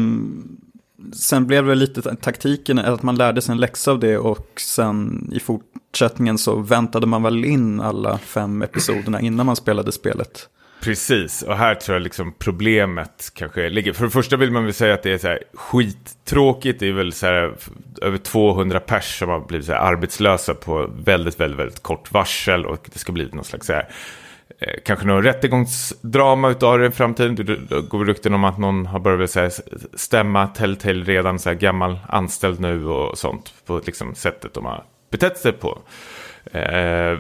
sen 1.13 1.47
blev 1.47 1.65
det 1.65 1.75
lite 1.75 2.15
taktiken 2.15 2.79
att 2.79 3.03
man 3.03 3.15
lärde 3.15 3.41
sig 3.41 3.51
en 3.51 3.59
läxa 3.59 3.91
av 3.91 3.99
det 3.99 4.17
och 4.17 4.61
sen 4.61 5.29
i 5.33 5.39
fortsättningen 5.39 6.37
så 6.37 6.55
väntade 6.55 7.07
man 7.07 7.23
väl 7.23 7.45
in 7.45 7.81
alla 7.81 8.17
fem 8.17 8.61
episoderna 8.61 9.21
innan 9.21 9.45
man 9.45 9.55
spelade 9.55 9.91
spelet. 9.91 10.49
Precis, 10.81 11.41
och 11.41 11.57
här 11.57 11.75
tror 11.75 11.95
jag 11.95 12.01
liksom 12.01 12.33
problemet 12.39 13.31
kanske 13.33 13.69
ligger. 13.69 13.93
För 13.93 14.05
det 14.05 14.11
första 14.11 14.37
vill 14.37 14.51
man 14.51 14.63
väl 14.63 14.73
säga 14.73 14.93
att 14.93 15.03
det 15.03 15.11
är 15.11 15.17
så 15.17 15.27
här 15.27 15.43
skittråkigt. 15.53 16.79
Det 16.79 16.87
är 16.87 16.93
väl 16.93 17.13
så 17.13 17.25
här 17.25 17.53
över 18.01 18.17
200 18.17 18.79
pers 18.79 19.19
som 19.19 19.29
har 19.29 19.39
blivit 19.39 19.65
så 19.65 19.73
här 19.73 19.79
arbetslösa 19.79 20.53
på 20.53 20.89
väldigt, 21.03 21.39
väldigt, 21.39 21.59
väldigt 21.59 21.83
kort 21.83 22.11
varsel. 22.11 22.65
Och 22.65 22.89
det 22.93 22.99
ska 22.99 23.11
bli 23.11 23.29
någon 23.33 23.43
slags 23.43 23.67
så 23.67 23.73
här, 23.73 23.89
eh, 24.59 24.73
kanske 24.85 25.05
någon 25.05 25.23
rättegångsdrama 25.23 26.49
utav 26.49 26.79
det 26.79 26.87
i 26.87 26.91
framtiden. 26.91 27.35
Det 27.35 27.81
går 27.81 28.05
rykten 28.05 28.33
om 28.33 28.43
att 28.43 28.57
någon 28.57 28.85
har 28.85 28.99
börjat 28.99 29.31
så 29.31 29.39
här, 29.39 29.51
stämma 29.93 30.47
Telltale 30.47 31.03
redan 31.03 31.39
så 31.39 31.49
här 31.49 31.55
gammal 31.55 31.99
anställd 32.07 32.59
nu 32.59 32.85
och 32.85 33.17
sånt. 33.17 33.53
På 33.65 33.81
liksom 33.85 34.15
sättet 34.15 34.53
de 34.53 34.65
har 34.65 34.83
betett 35.11 35.37
sig 35.37 35.51
på. 35.51 35.79
Eh, 36.51 37.19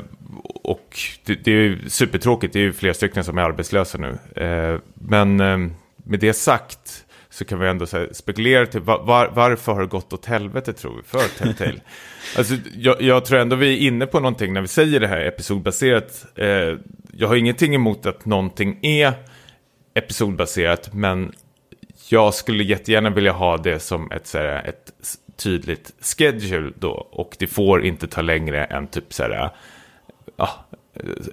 och 0.63 0.97
det, 1.25 1.35
det, 1.35 1.51
är 1.51 1.89
supertråkigt, 1.89 2.53
det 2.53 2.59
är 2.59 2.63
ju 2.63 2.73
flera 2.73 2.93
stycken 2.93 3.23
som 3.23 3.37
är 3.37 3.41
arbetslösa 3.41 3.97
nu. 3.97 4.41
Eh, 4.43 4.79
men 4.93 5.39
eh, 5.39 5.57
med 5.95 6.19
det 6.19 6.33
sagt 6.33 7.05
så 7.29 7.45
kan 7.45 7.59
vi 7.59 7.67
ändå 7.67 7.85
spekulera 8.11 8.65
till 8.65 8.81
var, 8.81 9.31
varför 9.33 9.73
har 9.73 9.81
det 9.81 9.87
gått 9.87 10.13
åt 10.13 10.25
helvete 10.25 10.73
tror 10.73 10.95
vi 10.97 11.03
för 11.03 11.37
Telltale. 11.37 11.79
alltså, 12.37 12.55
jag, 12.75 13.01
jag, 13.01 13.25
tror 13.25 13.39
ändå 13.39 13.55
vi 13.55 13.73
är 13.73 13.87
inne 13.87 14.05
på 14.05 14.19
någonting 14.19 14.53
när 14.53 14.61
vi 14.61 14.67
säger 14.67 14.99
det 14.99 15.07
här 15.07 15.21
episodbaserat. 15.21 16.25
Eh, 16.35 16.77
jag 17.13 17.27
har 17.27 17.35
ingenting 17.35 17.75
emot 17.75 18.05
att 18.05 18.25
någonting 18.25 18.79
är 18.81 19.13
episodbaserat, 19.93 20.93
men 20.93 21.33
jag 22.09 22.33
skulle 22.33 22.63
jättegärna 22.63 23.09
vilja 23.09 23.31
ha 23.31 23.57
det 23.57 23.79
som 23.79 24.11
ett, 24.11 24.27
så 24.27 24.37
här, 24.37 24.67
ett 24.67 24.91
tydligt 25.39 25.93
schedule 26.01 26.71
då. 26.79 26.91
Och 26.91 27.35
det 27.39 27.47
får 27.47 27.85
inte 27.85 28.07
ta 28.07 28.21
längre 28.21 28.63
än 28.65 28.87
typ 28.87 29.13
så 29.13 29.23
här, 29.23 29.49
ja, 30.35 30.49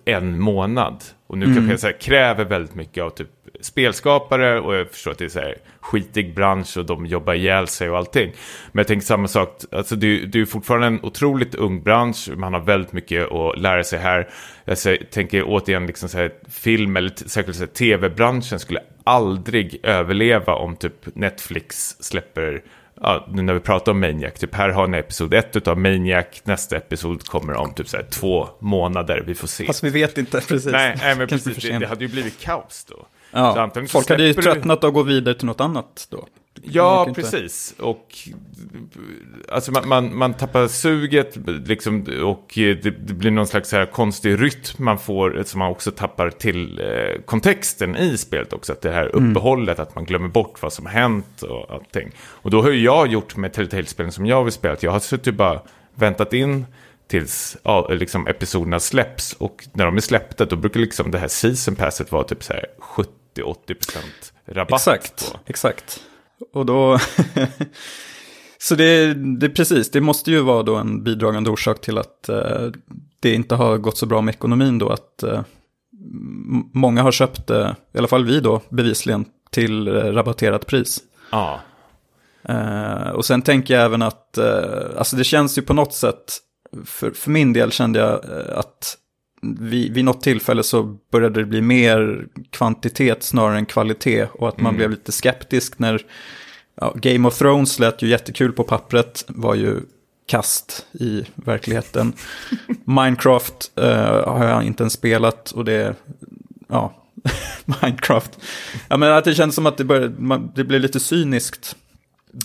en 0.04 0.40
månad. 0.40 1.04
Och 1.26 1.38
nu 1.38 1.44
mm. 1.44 1.56
kanske 1.56 1.72
jag 1.72 1.80
så 1.80 1.86
här, 1.86 2.00
kräver 2.00 2.44
väldigt 2.44 2.74
mycket 2.74 3.04
av 3.04 3.10
typ 3.10 3.28
spelskapare 3.60 4.60
och 4.60 4.74
jag 4.74 4.90
förstår 4.90 5.10
att 5.10 5.18
det 5.18 5.24
är 5.24 5.28
så 5.28 5.40
här 5.40 5.54
skitig 5.80 6.34
bransch 6.34 6.76
och 6.76 6.86
de 6.86 7.06
jobbar 7.06 7.34
ihjäl 7.34 7.68
sig 7.68 7.90
och 7.90 7.96
allting. 7.96 8.32
Men 8.72 8.80
jag 8.80 8.86
tänker 8.86 9.06
samma 9.06 9.28
sak, 9.28 9.60
alltså 9.72 9.96
det, 9.96 10.26
det 10.26 10.40
är 10.40 10.44
fortfarande 10.44 10.86
en 10.86 11.00
otroligt 11.02 11.54
ung 11.54 11.82
bransch, 11.82 12.28
man 12.36 12.52
har 12.52 12.60
väldigt 12.60 12.92
mycket 12.92 13.32
att 13.32 13.58
lära 13.58 13.84
sig 13.84 13.98
här. 13.98 14.28
Jag 14.64 14.78
tänker 15.10 15.44
återigen, 15.46 15.86
liksom 15.86 16.08
så 16.08 16.18
här, 16.18 16.32
film 16.48 16.96
eller 16.96 17.12
särskilt 17.28 17.74
tv-branschen 17.74 18.58
skulle 18.58 18.80
aldrig 19.04 19.80
överleva 19.82 20.54
om 20.54 20.76
typ 20.76 21.16
Netflix 21.16 21.96
släpper 22.00 22.62
ja, 23.00 23.26
nu 23.30 23.42
när 23.42 23.54
vi 23.54 23.60
pratar 23.60 23.92
om 23.92 24.00
Maniac, 24.00 24.34
typ 24.34 24.54
här 24.54 24.68
har 24.68 24.86
ni 24.86 24.98
episod 24.98 25.34
ett 25.34 25.68
av 25.68 25.78
Maniac, 25.78 26.26
nästa 26.44 26.76
episod 26.76 27.26
kommer 27.26 27.54
om 27.54 27.74
typ 27.74 27.88
så 27.88 27.96
här, 27.96 28.04
två 28.04 28.48
månader, 28.58 29.24
vi 29.26 29.34
får 29.34 29.48
se. 29.48 29.66
Fast 29.66 29.84
vi 29.84 29.90
vet 29.90 30.18
inte 30.18 30.40
precis. 30.40 30.72
Nej, 30.72 30.96
nej 31.00 31.16
men 31.16 31.28
precis, 31.28 31.56
det, 31.56 31.78
det, 31.78 31.86
hade 31.86 32.04
ju 32.04 32.10
blivit 32.10 32.40
kaos 32.40 32.86
då. 32.88 33.06
Ja, 33.30 33.70
folk 33.88 34.08
hade 34.10 34.22
ju 34.22 34.34
tröttnat 34.34 34.80
du... 34.80 34.86
att 34.86 34.94
gå 34.94 35.02
vidare 35.02 35.34
till 35.34 35.46
något 35.46 35.60
annat 35.60 36.06
då. 36.10 36.26
Ja, 36.62 37.12
precis. 37.14 37.74
Och 37.78 38.14
alltså 39.48 39.72
man, 39.72 39.88
man, 39.88 40.16
man, 40.16 40.34
tappar 40.34 40.68
suget 40.68 41.36
liksom, 41.66 42.06
och 42.24 42.52
det, 42.54 42.74
det, 42.74 43.14
blir 43.14 43.30
någon 43.30 43.46
slags 43.46 43.72
här 43.72 43.86
konstig 43.86 44.42
rytm 44.42 44.84
man 44.84 44.98
får 44.98 45.42
som 45.46 45.58
man 45.58 45.70
också 45.70 45.90
tappar 45.90 46.30
till 46.30 46.80
eh, 46.80 47.20
kontexten 47.24 47.96
i 47.96 48.18
spelet 48.18 48.52
också. 48.52 48.72
Att 48.72 48.82
det 48.82 48.90
här 48.90 49.10
mm. 49.14 49.30
uppehållet, 49.30 49.78
mm. 49.78 49.88
att 49.88 49.94
man 49.94 50.04
glömmer 50.04 50.28
bort 50.28 50.62
vad 50.62 50.72
som 50.72 50.86
hänt 50.86 51.42
och 51.42 51.70
allting. 51.70 52.10
Och 52.18 52.50
då 52.50 52.62
har 52.62 52.70
jag 52.70 53.06
gjort 53.06 53.36
med 53.36 53.52
Telltale-spelen 53.52 54.12
som 54.12 54.26
jag 54.26 54.44
vill 54.44 54.52
spela, 54.52 54.76
jag 54.80 54.90
har 54.90 55.00
suttit 55.00 55.34
bara 55.34 55.62
väntat 55.94 56.32
in 56.32 56.66
tills 57.08 57.56
ja, 57.62 57.88
liksom 57.88 58.26
episoderna 58.26 58.80
släpps. 58.80 59.32
Och 59.32 59.66
när 59.72 59.84
de 59.84 59.96
är 59.96 60.00
släppta 60.00 60.44
då 60.44 60.56
brukar 60.56 60.80
liksom 60.80 61.10
det 61.10 61.18
här 61.18 61.28
season 61.28 61.76
passet 61.76 62.12
vara 62.12 62.24
typ 62.24 62.44
så 62.44 62.52
här 62.52 62.66
70-80% 63.36 63.76
rabatt. 64.46 64.80
Exakt, 64.80 65.32
på. 65.32 65.38
exakt. 65.46 66.00
Och 66.52 66.66
då... 66.66 66.98
så 68.58 68.74
det, 68.74 69.14
det 69.14 69.48
precis, 69.48 69.90
det 69.90 70.00
måste 70.00 70.30
ju 70.30 70.40
vara 70.40 70.62
då 70.62 70.76
en 70.76 71.04
bidragande 71.04 71.50
orsak 71.50 71.80
till 71.80 71.98
att 71.98 72.30
uh, 72.30 72.70
det 73.20 73.34
inte 73.34 73.54
har 73.54 73.78
gått 73.78 73.98
så 73.98 74.06
bra 74.06 74.20
med 74.20 74.34
ekonomin 74.34 74.78
då. 74.78 74.88
Att 74.88 75.24
uh, 75.24 75.40
många 76.72 77.02
har 77.02 77.12
köpt 77.12 77.50
uh, 77.50 77.70
i 77.94 77.98
alla 77.98 78.08
fall 78.08 78.24
vi 78.24 78.40
då, 78.40 78.60
bevisligen 78.68 79.24
till 79.50 79.88
rabatterat 79.88 80.66
pris. 80.66 81.00
Ja. 81.30 81.60
och 83.14 83.24
sen 83.24 83.42
tänker 83.42 83.74
jag 83.74 83.84
även 83.84 84.02
att, 84.02 84.38
alltså 84.96 85.16
det 85.16 85.24
känns 85.24 85.58
ju 85.58 85.62
på 85.62 85.74
något 85.74 85.94
sätt, 85.94 86.38
för, 86.84 87.10
för 87.10 87.30
min 87.30 87.52
del 87.52 87.72
kände 87.72 87.98
jag 87.98 88.20
att 88.50 88.96
vid, 89.60 89.94
vid 89.94 90.04
något 90.04 90.22
tillfälle 90.22 90.62
så 90.62 90.82
började 91.12 91.40
det 91.40 91.46
bli 91.46 91.60
mer 91.60 92.26
kvantitet 92.50 93.22
snarare 93.22 93.58
än 93.58 93.66
kvalitet. 93.66 94.26
Och 94.32 94.48
att 94.48 94.60
man 94.60 94.70
Mm. 94.70 94.76
blev 94.76 94.90
lite 94.90 95.12
skeptisk 95.12 95.78
när 95.78 96.02
ja, 96.80 96.92
Game 96.96 97.28
of 97.28 97.38
Thrones 97.38 97.78
lät 97.78 98.02
ju 98.02 98.08
jättekul 98.08 98.52
på 98.52 98.64
pappret, 98.64 99.24
var 99.28 99.54
ju 99.54 99.80
kast 100.26 100.86
i 100.92 101.24
verkligheten. 101.34 102.12
Minecraft 102.84 103.70
eh, 103.76 104.28
har 104.28 104.44
jag 104.44 104.62
inte 104.64 104.82
ens 104.82 104.92
spelat 104.92 105.50
och 105.50 105.64
det, 105.64 105.94
ja, 106.68 107.02
Minecraft. 107.82 108.38
Ja, 108.88 108.96
men 108.96 109.12
att 109.12 109.24
det 109.24 109.34
känns 109.34 109.54
som 109.54 109.66
att 109.66 109.76
det, 109.76 109.84
började, 109.84 110.14
man, 110.18 110.52
det 110.54 110.64
blev 110.64 110.80
lite 110.80 111.00
cyniskt. 111.00 111.76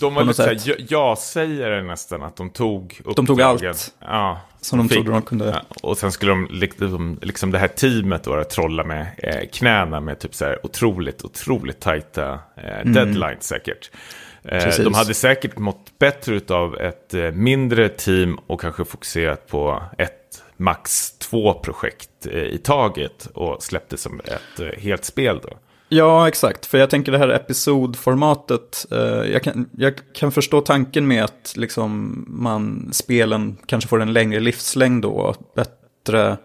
De 0.00 0.14
var 0.14 0.24
lite 0.24 0.34
såhär, 0.34 0.76
jag, 0.88 1.18
säger 1.18 1.70
det 1.70 1.82
nästan, 1.82 2.22
att 2.22 2.36
de 2.36 2.50
tog 2.50 3.00
uppdragen. 3.04 3.14
De 3.14 3.26
tog 3.26 3.42
allt. 3.42 3.94
Ja. 4.00 4.40
Som 4.60 4.78
de 4.78 4.88
fick- 4.88 4.96
trodde 4.96 5.10
de 5.10 5.22
kunde. 5.22 5.62
Ja, 5.70 5.76
och 5.82 5.98
sen 5.98 6.12
skulle 6.12 6.32
de, 6.32 6.48
liksom, 6.50 7.18
liksom 7.22 7.50
det 7.50 7.58
här 7.58 7.68
teamet 7.68 8.24
då, 8.24 8.44
trolla 8.44 8.84
med 8.84 9.06
eh, 9.18 9.48
knäna 9.52 10.00
med 10.00 10.18
typ 10.18 10.34
så 10.34 10.44
här 10.44 10.66
otroligt, 10.66 11.24
otroligt 11.24 11.80
tajta 11.80 12.32
eh, 12.56 12.92
deadlines 12.92 13.44
säkert. 13.44 13.90
Eh, 14.44 14.68
de 14.78 14.94
hade 14.94 15.14
säkert 15.14 15.58
mått 15.58 15.98
bättre 15.98 16.40
av 16.54 16.80
ett 16.80 17.14
eh, 17.14 17.30
mindre 17.30 17.88
team 17.88 18.38
och 18.46 18.60
kanske 18.60 18.84
fokuserat 18.84 19.46
på 19.48 19.82
ett, 19.98 20.42
max 20.56 21.12
två 21.18 21.54
projekt 21.54 22.26
eh, 22.26 22.32
i 22.42 22.58
taget 22.58 23.26
och 23.34 23.62
släppte 23.62 23.96
som 23.96 24.20
ett 24.20 24.60
eh, 24.60 24.80
helt 24.82 25.04
spel 25.04 25.40
då. 25.42 25.48
Ja, 25.94 26.28
exakt. 26.28 26.66
För 26.66 26.78
jag 26.78 26.90
tänker 26.90 27.12
det 27.12 27.18
här 27.18 27.28
episodformatet. 27.28 28.86
Eh, 28.90 28.98
jag, 29.32 29.42
kan, 29.42 29.68
jag 29.76 29.94
kan 30.14 30.32
förstå 30.32 30.60
tanken 30.60 31.06
med 31.06 31.24
att 31.24 31.54
liksom, 31.56 32.24
man, 32.28 32.88
spelen 32.92 33.56
kanske 33.66 33.88
får 33.88 34.02
en 34.02 34.12
längre 34.12 34.40
livslängd 34.40 35.02
då. 35.02 35.34
Bättre 35.56 36.36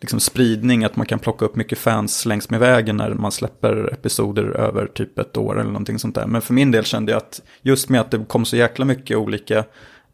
liksom, 0.00 0.20
spridning, 0.20 0.84
att 0.84 0.96
man 0.96 1.06
kan 1.06 1.18
plocka 1.18 1.44
upp 1.44 1.56
mycket 1.56 1.78
fans 1.78 2.26
längs 2.26 2.50
med 2.50 2.60
vägen 2.60 2.96
när 2.96 3.14
man 3.14 3.32
släpper 3.32 3.92
episoder 3.92 4.44
över 4.44 4.86
typ 4.86 5.18
ett 5.18 5.36
år 5.36 5.60
eller 5.60 5.70
någonting 5.70 5.98
sånt 5.98 6.14
där. 6.14 6.26
Men 6.26 6.42
för 6.42 6.54
min 6.54 6.70
del 6.70 6.84
kände 6.84 7.12
jag 7.12 7.16
att 7.16 7.42
just 7.62 7.88
med 7.88 8.00
att 8.00 8.10
det 8.10 8.24
kom 8.28 8.44
så 8.44 8.56
jäkla 8.56 8.84
mycket 8.84 9.16
olika 9.16 9.64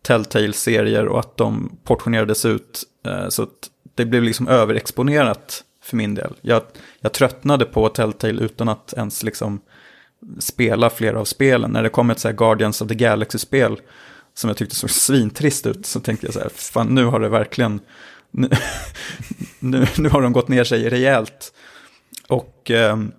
Telltale-serier 0.03 1.07
och 1.07 1.21
att 1.21 1.37
de 1.37 1.79
portionerades 1.85 2.45
ut 2.45 2.83
eh, 3.07 3.29
så 3.29 3.43
att 3.43 3.71
det 3.95 4.05
blev 4.05 4.23
liksom 4.23 4.49
överexponerat 4.49 5.65
för 5.91 5.97
min 5.97 6.15
del. 6.15 6.35
Jag, 6.41 6.63
jag 7.01 7.13
tröttnade 7.13 7.65
på 7.65 7.89
Telltale 7.89 8.43
utan 8.43 8.69
att 8.69 8.95
ens 8.97 9.23
liksom 9.23 9.61
spela 10.39 10.91
flera 10.91 11.21
av 11.21 11.25
spelen. 11.25 11.71
När 11.71 11.83
det 11.83 11.89
kom 11.89 12.11
ett 12.11 12.19
så 12.19 12.29
här 12.29 12.35
Guardians 12.35 12.83
of 12.83 12.89
the 12.89 12.95
Galaxy-spel 12.95 13.81
som 14.35 14.49
jag 14.49 14.57
tyckte 14.57 14.77
såg 14.77 14.91
svintrist 14.91 15.67
ut 15.67 15.87
så 15.87 16.01
tänkte 16.01 16.27
jag 16.27 16.35
så 16.35 16.41
här, 16.41 16.49
fan 16.49 16.87
nu 16.87 17.05
har 17.05 17.21
det 17.21 17.29
verkligen, 17.29 17.81
nu, 18.31 18.49
nu, 19.59 19.87
nu 19.99 20.09
har 20.09 20.23
de 20.23 20.33
gått 20.33 20.49
ner 20.49 20.65
sig 20.65 20.89
rejält. 20.89 21.53
Och 22.29 22.71
ehm, 22.71 23.13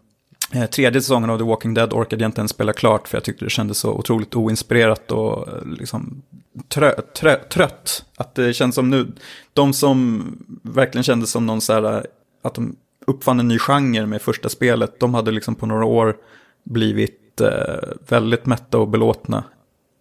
eh, 0.53 0.65
tredje 0.65 1.01
säsongen 1.01 1.29
av 1.29 1.37
The 1.37 1.43
Walking 1.43 1.73
Dead 1.73 1.93
orkade 1.93 2.23
jag 2.23 2.29
inte 2.29 2.41
ens 2.41 2.51
spela 2.51 2.73
klart 2.73 3.07
för 3.07 3.17
jag 3.17 3.23
tyckte 3.23 3.45
det 3.45 3.49
kändes 3.49 3.77
så 3.77 3.91
otroligt 3.91 4.35
oinspirerat 4.35 5.11
och 5.11 5.47
eh, 5.47 5.65
liksom 5.65 6.21
trö, 6.67 7.01
trö, 7.01 7.35
trött. 7.35 8.05
Att 8.17 8.35
det 8.35 8.53
känns 8.53 8.75
som 8.75 8.89
nu, 8.89 9.11
de 9.53 9.73
som 9.73 10.23
verkligen 10.63 11.03
kändes 11.03 11.31
som 11.31 11.45
någon 11.45 11.61
så 11.61 11.73
här, 11.73 11.95
eh, 11.95 12.01
att 12.41 12.53
de 12.53 12.75
uppfann 13.07 13.39
en 13.39 13.47
ny 13.47 13.59
genre 13.59 14.05
med 14.05 14.21
första 14.21 14.49
spelet, 14.49 14.99
de 14.99 15.13
hade 15.13 15.31
liksom 15.31 15.55
på 15.55 15.65
några 15.65 15.85
år 15.85 16.17
blivit 16.63 17.41
eh, 17.41 17.89
väldigt 18.07 18.45
mätta 18.45 18.77
och 18.77 18.87
belåtna. 18.87 19.43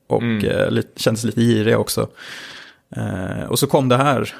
Och 0.06 0.22
eh, 0.22 0.70
lite, 0.70 1.00
kändes 1.00 1.24
lite 1.24 1.40
giriga 1.40 1.78
också. 1.78 2.08
Eh, 2.96 3.44
och 3.48 3.58
så 3.58 3.66
kom 3.66 3.88
det 3.88 3.96
här 3.96 4.34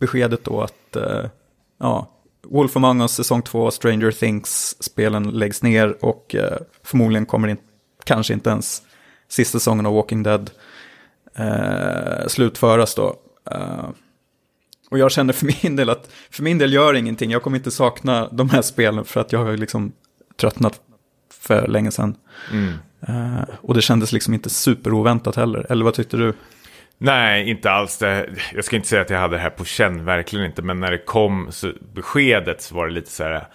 beskedet 0.00 0.44
då 0.44 0.62
att 0.62 0.96
eh, 0.96 1.24
ja, 1.78 2.10
Wolf 2.42 2.76
Among 2.76 3.00
Us 3.00 3.12
säsong 3.12 3.42
2, 3.42 3.70
Stranger 3.70 4.10
Things-spelen 4.10 5.30
läggs 5.30 5.62
ner 5.62 6.04
och 6.04 6.34
eh, 6.34 6.58
förmodligen 6.82 7.26
kommer 7.26 7.48
in, 7.48 7.56
kanske 8.04 8.34
inte 8.34 8.50
ens 8.50 8.82
sista 9.28 9.58
säsongen 9.58 9.86
av 9.86 9.94
Walking 9.94 10.22
Dead 10.22 10.50
eh, 11.34 12.26
slutföras 12.26 12.94
då. 12.94 13.16
Och 14.90 14.98
jag 14.98 15.12
känner 15.12 15.32
för 15.32 15.52
min 15.62 15.76
del 15.76 15.90
att 15.90 16.10
för 16.30 16.42
min 16.42 16.58
del 16.58 16.72
gör 16.72 16.94
ingenting. 16.94 17.30
Jag 17.30 17.42
kommer 17.42 17.56
inte 17.56 17.70
sakna 17.70 18.28
de 18.32 18.50
här 18.50 18.62
spelen 18.62 19.04
för 19.04 19.20
att 19.20 19.32
jag 19.32 19.44
har 19.44 19.56
liksom 19.56 19.92
tröttnat 20.40 20.80
för 21.40 21.66
länge 21.66 21.90
sedan. 21.90 22.16
Mm. 22.52 22.72
Eh, 23.08 23.44
och 23.60 23.74
det 23.74 23.82
kändes 23.82 24.12
liksom 24.12 24.34
inte 24.34 24.50
superoväntat 24.50 25.36
heller. 25.36 25.66
Eller 25.68 25.84
vad 25.84 25.94
tyckte 25.94 26.16
du? 26.16 26.34
Nej, 26.98 27.50
inte 27.50 27.70
alls. 27.70 27.98
Det, 27.98 28.30
jag 28.54 28.64
ska 28.64 28.76
inte 28.76 28.88
säga 28.88 29.02
att 29.02 29.10
jag 29.10 29.18
hade 29.18 29.36
det 29.36 29.42
här 29.42 29.50
på 29.50 29.64
känn, 29.64 30.04
verkligen 30.04 30.46
inte. 30.46 30.62
Men 30.62 30.80
när 30.80 30.90
det 30.90 30.98
kom 30.98 31.46
så, 31.50 31.72
beskedet 31.94 32.62
så 32.62 32.74
var 32.74 32.86
det 32.86 32.92
lite 32.92 33.10
så 33.10 33.24
här... 33.24 33.48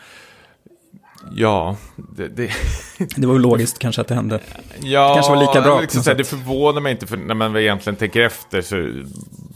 Ja, 1.32 1.76
det... 1.96 2.28
det 2.28 2.52
Det 3.16 3.28
var 3.28 3.34
ju 3.34 3.40
logiskt 3.40 3.80
kanske 3.80 4.02
att 4.02 4.08
det 4.08 4.16
hände. 4.16 4.40
ja, 4.82 5.14
kanske 5.14 5.32
var 5.32 5.40
lika 5.40 5.62
bra 5.62 5.82
Liksom 5.82 6.04
här, 6.06 6.16
det 6.16 6.24
förvånar 6.24 6.82
mig 6.82 6.92
inte, 6.92 7.08
för 7.08 7.18
när 7.18 7.36
man 7.36 7.58
egentligen 7.58 7.98
tänker 7.98 8.22
efter 8.22 8.62
så... 8.62 8.90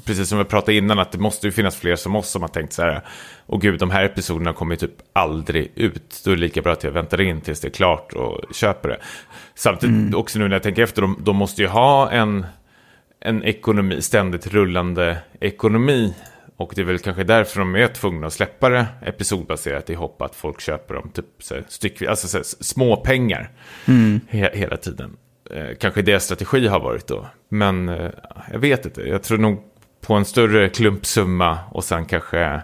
Precis 0.05 0.29
som 0.29 0.37
vi 0.37 0.43
pratade 0.43 0.77
innan, 0.77 0.99
att 0.99 1.11
det 1.11 1.17
måste 1.17 1.47
ju 1.47 1.51
finnas 1.51 1.75
fler 1.75 1.95
som 1.95 2.15
oss 2.15 2.29
som 2.29 2.41
har 2.41 2.49
tänkt 2.49 2.73
så 2.73 2.81
här... 2.81 3.01
Och 3.45 3.61
gud, 3.61 3.79
de 3.79 3.91
här 3.91 4.03
episoderna 4.03 4.53
kommer 4.53 4.75
ju 4.75 4.77
typ 4.79 4.95
aldrig 5.13 5.71
ut. 5.75 6.21
Då 6.25 6.31
är 6.31 6.35
det 6.35 6.41
lika 6.41 6.61
bra 6.61 6.73
att 6.73 6.83
jag 6.83 6.91
väntar 6.91 7.21
in 7.21 7.41
tills 7.41 7.59
det 7.59 7.67
är 7.67 7.71
klart 7.71 8.13
och 8.13 8.55
köper 8.55 8.89
det. 8.89 8.97
Samtidigt, 9.55 9.95
Mm. 9.95 10.15
också 10.19 10.39
nu 10.39 10.47
när 10.47 10.55
jag 10.55 10.63
tänker 10.63 10.83
efter, 10.83 11.01
de, 11.01 11.17
de 11.19 11.35
måste 11.35 11.61
ju 11.61 11.67
ha 11.67 12.11
en 12.11 12.45
en 13.19 13.43
ekonomi, 13.43 14.01
ständigt 14.01 14.47
rullande 14.47 15.17
ekonomi. 15.39 16.13
Och 16.57 16.71
det 16.75 16.81
är 16.81 16.85
väl 16.85 16.99
kanske 16.99 17.23
därför 17.23 17.59
de 17.59 17.75
är 17.75 17.87
tvungna 17.87 18.27
att 18.27 18.33
släppa 18.33 18.69
det 18.69 18.87
episodbaserat 19.01 19.89
i 19.89 19.93
hopp 19.93 20.21
att 20.21 20.35
folk 20.35 20.61
köper 20.61 20.93
dem 20.93 21.09
typ 21.09 21.25
så 21.39 21.55
här, 21.55 21.63
styckvis, 21.67 22.09
alltså 22.09 22.27
så 22.27 22.37
här, 22.37 22.43
små 22.43 22.95
pengar 22.95 23.51
he 24.29 24.49
hela 24.53 24.77
tiden. 24.77 25.17
Eh, 25.51 25.75
kanske 25.79 26.01
deras 26.01 26.23
strategi 26.23 26.67
har 26.67 26.79
varit 26.79 27.07
då. 27.07 27.25
Men 27.49 27.89
eh, 27.89 28.11
jag 28.51 28.59
vet 28.59 28.85
inte, 28.85 29.01
jag 29.01 29.23
tror 29.23 29.37
nog 29.37 29.63
på 30.01 30.13
en 30.13 30.25
större 30.25 30.69
klumpsumma 30.69 31.59
och 31.71 31.83
sen 31.83 32.05
kanske 32.05 32.61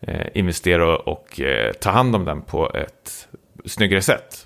eh, 0.00 0.26
investera 0.34 0.96
och, 0.96 1.08
och 1.08 1.40
eh, 1.40 1.72
ta 1.72 1.90
hand 1.90 2.16
om 2.16 2.24
den 2.24 2.42
på 2.42 2.72
ett 2.74 3.28
snyggare 3.64 4.02
sätt. 4.02 4.45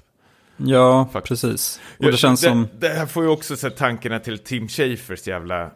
Ja, 0.64 1.08
Faktiskt. 1.12 1.42
precis. 1.42 1.80
Och 1.98 2.04
det 2.10 2.16
känns 2.16 2.40
som 2.40 2.68
Det 2.78 2.88
här 2.88 3.06
får 3.06 3.22
ju 3.24 3.28
också 3.30 3.56
så 3.56 3.70
tankarna 3.70 4.18
till 4.18 4.38
Tim 4.38 4.68
Schafers 4.68 5.26
jävla 5.26 5.62
eh, 5.62 5.68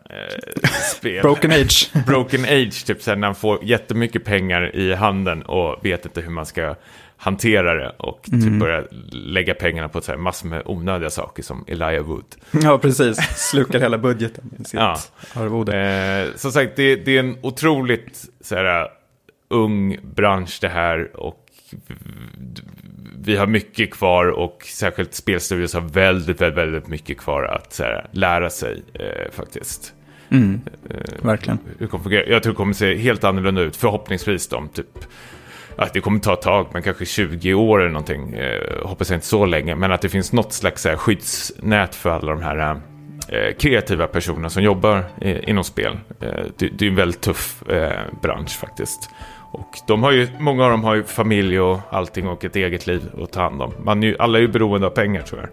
spel. 0.97 1.23
Broken 1.23 1.51
Age. 1.51 1.91
Broken 2.07 2.45
Age, 2.45 2.85
typ 2.87 3.03
så 3.03 3.11
här, 3.11 3.17
när 3.17 3.29
han 3.29 3.35
får 3.35 3.65
jättemycket 3.65 4.25
pengar 4.25 4.77
i 4.77 4.95
handen 4.95 5.43
och 5.43 5.85
vet 5.85 6.05
inte 6.07 6.21
hur 6.21 6.31
man 6.31 6.47
ska 6.47 6.75
hantera 7.17 7.75
det 7.75 7.91
och 7.99 8.21
typ 8.25 8.35
Mm. 8.35 8.59
börja 8.59 8.85
lägga 9.13 9.55
pengarna 9.55 9.89
på 9.89 10.01
så 10.01 10.13
här, 10.13 10.19
massor 10.19 10.49
med 10.49 10.63
onödiga 10.65 11.11
saker 11.11 11.43
som 11.43 11.65
Elijah 11.69 12.05
Wood. 12.05 12.25
ja, 12.63 12.79
precis. 12.79 13.17
Slukar 13.51 13.81
hela 13.81 13.99
budgeten 13.99 14.51
i 14.61 14.65
sitt 14.65 14.75
Ja. 14.75 14.99
arvode. 15.35 15.79
Eh, 15.79 16.37
som 16.37 16.53
sagt, 16.53 16.77
det, 16.77 16.97
det 16.97 17.17
är 17.17 17.21
en 17.21 17.39
otroligt 17.43 18.25
så 18.41 18.55
här, 18.57 18.89
ung 19.51 19.99
bransch 20.03 20.59
det 20.61 20.69
här 20.69 21.17
och 21.17 21.41
vi 23.21 23.37
har 23.37 23.47
mycket 23.47 23.91
kvar 23.91 24.27
och 24.27 24.63
särskilt 24.65 25.15
spelstudios 25.15 25.75
har 25.75 25.81
väldigt, 25.81 26.41
väldigt, 26.41 26.59
väldigt 26.59 26.89
mycket 26.89 27.19
kvar 27.19 27.43
att 27.43 27.79
här, 27.79 28.07
lära 28.13 28.51
sig 28.51 28.83
eh, 28.95 29.31
faktiskt. 29.33 29.95
Mm, 30.31 30.61
Eh, 30.91 31.27
verkligen. 31.27 31.59
hur 31.79 31.87
kommer 31.87 32.05
fungera. 32.05 32.27
Jag 32.27 32.43
tror 32.43 32.53
det 32.53 32.57
kommer 32.57 32.73
se 32.73 32.97
helt 32.97 33.25
annorlunda 33.25 33.61
ut, 33.61 33.77
förhoppningsvis 33.77 34.53
om 34.53 34.69
typ 34.69 34.99
att 35.77 35.93
det 35.93 36.01
kommer 36.01 36.21
ta 36.21 36.33
ett 36.33 36.43
tag, 36.43 36.67
men 36.73 36.83
kanske 36.83 37.05
20 37.05 37.55
år 37.55 37.81
eller 37.81 37.91
någonting. 37.91 38.35
Eh, 38.35 38.87
hoppas 38.87 39.11
jag 39.11 39.17
inte 39.17 39.27
så 39.27 39.47
länge, 39.47 39.75
men 39.75 39.93
att 39.93 40.01
det 40.03 40.09
finns 40.09 40.33
något 40.33 40.53
slags 40.53 40.85
här, 40.85 40.97
skyddsnät 40.97 41.95
för 41.95 42.11
alla 42.11 42.33
de 42.33 42.43
här 42.43 42.81
eh, 43.29 43.55
kreativa 43.59 44.07
personerna 44.07 44.51
som 44.51 44.63
jobbar 44.63 45.05
eh, 45.21 45.49
inom 45.49 45.65
spel. 45.65 45.99
Eh, 46.21 46.29
det, 46.59 46.69
det 46.69 46.85
är 46.85 46.89
en 46.89 46.97
väldigt 46.97 47.21
tuff 47.21 47.63
eh, 47.69 48.01
bransch 48.23 48.59
faktiskt. 48.59 49.11
Och 49.55 49.79
de 49.87 50.03
har 50.03 50.13
ju, 50.13 50.29
många 50.39 50.65
av 50.65 50.71
dem 50.71 50.85
har 50.85 50.95
ju 50.95 51.05
familj 51.05 51.61
och 51.61 51.81
allting 51.91 52.29
och 52.29 52.45
ett 52.45 52.57
eget 52.57 52.87
liv 52.87 53.03
att 53.23 53.33
ta 53.33 53.43
hand 53.43 53.63
om. 53.63 53.73
Man 53.85 54.03
är 54.03 54.07
ju, 54.07 54.17
alla 54.19 54.39
är 54.39 54.43
ju 54.43 54.49
beroende 54.49 54.87
av 54.87 54.91
pengar 54.91 55.23
jag. 55.41 55.49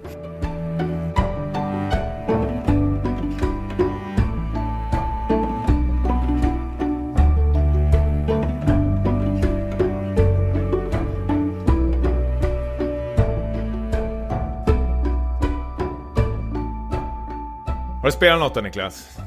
Har 18.01 18.05
du 18.05 18.11
spelat 18.11 18.39
något 18.39 18.55
då 18.55 18.61
Niklas? 18.61 19.17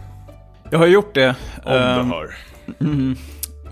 Jag 0.71 0.79
har 0.79 0.87
gjort 0.87 1.15
det. 1.15 1.35
Om 1.65 1.73
Ehm, 1.73 2.09
du 2.09 2.15
har. 2.15 2.35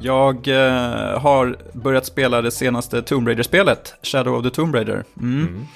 Jag 0.02 0.48
eh, 0.48 1.20
har 1.20 1.56
börjat 1.72 2.06
spela 2.06 2.42
det 2.42 2.50
senaste 2.50 3.02
Tomb 3.02 3.28
Raider-spelet, 3.28 3.94
Shadow 4.02 4.34
of 4.38 4.44
the 4.44 4.50
Tomb 4.50 4.74
Raider. 4.74 5.04
Mm. 5.20 5.66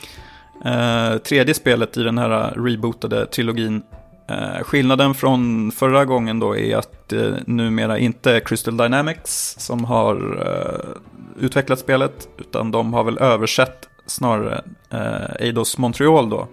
Eh, 0.64 1.18
tredje 1.18 1.54
spelet 1.54 1.96
i 1.96 2.02
den 2.02 2.18
här 2.18 2.54
rebootade 2.56 3.26
trilogin. 3.26 3.82
Eh, 4.28 4.62
skillnaden 4.62 5.14
från 5.14 5.72
förra 5.72 6.04
gången 6.04 6.38
då 6.40 6.56
är 6.56 6.76
att 6.76 7.12
eh, 7.12 7.32
numera 7.46 7.98
inte 7.98 8.32
är 8.32 8.40
Crystal 8.40 8.76
Dynamics 8.76 9.56
som 9.58 9.84
har 9.84 10.16
eh, 10.46 11.44
utvecklat 11.44 11.78
spelet, 11.78 12.28
utan 12.38 12.70
de 12.70 12.94
har 12.94 13.04
väl 13.04 13.18
översatt 13.18 13.88
snarare 14.06 14.64
eh, 14.90 15.46
Eidos 15.46 15.78
Montreal 15.78 16.30
då, 16.30 16.48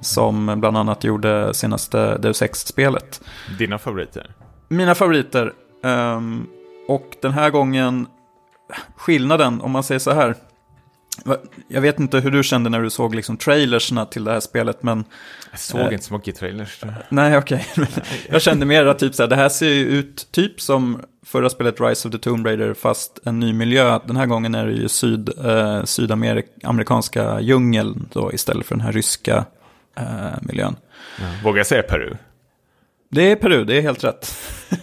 som 0.00 0.60
bland 0.60 0.76
annat 0.76 1.04
gjorde 1.04 1.54
senaste 1.54 2.18
Deus 2.18 2.42
Ex-spelet. 2.42 3.20
Dina 3.58 3.78
favoriter? 3.78 4.34
Mina 4.68 4.94
favoriter. 4.94 5.52
Um, 5.82 6.46
och 6.90 7.16
den 7.22 7.32
här 7.32 7.50
gången, 7.50 8.06
skillnaden, 8.96 9.60
om 9.60 9.70
man 9.70 9.82
säger 9.82 9.98
så 9.98 10.10
här, 10.10 10.34
jag 11.68 11.80
vet 11.80 12.00
inte 12.00 12.20
hur 12.20 12.30
du 12.30 12.42
kände 12.42 12.70
när 12.70 12.80
du 12.80 12.90
såg 12.90 13.14
liksom 13.14 13.36
trailersna 13.36 14.06
till 14.06 14.24
det 14.24 14.32
här 14.32 14.40
spelet, 14.40 14.82
men... 14.82 15.04
Jag 15.50 15.60
såg 15.60 15.80
eh, 15.80 15.92
inte 15.92 16.04
så 16.04 16.14
mycket 16.14 16.36
trailers. 16.36 16.80
Nej, 17.08 17.38
okej. 17.38 17.66
Okay. 17.76 18.02
jag 18.28 18.42
kände 18.42 18.66
mer 18.66 18.86
att 18.86 18.98
typ 18.98 19.14
så 19.14 19.22
här, 19.22 19.30
det 19.30 19.36
här 19.36 19.48
ser 19.48 19.68
ju 19.68 19.84
ut 19.84 20.28
typ 20.32 20.60
som 20.60 21.02
förra 21.26 21.50
spelet 21.50 21.80
Rise 21.80 22.08
of 22.08 22.12
the 22.12 22.18
Tomb 22.18 22.46
Raider, 22.46 22.74
fast 22.74 23.18
en 23.24 23.40
ny 23.40 23.52
miljö. 23.52 23.98
Den 24.06 24.16
här 24.16 24.26
gången 24.26 24.54
är 24.54 24.66
det 24.66 24.72
ju 24.72 24.88
syd, 24.88 25.30
eh, 25.44 25.84
sydamerikanska 25.84 27.40
djungeln 27.40 28.08
då, 28.12 28.32
istället 28.32 28.66
för 28.66 28.74
den 28.74 28.84
här 28.84 28.92
ryska 28.92 29.44
eh, 29.96 30.04
miljön. 30.42 30.76
Ja. 31.18 31.24
Vågar 31.44 31.58
jag 31.58 31.66
säga 31.66 31.82
Peru? 31.82 32.16
Det 33.10 33.30
är 33.30 33.36
Peru, 33.36 33.64
det 33.64 33.78
är 33.78 33.82
helt 33.82 34.04
rätt. 34.04 34.34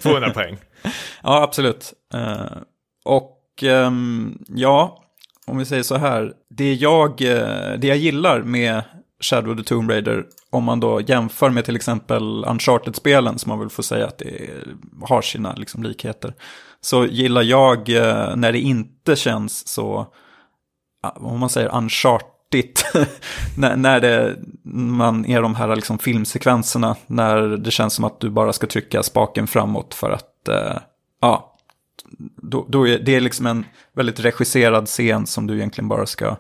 200 0.01 0.30
poäng. 0.30 0.58
ja, 1.23 1.43
absolut. 1.43 1.93
Eh, 2.13 2.57
och 3.05 3.63
um, 3.63 4.45
ja, 4.47 5.03
om 5.47 5.57
vi 5.57 5.65
säger 5.65 5.84
så 5.84 5.95
här, 5.95 6.34
det 6.49 6.73
jag, 6.73 7.21
eh, 7.21 7.80
det 7.80 7.88
jag 7.88 7.97
gillar 7.97 8.41
med 8.41 8.84
Shadow 9.19 9.51
of 9.51 9.57
the 9.57 9.63
Tomb 9.63 9.89
Raider, 9.89 10.25
om 10.49 10.63
man 10.63 10.80
då 10.80 11.01
jämför 11.01 11.49
med 11.49 11.65
till 11.65 11.75
exempel 11.75 12.45
Uncharted-spelen, 12.45 13.39
som 13.39 13.49
man 13.49 13.59
väl 13.59 13.69
får 13.69 13.84
säga 13.84 14.07
att 14.07 14.17
det 14.17 14.49
har 15.01 15.21
sina 15.21 15.53
liksom 15.53 15.84
likheter, 15.84 16.34
så 16.82 17.05
gillar 17.05 17.41
jag 17.41 17.89
eh, 17.89 18.36
när 18.36 18.51
det 18.51 18.59
inte 18.59 19.15
känns 19.15 19.67
så, 19.67 20.07
om 21.15 21.39
man 21.39 21.49
säger 21.49 21.75
uncharted, 21.75 22.80
när, 23.57 23.75
när 23.75 23.99
det, 23.99 24.36
man 24.73 25.25
är 25.25 25.41
de 25.41 25.55
här 25.55 25.75
liksom 25.75 25.99
filmsekvenserna, 25.99 26.95
när 27.07 27.41
det 27.41 27.71
känns 27.71 27.93
som 27.93 28.05
att 28.05 28.19
du 28.19 28.30
bara 28.30 28.53
ska 28.53 28.67
trycka 28.67 29.03
spaken 29.03 29.47
framåt 29.47 29.93
för 29.93 30.11
att, 30.11 30.25
uh, 30.50 30.80
ja, 31.22 31.58
då, 32.41 32.66
då 32.70 32.88
är 32.88 33.00
det 33.00 33.20
liksom 33.20 33.45
en 33.45 33.66
väldigt 33.95 34.20
regisserad 34.20 34.88
scen 34.88 35.26
som 35.28 35.48
du 35.48 35.56
egentligen 35.56 35.88
bara 35.88 36.06
ska 36.06 36.38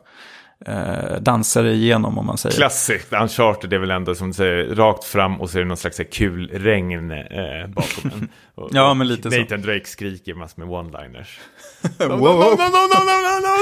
eh, 0.65 1.21
dansa 1.21 1.61
dig 1.61 1.75
igenom 1.75 2.17
om 2.17 2.25
man 2.25 2.37
säger. 2.37 2.55
Klassiskt, 2.55 3.13
Uncharted 3.13 3.73
är 3.73 3.77
väl 3.77 3.91
ändå 3.91 4.15
som 4.15 4.27
du 4.27 4.33
säger 4.33 4.75
rakt 4.75 5.03
fram 5.03 5.41
och 5.41 5.49
så 5.49 5.57
är 5.57 5.61
det 5.61 5.67
någon 5.67 5.77
slags 5.77 6.01
kul 6.11 6.49
regn 6.53 7.11
eh, 7.11 7.67
bakom 7.67 8.11
en. 8.13 8.29
Och, 8.55 8.69
ja, 8.73 8.93
men 8.93 9.07
lite 9.07 9.29
Nathan 9.29 9.47
så. 9.47 9.55
Nathan 9.55 9.61
Drake 9.61 9.85
skriker 9.85 10.33
massor 10.33 10.65
med 10.65 10.69
one-liners. 10.69 11.39
no, 11.99 12.07
no, 12.07 12.49
no, 13.41 13.57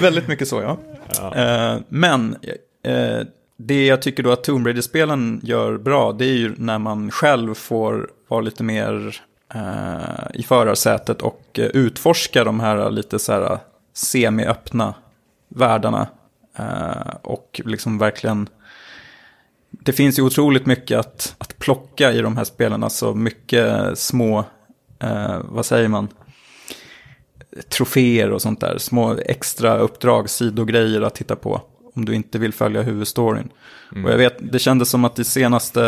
Väldigt 0.00 0.28
mycket 0.28 0.48
så, 0.48 0.62
ja. 0.62 0.78
ja. 1.18 1.34
Eh, 1.34 1.80
men 1.88 2.36
eh, 2.84 3.20
det 3.66 3.86
jag 3.86 4.02
tycker 4.02 4.22
då 4.22 4.32
att 4.32 4.44
Tomb 4.44 4.66
Raider-spelen 4.66 5.40
gör 5.42 5.78
bra, 5.78 6.12
det 6.12 6.24
är 6.24 6.34
ju 6.34 6.54
när 6.56 6.78
man 6.78 7.10
själv 7.10 7.54
får 7.54 8.10
vara 8.28 8.40
lite 8.40 8.62
mer 8.62 9.20
eh, 9.54 10.30
i 10.34 10.42
förarsätet 10.42 11.22
och 11.22 11.44
eh, 11.52 11.64
utforska 11.64 12.44
de 12.44 12.60
här 12.60 12.90
lite 12.90 13.18
så 13.18 13.32
här 13.32 13.58
semi-öppna 13.92 14.94
världarna. 15.48 16.08
Eh, 16.56 17.14
och 17.22 17.60
liksom 17.64 17.98
verkligen... 17.98 18.48
Det 19.70 19.92
finns 19.92 20.18
ju 20.18 20.22
otroligt 20.22 20.66
mycket 20.66 20.98
att, 20.98 21.34
att 21.38 21.58
plocka 21.58 22.12
i 22.12 22.20
de 22.20 22.36
här 22.36 22.44
spelen, 22.44 22.84
alltså 22.84 23.14
mycket 23.14 23.98
små, 23.98 24.44
eh, 24.98 25.38
vad 25.44 25.66
säger 25.66 25.88
man, 25.88 26.08
troféer 27.68 28.30
och 28.30 28.42
sånt 28.42 28.60
där. 28.60 28.78
Små 28.78 29.16
extra 29.26 29.78
uppdrag, 29.78 30.30
sidogrejer 30.30 31.00
att 31.00 31.14
titta 31.14 31.36
på 31.36 31.62
om 31.94 32.04
du 32.04 32.14
inte 32.14 32.38
vill 32.38 32.52
följa 32.52 32.82
huvudstoryn. 32.82 33.48
Mm. 33.92 34.04
Och 34.04 34.10
jag 34.10 34.18
vet, 34.18 34.52
det 34.52 34.58
kändes 34.58 34.90
som 34.90 35.04
att 35.04 35.16
det 35.16 35.24
senaste 35.24 35.80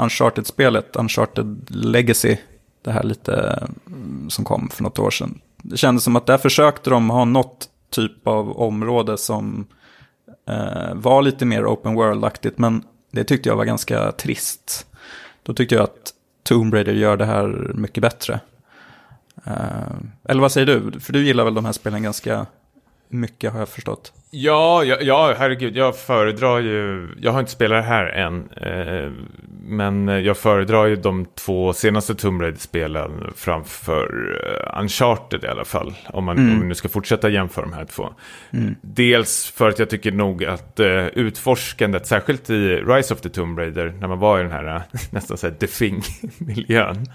Uncharted-spelet, 0.00 0.96
Uncharted 0.96 1.66
Legacy, 1.68 2.36
det 2.82 2.92
här 2.92 3.02
lite 3.02 3.66
mm, 3.86 4.30
som 4.30 4.44
kom 4.44 4.68
för 4.68 4.82
något 4.82 4.98
år 4.98 5.10
sedan. 5.10 5.40
Det 5.62 5.76
kändes 5.76 6.04
som 6.04 6.16
att 6.16 6.26
där 6.26 6.38
försökte 6.38 6.90
de 6.90 7.10
ha 7.10 7.24
något 7.24 7.68
typ 7.90 8.26
av 8.26 8.58
område 8.58 9.18
som 9.18 9.66
eh, 10.48 10.94
var 10.94 11.22
lite 11.22 11.44
mer 11.44 11.66
open 11.66 11.94
world-aktigt, 11.94 12.58
men 12.58 12.82
det 13.10 13.24
tyckte 13.24 13.48
jag 13.48 13.56
var 13.56 13.64
ganska 13.64 14.12
trist. 14.12 14.86
Då 15.42 15.54
tyckte 15.54 15.74
jag 15.74 15.84
att 15.84 16.12
Tomb 16.42 16.74
Raider 16.74 16.92
gör 16.92 17.16
det 17.16 17.24
här 17.24 17.72
mycket 17.74 18.02
bättre. 18.02 18.40
Eh, 19.44 19.96
eller 20.24 20.40
vad 20.40 20.52
säger 20.52 20.66
du? 20.66 21.00
För 21.00 21.12
du 21.12 21.24
gillar 21.24 21.44
väl 21.44 21.54
de 21.54 21.64
här 21.64 21.72
spelen 21.72 22.02
ganska 22.02 22.46
mycket 23.08 23.52
har 23.52 23.58
jag 23.58 23.68
förstått. 23.68 24.12
Ja, 24.38 24.84
ja, 24.84 24.96
ja, 25.00 25.34
herregud, 25.38 25.76
jag 25.76 25.98
föredrar 25.98 26.58
ju, 26.58 27.08
jag 27.20 27.32
har 27.32 27.40
inte 27.40 27.52
spelat 27.52 27.84
det 27.84 27.88
här 27.88 28.06
än, 28.06 28.48
eh, 28.56 29.10
men 29.68 30.08
jag 30.24 30.36
föredrar 30.36 30.86
ju 30.86 30.96
de 30.96 31.26
två 31.34 31.72
senaste 31.72 32.14
Tomb 32.14 32.42
Raider-spelen 32.42 33.32
framför 33.36 34.30
uh, 34.30 34.80
Uncharted 34.80 35.44
i 35.44 35.46
alla 35.46 35.64
fall, 35.64 35.94
om 36.08 36.24
man, 36.24 36.38
mm. 36.38 36.52
om 36.52 36.58
man 36.58 36.68
nu 36.68 36.74
ska 36.74 36.88
fortsätta 36.88 37.28
jämföra 37.28 37.64
de 37.64 37.72
här 37.72 37.84
två. 37.84 38.12
Mm. 38.50 38.74
Dels 38.80 39.52
för 39.56 39.68
att 39.68 39.78
jag 39.78 39.90
tycker 39.90 40.12
nog 40.12 40.44
att 40.44 40.80
uh, 40.80 41.06
utforskandet, 41.06 42.06
särskilt 42.06 42.50
i 42.50 42.76
Rise 42.76 43.14
of 43.14 43.20
the 43.20 43.28
Tomb 43.28 43.58
Raider, 43.58 43.94
när 44.00 44.08
man 44.08 44.18
var 44.18 44.40
i 44.40 44.42
den 44.42 44.52
här 44.52 44.76
uh, 44.76 44.82
nästan 45.10 45.36
såhär 45.36 45.54
defing-miljön. 45.60 47.06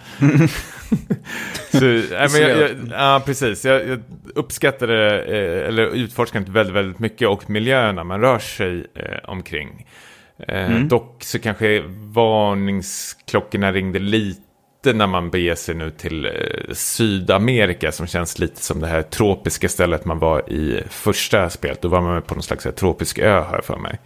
så, 1.72 1.86
äh, 1.86 2.32
men 2.32 2.42
jag, 2.42 2.62
jag, 2.62 2.70
ja, 2.92 3.22
precis, 3.26 3.66
jag, 3.66 3.88
jag 3.88 4.00
uppskattade, 4.36 5.22
eller 5.68 5.88
utforskandet 5.88 6.50
väldigt, 6.50 6.76
väldigt 6.76 7.00
mycket 7.00 7.11
och 7.22 7.50
miljöerna 7.50 8.04
man 8.04 8.22
rör 8.22 8.40
sig 8.40 8.86
eh, 8.96 9.30
omkring. 9.30 9.88
Eh, 10.48 10.72
mm. 10.72 10.88
Dock 10.88 11.24
så 11.24 11.40
kanske 11.40 11.84
varningsklockorna 12.14 13.72
ringde 13.72 14.00
lite 14.00 14.94
när 14.94 15.08
man 15.08 15.30
beger 15.30 15.56
sig 15.56 15.76
nu 15.76 15.90
till 15.90 16.26
eh, 16.26 16.32
Sydamerika 16.74 17.92
som 17.92 18.08
känns 18.08 18.40
lite 18.40 18.62
som 18.62 18.80
det 18.80 18.88
här 18.88 19.02
tropiska 19.02 19.70
stället 19.70 20.06
man 20.06 20.20
var 20.20 20.50
i 20.50 20.84
första 20.90 21.50
spelet. 21.50 21.82
Då 21.82 21.88
var 21.88 22.02
man 22.02 22.22
på 22.22 22.34
någon 22.34 22.44
slags 22.44 22.68
tropisk 22.76 23.20
ö 23.20 23.44
här 23.52 23.62
för 23.62 23.78
mig. 23.78 24.00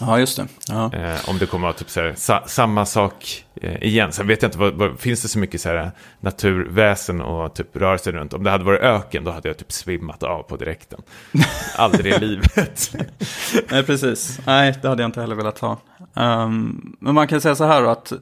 Ja, 0.00 0.18
just 0.18 0.36
det. 0.36 0.46
Ja. 0.68 0.94
Eh, 0.94 1.28
om 1.28 1.38
det 1.38 1.46
kommer 1.46 1.68
att 1.68 1.76
typ 1.76 1.90
så 1.90 2.00
här, 2.00 2.14
sa, 2.16 2.42
samma 2.46 2.86
sak 2.86 3.44
eh, 3.54 3.82
igen. 3.82 4.12
Sen 4.12 4.26
vet 4.26 4.42
jag 4.42 4.48
inte, 4.48 4.58
vad, 4.58 4.74
vad, 4.74 5.00
finns 5.00 5.22
det 5.22 5.28
så 5.28 5.38
mycket 5.38 5.60
så 5.60 5.68
här, 5.68 5.90
naturväsen 6.20 7.20
och 7.20 7.54
typ 7.54 7.76
rörelse 7.76 8.12
runt? 8.12 8.32
Om 8.32 8.44
det 8.44 8.50
hade 8.50 8.64
varit 8.64 8.80
öken, 8.80 9.24
då 9.24 9.30
hade 9.30 9.48
jag 9.48 9.58
typ 9.58 9.72
svimmat 9.72 10.22
av 10.22 10.42
på 10.42 10.56
direkten. 10.56 11.02
Aldrig 11.76 12.14
i 12.14 12.18
livet. 12.18 12.94
Nej, 13.70 13.82
precis. 13.82 14.40
Nej, 14.46 14.78
det 14.82 14.88
hade 14.88 15.02
jag 15.02 15.08
inte 15.08 15.20
heller 15.20 15.36
velat 15.36 15.58
ha. 15.58 15.78
Um, 16.14 16.96
men 17.00 17.14
man 17.14 17.28
kan 17.28 17.40
säga 17.40 17.54
så 17.54 17.64
här 17.64 17.82
då, 17.82 17.88
att 17.88 18.12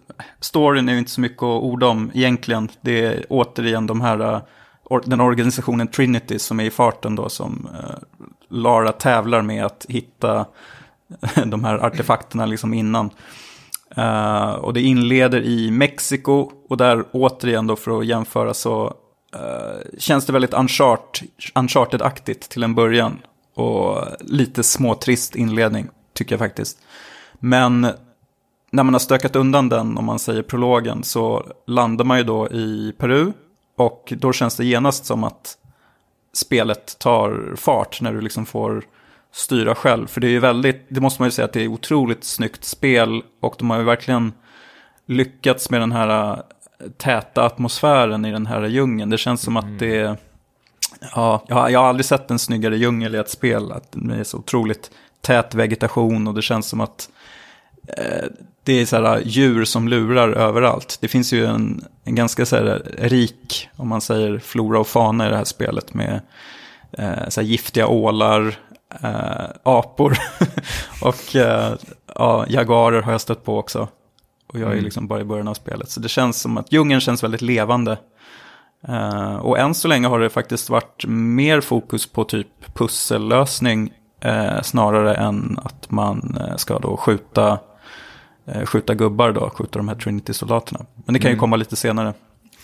storyn 0.41 0.89
är 0.89 0.93
ju 0.93 0.99
inte 0.99 1.11
så 1.11 1.20
mycket 1.20 1.43
att 1.43 1.62
orda 1.62 1.87
om 1.87 2.11
egentligen. 2.14 2.68
Det 2.81 3.05
är 3.05 3.24
återigen 3.29 3.87
de 3.87 4.01
här, 4.01 4.35
uh, 4.35 4.41
or, 4.85 5.03
den 5.07 5.20
organisationen 5.20 5.89
Trinity 5.89 6.39
som 6.39 6.61
är 6.61 6.64
i 6.64 6.70
farten 6.70 7.16
då, 7.16 7.29
som 7.29 7.68
uh, 7.72 8.24
Lara 8.51 8.93
tävlar 8.93 9.43
med 9.43 9.64
att 9.64 9.87
hitta 9.89 10.47
de 11.46 11.64
här 11.64 11.78
artefakterna 11.78 12.46
liksom 12.46 12.74
innan. 12.74 13.11
Uh, 13.98 14.50
och 14.50 14.72
det 14.72 14.80
inleder 14.80 15.42
i 15.42 15.70
Mexiko 15.70 16.50
och 16.68 16.76
där 16.76 17.04
återigen 17.12 17.66
då 17.66 17.76
för 17.76 17.98
att 17.98 18.06
jämföra 18.06 18.54
så 18.54 18.86
uh, 19.36 19.98
känns 19.98 20.26
det 20.26 20.32
väldigt 20.32 20.54
Uncharted-aktigt 21.54 22.48
till 22.48 22.62
en 22.62 22.74
början. 22.74 23.18
Och 23.54 24.04
lite 24.20 24.62
småtrist 24.62 25.36
inledning 25.36 25.88
tycker 26.14 26.32
jag 26.32 26.38
faktiskt. 26.38 26.78
Men 27.38 27.80
när 28.70 28.82
man 28.82 28.94
har 28.94 28.98
stökat 28.98 29.36
undan 29.36 29.68
den, 29.68 29.98
om 29.98 30.04
man 30.04 30.18
säger 30.18 30.42
prologen, 30.42 31.02
så 31.02 31.52
landar 31.66 32.04
man 32.04 32.18
ju 32.18 32.24
då 32.24 32.48
i 32.48 32.94
Peru. 32.98 33.32
Och 33.76 34.12
då 34.16 34.32
känns 34.32 34.56
det 34.56 34.64
genast 34.64 35.04
som 35.06 35.24
att 35.24 35.59
spelet 36.32 36.98
tar 36.98 37.54
fart 37.56 38.00
när 38.00 38.12
du 38.12 38.20
liksom 38.20 38.46
får 38.46 38.84
styra 39.33 39.74
själv. 39.74 40.07
För 40.07 40.20
det 40.20 40.26
är 40.26 40.31
ju 40.31 40.39
väldigt, 40.39 40.87
det 40.89 41.01
måste 41.01 41.22
man 41.22 41.26
ju 41.26 41.33
säga 41.33 41.45
att 41.45 41.53
det 41.53 41.62
är 41.62 41.68
otroligt 41.68 42.24
snyggt 42.24 42.64
spel 42.64 43.22
och 43.41 43.55
de 43.59 43.70
har 43.70 43.79
ju 43.79 43.85
verkligen 43.85 44.33
lyckats 45.07 45.70
med 45.70 45.81
den 45.81 45.93
här 45.93 46.31
äh, 46.33 46.39
täta 46.97 47.45
atmosfären 47.45 48.24
i 48.24 48.31
den 48.31 48.47
här 48.47 48.66
djungeln. 48.66 49.11
Det 49.11 49.18
känns 49.18 49.43
som 49.43 49.57
att 49.57 49.64
mm. 49.64 49.79
det 49.79 50.16
ja, 51.14 51.45
jag 51.49 51.57
har, 51.57 51.68
jag 51.68 51.81
har 51.81 51.87
aldrig 51.87 52.05
sett 52.05 52.31
en 52.31 52.39
snyggare 52.39 52.76
djungel 52.76 53.14
i 53.14 53.18
ett 53.18 53.31
spel. 53.31 53.72
Att 53.72 53.89
det 53.91 54.14
är 54.14 54.24
så 54.24 54.39
otroligt 54.39 54.91
tät 55.20 55.55
vegetation 55.55 56.29
och 56.29 56.35
det 56.35 56.43
känns 56.43 56.68
som 56.68 56.81
att 56.81 57.11
eh, 57.97 58.24
det 58.64 58.72
är 58.72 58.87
så 58.87 58.97
här 58.97 59.22
djur 59.24 59.64
som 59.64 59.89
lurar 59.89 60.29
överallt. 60.29 60.99
Det 61.01 61.09
finns 61.09 61.33
ju 61.33 61.47
en, 61.47 61.85
en 62.05 62.14
ganska 62.14 62.47
så 62.47 62.57
här 62.57 62.83
rik, 62.99 63.68
om 63.76 63.89
man 63.89 64.01
säger 64.01 64.39
flora 64.39 64.81
och 64.81 64.87
fauna 64.87 65.26
i 65.26 65.31
det 65.31 65.37
här 65.37 65.45
spelet 65.45 65.95
med 65.95 66.20
eh, 66.93 67.29
så 67.29 67.41
här 67.41 67.49
giftiga 67.49 67.87
ålar, 67.87 68.59
eh, 69.03 69.45
apor 69.62 70.16
och 71.03 71.36
eh, 71.36 71.74
ja, 72.14 72.45
jaguarer 72.49 73.03
har 73.03 73.12
jag 73.12 73.20
stött 73.20 73.45
på 73.45 73.59
också. 73.59 73.89
Och 74.53 74.59
jag 74.59 74.68
är 74.68 74.72
Mm. 74.72 74.84
liksom 74.84 75.07
bara 75.09 75.20
i 75.20 75.24
början 75.24 75.49
av 75.49 75.55
spelet. 75.55 75.91
Så 75.91 76.01
det 76.01 76.09
känns 76.09 76.41
som 76.41 76.57
att 76.59 76.72
djungeln 76.72 77.01
känns 77.01 77.22
väldigt 77.22 77.43
levande. 77.43 77.99
Eh, 78.89 79.34
och 79.36 79.59
än 79.59 79.74
så 79.74 79.89
länge 79.89 80.09
har 80.09 80.20
det 80.20 80.30
faktiskt 80.30 80.70
varit 80.70 81.05
mer 81.07 81.61
fokus 81.61 82.07
på 82.12 82.24
typ 82.24 82.74
pussellösning 82.74 83.93
eh, 84.20 84.61
snarare 84.62 85.14
än 85.14 85.59
att 85.64 85.91
man 85.91 86.39
ska 86.57 86.78
då 86.78 86.97
skjuta, 86.97 87.59
skjuta 88.64 88.95
gubbar 88.95 89.32
då, 89.32 89.51
skjuta 89.51 89.78
de 89.78 89.89
här 89.89 89.95
Trinity-soldaterna. 89.95 90.80
Men 90.95 91.12
det 91.12 91.18
kan 91.20 91.28
ju 91.30 91.32
Mm. 91.34 91.41
komma 91.41 91.57
lite 91.57 91.76
senare. 91.76 92.14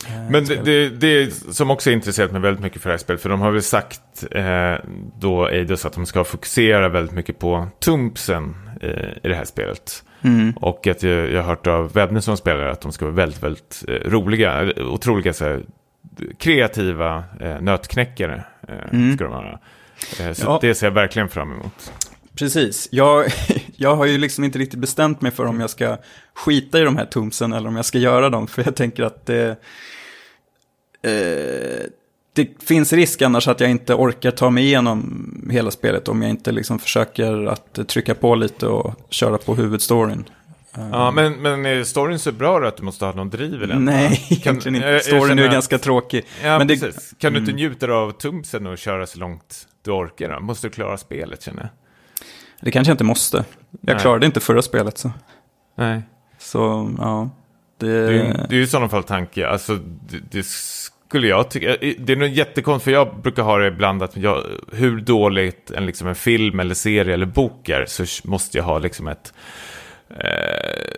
Eh, 0.09 0.31
Men 0.31 0.45
det, 0.45 0.57
det, 0.65 0.89
det 0.89 1.31
som 1.55 1.71
också 1.71 1.91
är 1.91 1.95
intresserat 1.95 2.33
mig 2.33 2.41
väldigt 2.41 2.63
mycket 2.63 2.83
för 2.83 2.89
det 2.89 2.93
här 2.93 2.99
spelet, 2.99 3.23
för 3.23 3.29
de 3.29 3.41
har 3.41 3.51
väl 3.51 3.63
sagt 3.63 4.01
eh, 4.31 4.75
då 5.19 5.49
Eidos 5.49 5.87
att 5.87 5.93
de 5.93 6.07
ska 6.07 6.25
fokusera 6.25 6.89
väldigt 6.89 7.15
mycket 7.15 7.39
på 7.39 7.69
tumpsen 7.81 8.55
eh, 8.81 8.91
i 9.23 9.29
det 9.29 9.35
här 9.35 9.45
spelet. 9.45 10.05
Mm. 10.23 10.53
Och 10.57 10.87
att 10.87 11.03
jag, 11.03 11.31
jag 11.33 11.43
har 11.43 11.49
hört 11.49 11.67
av 11.67 11.93
vänner 11.93 12.21
som 12.21 12.37
spelar 12.37 12.67
att 12.67 12.81
de 12.81 12.93
ska 12.93 13.05
vara 13.05 13.15
väldigt, 13.15 13.43
väldigt 13.43 13.85
eh, 13.89 14.11
roliga, 14.11 14.73
otroliga 14.77 15.33
så 15.33 15.45
här, 15.45 15.63
kreativa 16.39 17.25
eh, 17.41 17.61
nötknäckare. 17.61 18.45
Eh, 18.69 18.75
Mm. 18.93 19.15
ska 19.17 19.25
de 19.25 19.33
vara. 19.33 19.59
Eh, 20.21 20.33
så 20.33 20.45
Ja. 20.47 20.59
det 20.61 20.75
ser 20.75 20.87
jag 20.87 20.93
verkligen 20.93 21.29
fram 21.29 21.53
emot. 21.53 21.93
Precis, 22.39 22.89
jag, 22.91 23.27
jag 23.77 23.97
har 23.97 24.05
ju 24.07 24.19
liksom 24.19 24.45
inte 24.45 24.59
riktigt 24.59 24.79
bestämt 24.81 25.21
mig 25.21 25.31
för 25.33 25.45
om 25.45 25.61
jag 25.61 25.71
ska 25.71 25.97
skita 26.35 26.81
i 26.81 26.83
de 26.85 26.97
här 26.97 27.07
tumsen 27.07 27.53
eller 27.53 27.69
om 27.69 27.77
jag 27.77 27.85
ska 27.85 27.99
göra 27.99 28.31
dem. 28.31 28.47
För 28.47 28.63
jag 28.65 28.77
tänker 28.77 29.03
att 29.03 29.27
det, 29.27 29.57
eh, 31.03 31.87
det 32.33 32.49
finns 32.63 32.93
risk 32.93 33.23
annars 33.23 33.49
att 33.49 33.61
jag 33.61 33.71
inte 33.71 33.95
orkar 33.95 34.31
ta 34.31 34.51
mig 34.51 34.65
igenom 34.65 35.49
hela 35.51 35.71
spelet 35.71 36.09
om 36.09 36.23
jag 36.23 36.31
inte 36.31 36.53
liksom 36.53 36.79
försöker 36.79 37.47
att 37.47 37.89
trycka 37.89 38.15
på 38.15 38.35
lite 38.35 38.67
och 38.67 38.95
köra 39.11 39.39
på 39.39 39.55
huvudstoryn. 39.55 40.25
Eh, 40.77 40.89
Ja, 40.93 41.11
men, 41.11 41.33
men 41.43 41.67
är 41.67 41.85
storyn 41.85 42.19
så 42.19 42.33
bra 42.33 42.69
att 42.69 42.77
du 42.77 42.83
måste 42.83 43.05
ha 43.05 43.13
någon 43.13 43.31
driv 43.31 43.69
den? 43.69 43.85
Nej, 43.85 44.09
Kan- 44.29 44.37
egentligen 44.53 44.77
inte. 44.77 45.01
Storyn 45.01 45.23
är 45.25 45.29
känner 45.29 45.53
ganska 45.53 45.79
tråkig. 45.79 46.25
Ja, 46.43 46.59
Men 46.59 46.67
det- 46.67 46.81
precis. 46.81 47.15
Kan 47.19 47.33
du 47.33 47.39
inte 47.39 47.51
Mm. 47.51 47.63
njuta 47.63 47.87
av 47.93 48.11
tumpsen 48.13 48.67
och 48.67 48.79
köra 48.79 49.07
så 49.07 49.19
långt 49.19 49.67
du 49.85 49.91
orkar 49.91 50.33
då? 50.33 50.41
Måste 50.41 50.67
du 50.67 50.71
klara 50.73 50.97
spelet 50.97 51.43
känner 51.43 51.61
jag. 51.61 51.69
Det 52.61 52.71
kanske 52.71 52.91
jag 52.91 52.95
inte 52.95 53.05
måste. 53.05 53.37
Jag 53.81 53.95
Nej. 53.95 53.99
klarade 54.03 54.27
inte 54.27 54.41
förra 54.41 54.63
spelet 54.63 54.99
så. 54.99 55.11
Nej. 55.77 56.03
Så, 56.39 56.93
ja. 56.99 57.31
Det, 57.79 57.87
Det 57.87 57.93
är, 58.07 58.11
ju- 58.13 58.33
det 58.49 58.57
är 58.57 58.61
i 58.61 58.67
sådana 58.67 58.89
fall 58.89 59.05
tanke. 59.05 59.49
Alltså, 59.49 59.75
det, 60.11 60.19
det 60.31 60.47
skulle 60.47 61.29
jag 61.29 61.51
tycka. 61.51 61.77
Det 61.99 62.13
är 62.13 62.17
nog 62.17 62.29
jättekonstigt, 62.29 62.85
för 62.85 62.91
jag 62.91 63.21
brukar 63.23 63.43
ha 63.43 63.59
det 63.59 63.67
ibland 63.69 64.03
att 64.03 64.17
jag, 64.17 64.45
hur 64.73 65.01
dåligt 65.01 65.71
en, 65.71 65.87
liksom 65.87 66.09
en 66.09 66.15
film 66.15 66.61
eller 66.61 66.75
serie 66.75 67.15
eller 67.15 67.27
bok 67.27 67.69
är, 67.69 67.85
så 67.87 68.05
måste 68.29 68.59
jag 68.59 68.65
ha 68.65 68.79
liksom 68.79 69.09
ett... 69.09 69.33
Eh, 70.11 70.95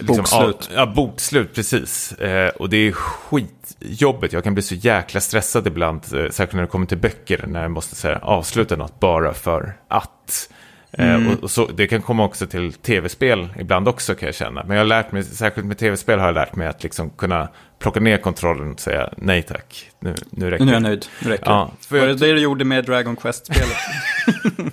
liksom, 0.00 0.06
Bokslut. 0.16 0.70
Ja, 0.74 0.80
ja, 0.80 0.86
bokslut, 0.86 1.54
precis. 1.54 2.12
Eh, 2.12 2.48
och 2.48 2.68
det 2.68 2.76
är 2.76 2.92
skitjobbigt. 2.92 4.32
Jag 4.32 4.44
kan 4.44 4.54
bli 4.54 4.62
så 4.62 4.74
jäkla 4.74 5.20
stressad 5.20 5.66
ibland, 5.66 6.00
eh, 6.14 6.30
särskilt 6.30 6.52
när 6.52 6.60
det 6.62 6.66
kommer 6.68 6.86
till 6.86 6.98
böcker, 6.98 7.44
när 7.46 7.62
jag 7.62 7.70
måste 7.70 7.94
säga, 7.94 8.18
avsluta 8.22 8.76
något 8.76 9.00
bara 9.00 9.34
för 9.34 9.76
att. 9.88 10.50
Eh, 10.92 11.14
Mm. 11.14 11.28
och, 11.32 11.42
och 11.42 11.50
så, 11.50 11.66
det 11.66 11.86
kan 11.86 12.02
komma 12.02 12.24
också 12.24 12.46
till 12.46 12.72
tv-spel 12.72 13.48
ibland 13.58 13.88
också 13.88 14.14
kan 14.14 14.26
jag 14.26 14.34
känna. 14.34 14.62
Men 14.64 14.76
jag 14.76 14.80
har 14.84 14.88
lärt 14.88 15.12
mig, 15.12 15.24
särskilt 15.24 15.66
med 15.66 15.78
tv-spel 15.78 16.18
har 16.18 16.26
jag 16.26 16.34
lärt 16.34 16.56
mig 16.56 16.66
att 16.68 16.82
liksom 16.82 17.10
kunna 17.10 17.48
plocka 17.78 18.00
ner 18.00 18.16
kontrollen 18.18 18.72
och 18.72 18.80
säga 18.80 19.08
nej 19.16 19.42
tack, 19.42 19.90
nu, 20.00 20.14
nu 20.30 20.50
räcker 20.50 20.64
Nu 20.64 20.70
är 20.70 20.74
jag 20.74 20.82
det. 20.82 20.88
nöjd, 20.88 21.06
nu 21.24 21.30
räcker 21.30 21.50
Ja, 21.50 21.70
det. 21.80 21.86
för 21.86 22.00
Var 22.00 22.06
det 22.06 22.14
det 22.14 22.32
du 22.32 22.40
gjorde 22.40 22.64
med 22.64 22.84
Dragon 22.84 23.16
Quest-spelet? 23.16 23.76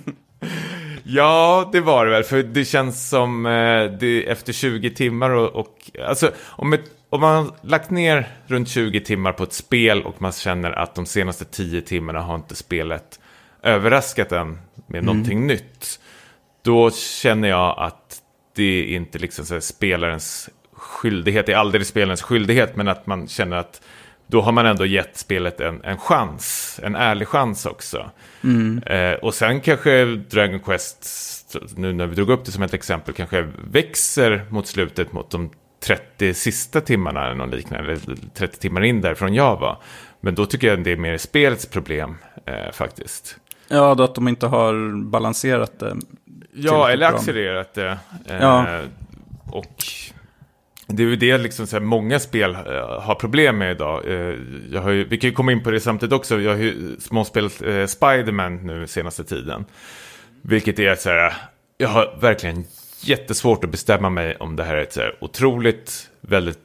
Ja, 1.10 1.68
det 1.72 1.80
var 1.80 2.04
det 2.06 2.10
väl. 2.12 2.24
För 2.24 2.42
det 2.42 2.64
känns 2.64 3.08
som 3.08 3.46
eh, 3.46 3.84
det, 4.00 4.28
efter 4.30 4.52
20 4.52 4.90
timmar 4.90 5.30
och... 5.30 5.54
och 5.56 5.90
alltså, 6.08 6.30
om, 6.46 6.72
ett, 6.72 6.84
om 7.10 7.20
man 7.20 7.34
har 7.44 7.54
lagt 7.62 7.90
ner 7.90 8.28
runt 8.46 8.68
20 8.68 9.00
timmar 9.00 9.32
på 9.32 9.42
ett 9.42 9.52
spel 9.52 10.02
och 10.02 10.22
man 10.22 10.32
känner 10.32 10.72
att 10.72 10.94
de 10.94 11.06
senaste 11.06 11.44
10 11.44 11.80
timmarna 11.80 12.20
har 12.20 12.34
inte 12.34 12.54
spelet 12.54 13.20
överraskat 13.62 14.32
en 14.32 14.58
med 14.86 15.04
någonting 15.04 15.46
nytt. 15.46 16.00
Då 16.62 16.90
känner 16.90 17.48
jag 17.48 17.74
att 17.78 18.22
det 18.56 18.84
inte 18.84 19.18
liksom 19.18 19.44
så 19.44 19.60
spelarens 19.60 20.50
skyldighet, 20.72 21.46
det 21.46 21.52
är 21.52 21.56
aldrig 21.56 21.86
spelarens 21.86 22.22
skyldighet, 22.22 22.76
men 22.76 22.88
att 22.88 23.06
man 23.06 23.28
känner 23.28 23.56
att 23.56 23.80
då 24.26 24.40
har 24.40 24.52
man 24.52 24.66
ändå 24.66 24.86
gett 24.86 25.16
spelet 25.16 25.60
en, 25.60 25.84
en 25.84 25.98
chans, 25.98 26.80
en 26.82 26.94
ärlig 26.94 27.28
chans 27.28 27.66
också. 27.66 28.10
Eh, 28.86 29.12
och 29.12 29.34
sen 29.34 29.60
kanske 29.60 30.04
Dragon 30.04 30.60
Quest, 30.60 31.06
nu 31.76 31.92
när 31.92 32.06
vi 32.06 32.14
drog 32.14 32.30
upp 32.30 32.44
det 32.44 32.52
som 32.52 32.62
ett 32.62 32.74
exempel, 32.74 33.14
kanske 33.14 33.48
växer 33.70 34.44
mot 34.48 34.66
slutet 34.66 35.12
mot 35.12 35.30
de 35.30 35.50
30 35.80 36.34
sista 36.34 36.80
timmarna 36.80 37.26
eller 37.26 37.34
något 37.34 37.54
liknande, 37.54 37.92
eller 37.92 38.16
30 38.34 38.58
timmar 38.58 38.84
in 38.84 39.00
därifrån 39.00 39.34
jag 39.34 39.56
var. 39.56 39.78
Men 40.20 40.34
då 40.34 40.46
tycker 40.46 40.66
jag 40.66 40.84
det 40.84 40.92
är 40.92 40.96
mer 40.96 41.16
spelets 41.16 41.66
problem 41.66 42.16
eh, 42.46 42.72
faktiskt. 42.72 43.36
ja, 43.68 43.94
då 43.94 44.02
att 44.02 44.14
de 44.14 44.28
inte 44.28 44.46
har 44.46 45.04
balanserat 45.04 45.78
det. 45.78 45.96
Ja, 46.64 46.90
eller 46.90 47.06
accelererat 47.06 47.74
det. 47.74 47.98
Eh, 48.26 48.36
Ja. 48.40 48.80
Och 49.50 49.84
det 50.86 51.02
är 51.02 51.06
ju 51.06 51.16
det 51.16 51.38
liksom 51.38 51.66
så 51.66 51.76
här, 51.76 51.80
många 51.84 52.18
spel 52.18 52.54
eh, 52.54 53.00
har 53.00 53.14
problem 53.14 53.58
med 53.58 53.70
idag. 53.70 54.06
Eh, 54.06 54.34
jag 54.72 54.80
har 54.82 54.90
ju, 54.90 55.04
vi 55.04 55.16
kan 55.18 55.30
ju 55.30 55.34
komma 55.34 55.52
in 55.52 55.62
på 55.62 55.70
det 55.70 55.80
samtidigt 55.80 56.12
också. 56.12 56.40
Jag 56.40 56.50
har 56.50 56.58
ju 56.58 56.96
småspelat 57.00 57.62
eh, 57.62 57.86
Spiderman 57.86 58.66
nu 58.66 58.86
senaste 58.86 59.24
tiden. 59.24 59.64
Vilket 60.42 60.78
är 60.78 60.94
så 60.94 61.10
här, 61.10 61.32
jag 61.78 61.88
har 61.88 62.18
verkligen 62.20 62.64
jättesvårt 63.00 63.64
att 63.64 63.70
bestämma 63.70 64.10
mig 64.10 64.36
om 64.36 64.56
det 64.56 64.64
här 64.64 64.74
är 64.74 64.82
ett 64.82 64.92
så 64.92 65.00
här 65.00 65.14
otroligt, 65.20 66.10
väldigt 66.20 66.58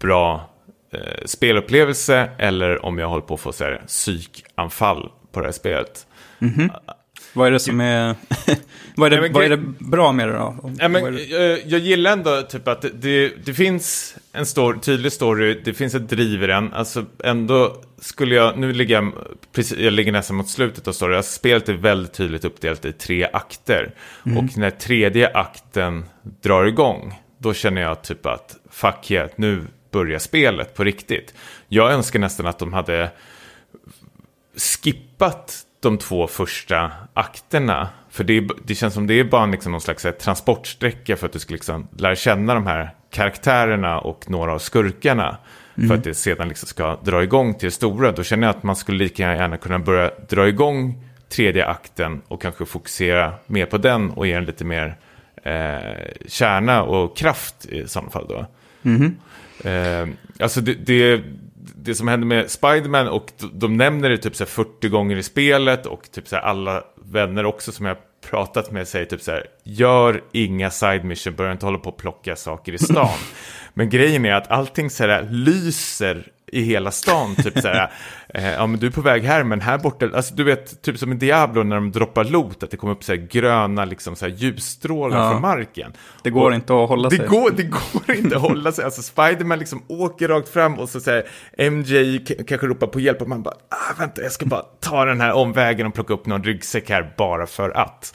bra 0.00 0.50
eh, 0.92 1.24
spelupplevelse 1.24 2.30
eller 2.38 2.84
om 2.84 2.98
jag 2.98 3.08
håller 3.08 3.22
på 3.22 3.34
att 3.34 3.40
få 3.40 3.52
så 3.52 3.64
här 3.64 3.82
psykanfall 3.86 5.10
på 5.32 5.40
det 5.40 5.46
här 5.46 5.52
spelet. 5.52 6.06
Vad 7.32 7.46
är 7.46 7.50
det 7.50 7.60
som 7.60 7.80
är... 7.80 8.14
vad, 8.96 9.12
är 9.12 9.20
Nej, 9.20 9.20
det, 9.20 9.20
men 9.20 9.32
vad 9.32 9.44
är 9.44 9.48
det 9.48 9.56
bra 9.78 10.12
med 10.12 10.28
det 10.28 10.34
då? 10.34 10.70
Ja, 10.78 10.88
men, 10.88 11.14
det- 11.14 11.24
jag, 11.24 11.60
jag 11.66 11.80
gillar 11.80 12.12
ändå 12.12 12.42
typ 12.42 12.68
att 12.68 12.82
det, 12.82 12.88
det, 12.88 13.32
det 13.44 13.54
finns 13.54 14.16
en 14.32 14.46
story, 14.46 14.80
tydlig 14.80 15.12
story, 15.12 15.60
det 15.64 15.74
finns 15.74 15.94
ett 15.94 16.08
driv 16.08 16.42
i 16.42 16.46
den. 16.46 16.72
Alltså 16.72 17.04
ändå 17.24 17.76
skulle 18.00 18.34
jag, 18.34 18.58
nu 18.58 18.72
ligger 18.72 18.94
jag, 18.94 19.12
precis, 19.52 19.78
jag 19.78 19.92
ligger 19.92 20.12
nästan 20.12 20.36
mot 20.36 20.48
slutet 20.48 20.88
av 20.88 20.92
storyn. 20.92 21.16
Alltså, 21.16 21.32
spelet 21.32 21.68
är 21.68 21.72
väldigt 21.72 22.12
tydligt 22.12 22.44
uppdelat 22.44 22.84
i 22.84 22.92
tre 22.92 23.28
akter. 23.32 23.94
Och 24.22 24.58
när 24.58 24.70
tredje 24.70 25.28
akten 25.34 26.04
drar 26.42 26.64
igång, 26.64 27.20
då 27.38 27.54
känner 27.54 27.82
jag 27.82 28.02
typ 28.02 28.26
att 28.26 28.56
fuck 28.70 29.10
yeah, 29.10 29.30
nu 29.36 29.62
börjar 29.90 30.18
spelet 30.18 30.74
på 30.74 30.84
riktigt. 30.84 31.34
Jag 31.68 31.92
önskar 31.92 32.18
nästan 32.18 32.46
att 32.46 32.58
de 32.58 32.72
hade 32.72 33.10
skippat 34.56 35.66
de 35.80 35.98
två 35.98 36.26
första 36.26 36.92
akterna. 37.14 37.88
För 38.10 38.24
det, 38.24 38.48
det 38.64 38.74
känns 38.74 38.94
som 38.94 39.06
det 39.06 39.20
är 39.20 39.24
bara 39.24 39.46
liksom 39.46 39.72
någon 39.72 39.80
slags 39.80 40.04
här, 40.04 40.12
transportsträcka 40.12 41.16
för 41.16 41.26
att 41.26 41.32
du 41.32 41.38
ska 41.38 41.52
liksom 41.52 41.88
lära 41.96 42.16
känna 42.16 42.54
de 42.54 42.66
här 42.66 42.94
karaktärerna 43.10 43.98
och 43.98 44.30
några 44.30 44.52
av 44.52 44.58
skurkarna. 44.58 45.36
För 45.88 45.94
att 45.94 46.04
det 46.04 46.14
sedan 46.14 46.48
liksom 46.48 46.66
ska 46.66 46.96
dra 46.96 47.22
igång 47.22 47.54
till 47.54 47.66
det 47.66 47.74
stora. 47.74 48.12
Då 48.12 48.22
känner 48.22 48.46
jag 48.46 48.56
att 48.56 48.62
man 48.62 48.76
skulle 48.76 48.98
lika 48.98 49.22
gärna 49.22 49.56
kunna 49.56 49.78
börja 49.78 50.10
dra 50.28 50.48
igång 50.48 51.04
tredje 51.28 51.66
akten 51.66 52.22
och 52.28 52.42
kanske 52.42 52.64
fokusera 52.64 53.32
mer 53.46 53.66
på 53.66 53.78
den 53.78 54.10
och 54.10 54.26
ge 54.26 54.34
den 54.34 54.44
lite 54.44 54.64
mer 54.64 54.96
eh, 55.42 55.78
kärna 56.26 56.82
och 56.82 57.16
kraft 57.16 57.66
i 57.66 57.88
sådana 57.88 58.10
fall 58.10 58.26
då. 58.28 58.46
Eh, 59.64 60.08
alltså 60.40 60.60
det, 60.60 60.74
det, 60.74 61.22
det 61.82 61.94
som 61.94 62.08
händer 62.08 62.26
med 62.26 62.50
Spiderman 62.50 63.08
och 63.08 63.32
de, 63.52 63.76
nämner 63.76 64.08
det 64.08 64.18
typ 64.18 64.36
så 64.36 64.44
här 64.44 64.48
40 64.48 64.88
gånger 64.88 65.16
i 65.16 65.22
spelet 65.22 65.86
och 65.86 66.10
typ 66.10 66.28
så 66.28 66.36
här 66.36 66.42
alla 66.42 66.84
vänner 67.04 67.46
också 67.46 67.72
som 67.72 67.86
jag 67.86 67.96
pratat 68.30 68.70
med 68.70 68.88
säger 68.88 69.06
typ 69.06 69.22
så 69.22 69.30
här 69.30 69.46
gör 69.64 70.22
inga 70.32 70.70
side 70.70 71.04
mission, 71.04 71.34
börja 71.34 71.52
inte 71.52 71.66
hålla 71.66 71.78
på 71.78 71.90
och 71.90 71.96
plocka 71.96 72.36
saker 72.36 72.72
i 72.72 72.78
stan. 72.78 73.18
Men 73.74 73.90
grejen 73.90 74.24
är 74.24 74.32
att 74.32 74.50
allting 74.50 74.90
så 74.90 75.06
här 75.06 75.28
lyser 75.30 76.26
i 76.52 76.62
hela 76.62 76.90
stan, 76.90 77.34
typ 77.34 77.58
så 77.60 77.68
här, 77.68 77.92
eh, 78.34 78.50
ja 78.50 78.66
men 78.66 78.80
du 78.80 78.86
är 78.86 78.90
på 78.90 79.00
väg 79.00 79.22
här, 79.24 79.44
men 79.44 79.60
här 79.60 79.78
borta, 79.78 80.08
alltså 80.14 80.34
du 80.34 80.44
vet, 80.44 80.82
typ 80.82 80.98
som 80.98 81.12
i 81.12 81.14
Diablo 81.14 81.62
när 81.62 81.76
de 81.76 81.92
droppar 81.92 82.24
loot, 82.24 82.62
att 82.62 82.70
det 82.70 82.76
kommer 82.76 82.92
upp 82.92 83.04
så 83.04 83.12
här 83.12 83.18
gröna 83.30 83.84
liksom 83.84 84.16
så 84.16 84.24
här 84.28 84.32
ljusstrålar 84.32 85.18
Ja. 85.18 85.30
från 85.30 85.42
marken. 85.42 85.92
Det 86.22 86.30
går 86.30 86.48
Och- 86.50 86.54
inte 86.54 86.72
att 86.82 86.88
hålla 86.88 87.08
det 87.08 87.16
sig. 87.16 87.26
Går, 87.26 87.50
det 87.50 87.62
går 87.62 88.16
inte 88.16 88.36
att 88.36 88.42
hålla 88.42 88.72
sig. 88.72 88.84
Alltså 88.84 89.02
Spiderman 89.02 89.58
liksom 89.58 89.82
åker 89.88 90.28
rakt 90.28 90.48
fram 90.48 90.78
och 90.78 90.88
så 90.88 91.00
säger 91.00 91.24
MJ 91.70 92.18
kanske 92.24 92.66
ropar 92.66 92.86
på 92.86 93.00
hjälp 93.00 93.22
och 93.22 93.28
man 93.28 93.42
bara, 93.42 93.54
ah, 93.68 93.94
vänta, 93.98 94.22
jag 94.22 94.32
ska 94.32 94.46
bara 94.46 94.62
ta 94.80 95.04
den 95.04 95.20
här 95.20 95.32
omvägen 95.32 95.86
och 95.86 95.94
plocka 95.94 96.14
upp 96.14 96.26
någon 96.26 96.44
ryggsäck 96.44 96.90
här 96.90 97.14
bara 97.18 97.46
för 97.46 97.70
att. 97.70 98.14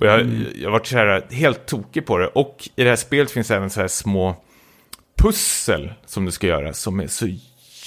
Och 0.00 0.06
jag, 0.06 0.20
jag 0.54 0.64
har 0.68 0.72
varit 0.72 0.86
så 0.86 0.96
här 0.96 1.22
helt 1.30 1.66
tokig 1.66 2.06
på 2.06 2.18
det. 2.18 2.26
Och 2.26 2.68
i 2.76 2.82
det 2.84 2.88
här 2.88 2.96
spelet 2.96 3.30
finns 3.30 3.50
även 3.50 3.70
så 3.70 3.80
här 3.80 3.88
små 3.88 4.36
pussel 5.18 5.92
som 6.06 6.24
du 6.24 6.30
ska 6.30 6.46
göra 6.46 6.72
som 6.72 7.00
är 7.00 7.06
så 7.06 7.26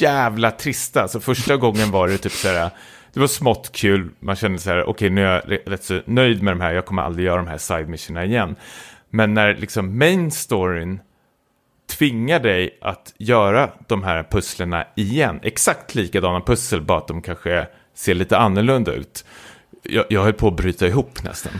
jävla 0.02 0.52
trista. 0.52 1.08
Så 1.08 1.20
första 1.20 1.58
gången 1.58 1.92
var 1.92 2.08
det 2.08 2.18
typ 2.18 2.32
så 2.32 2.48
här, 2.48 2.70
det 3.14 3.20
var 3.20 3.28
smått 3.28 3.72
kul. 3.72 4.10
Man 4.20 4.36
kände 4.36 4.60
så 4.60 4.70
här, 4.70 4.82
okej 4.84 4.92
okay, 4.92 5.10
nu 5.10 5.26
är 5.26 5.44
jag 5.48 5.60
rätt 5.66 5.84
så 5.84 6.02
nöjd 6.06 6.44
med 6.44 6.54
de 6.54 6.62
här, 6.62 6.74
jag 6.74 6.86
kommer 6.86 7.02
aldrig 7.02 7.26
göra 7.26 7.38
de 7.38 7.48
här 7.48 7.58
side 7.58 7.90
missionerna 7.90 8.26
igen. 8.26 8.56
Men 9.10 9.34
när 9.34 9.56
liksom 9.56 9.98
main 9.98 10.32
storyn 10.32 11.00
tvingar 11.98 12.40
dig 12.40 12.78
att 12.82 13.14
göra 13.18 13.70
de 13.88 14.04
här 14.04 14.24
pusslerna 14.24 14.86
igen, 14.96 15.40
exakt 15.44 15.96
likadana 15.96 16.42
pussel, 16.42 16.82
bara 16.82 16.98
att 16.98 17.08
de 17.08 17.22
kanske 17.22 17.68
ser 17.94 18.14
lite 18.14 18.38
annorlunda 18.38 18.94
ut. 18.94 19.26
Jag, 19.84 20.06
jag 20.10 20.24
höll 20.24 20.34
på 20.34 20.48
att 20.48 20.56
bryta 20.56 20.88
ihop 20.88 21.24
nästan. 21.24 21.54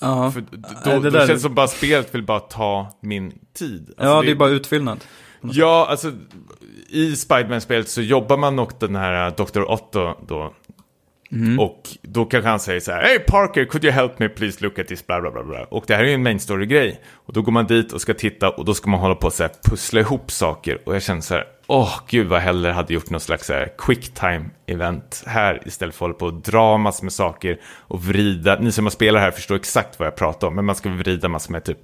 Ja, 0.00 0.30
För 0.30 0.44
då, 0.84 1.00
det 1.00 1.10
då 1.10 1.18
känns 1.18 1.30
det 1.30 1.38
som 1.38 1.54
bara 1.54 1.68
spelet 1.68 2.14
vill 2.14 2.22
bara 2.22 2.40
ta 2.40 2.92
min 3.00 3.38
tid. 3.54 3.88
Alltså 3.88 4.04
ja, 4.04 4.20
det, 4.20 4.26
det 4.26 4.32
är 4.32 4.36
bara 4.36 4.50
utfyllnad. 4.50 5.04
Ja, 5.40 5.86
alltså 5.90 6.12
i 6.88 7.16
Spiderman-spelet 7.16 7.88
så 7.88 8.02
jobbar 8.02 8.36
man 8.36 8.56
nog 8.56 8.70
den 8.78 8.96
här 8.96 9.30
Dr. 9.30 9.70
Otto 9.70 10.14
då. 10.26 10.52
Mm. 11.32 11.60
Och 11.60 11.82
då 12.02 12.24
kanske 12.24 12.48
han 12.48 12.60
säger 12.60 12.80
så 12.80 12.92
här, 12.92 13.02
Hey 13.02 13.18
Parker, 13.18 13.64
could 13.64 13.84
you 13.84 13.92
help 13.92 14.18
me 14.18 14.28
please 14.28 14.64
look 14.64 14.78
at 14.78 14.88
this, 14.88 15.06
bla 15.06 15.20
bla 15.20 15.30
bla. 15.30 15.42
bla. 15.42 15.64
Och 15.64 15.84
det 15.86 15.94
här 15.94 16.02
är 16.02 16.08
ju 16.08 16.14
en 16.14 16.22
main 16.22 16.40
story-grej. 16.40 17.00
Och 17.12 17.32
då 17.32 17.42
går 17.42 17.52
man 17.52 17.66
dit 17.66 17.92
och 17.92 18.00
ska 18.00 18.14
titta 18.14 18.50
och 18.50 18.64
då 18.64 18.74
ska 18.74 18.90
man 18.90 19.00
hålla 19.00 19.14
på 19.14 19.26
och 19.26 19.32
så 19.32 19.42
här, 19.42 19.52
pussla 19.64 20.00
ihop 20.00 20.30
saker. 20.30 20.78
Och 20.84 20.94
jag 20.94 21.02
känner 21.02 21.20
så 21.20 21.34
här, 21.34 21.44
åh 21.66 21.82
oh, 21.82 22.00
gud 22.08 22.26
vad 22.26 22.40
hellre 22.40 22.72
hade 22.72 22.94
gjort 22.94 23.10
något 23.10 23.22
slags 23.22 23.50
quick 23.78 24.14
time 24.14 24.44
event 24.66 25.22
här 25.26 25.62
istället 25.66 25.94
för 25.94 26.04
att 26.04 26.08
hålla 26.08 26.18
på 26.18 26.26
och 26.26 26.42
dra 26.42 26.78
massor 26.78 27.04
med 27.04 27.12
saker 27.12 27.60
och 27.64 28.04
vrida. 28.04 28.58
Ni 28.60 28.72
som 28.72 28.84
har 28.84 28.90
spelat 28.90 29.22
här 29.22 29.30
förstår 29.30 29.56
exakt 29.56 29.98
vad 29.98 30.06
jag 30.06 30.16
pratar 30.16 30.46
om, 30.48 30.54
men 30.54 30.64
man 30.64 30.74
ska 30.74 30.88
vrida 30.88 31.28
massor 31.28 31.52
med 31.52 31.64
typ 31.64 31.78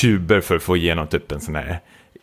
kuber 0.00 0.40
för 0.40 0.56
att 0.56 0.62
få 0.62 0.76
igenom 0.76 1.06
typ 1.06 1.32
en 1.32 1.40
sån 1.40 1.54
här 1.54 1.80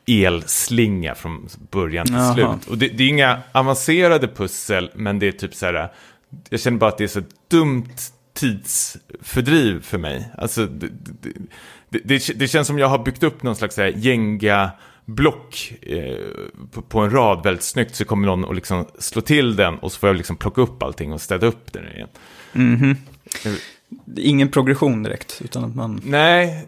elslinga 0.07 1.15
från 1.15 1.49
början 1.71 2.05
till 2.05 2.15
Aha. 2.15 2.33
slut. 2.33 2.67
Och 2.69 2.77
det, 2.77 2.87
det, 2.87 3.03
är 3.03 3.07
inga 3.07 3.41
avancerade 3.51 4.27
pussel, 4.27 4.91
men 4.95 5.19
det 5.19 5.27
är 5.27 5.31
typ 5.31 5.55
så 5.55 5.65
här, 5.65 5.91
jag 6.49 6.59
känner 6.59 6.77
bara 6.77 6.89
att 6.89 6.97
det 6.97 7.03
är 7.03 7.07
så 7.07 7.21
dumt 7.47 7.95
tidsfördriv 8.33 9.81
för 9.81 9.97
mig. 9.97 10.29
Alltså, 10.37 10.65
det, 10.65 10.89
det, 11.89 12.39
det, 12.39 12.47
känns 12.47 12.67
som 12.67 12.79
jag 12.79 12.87
har 12.87 12.99
byggt 12.99 13.23
upp 13.23 13.43
någon 13.43 13.55
slags 13.55 13.77
gänga 13.95 14.71
block 15.05 15.73
eh, 15.81 16.17
på, 16.71 16.81
på, 16.81 16.99
en 16.99 17.09
rad 17.11 17.43
väldigt 17.43 17.63
snyggt 17.63 17.95
så 17.95 18.05
kommer 18.05 18.27
någon 18.27 18.45
och 18.45 18.55
liksom 18.55 18.85
slå 18.99 19.21
till 19.21 19.55
den 19.55 19.79
och 19.79 19.91
så 19.91 19.99
får 19.99 20.09
jag 20.09 20.15
liksom 20.15 20.35
plocka 20.35 20.61
upp 20.61 20.83
allting 20.83 21.13
och 21.13 21.21
städa 21.21 21.47
upp 21.47 21.73
den 21.73 21.87
igen. 21.87 22.09
Mm 22.53 22.77
-hmm. 22.77 22.95
Ingen 24.17 24.49
progression 24.49 25.03
direkt, 25.03 25.41
utan 25.43 25.63
att 25.63 25.75
man... 25.75 26.01
Nej, 26.03 26.67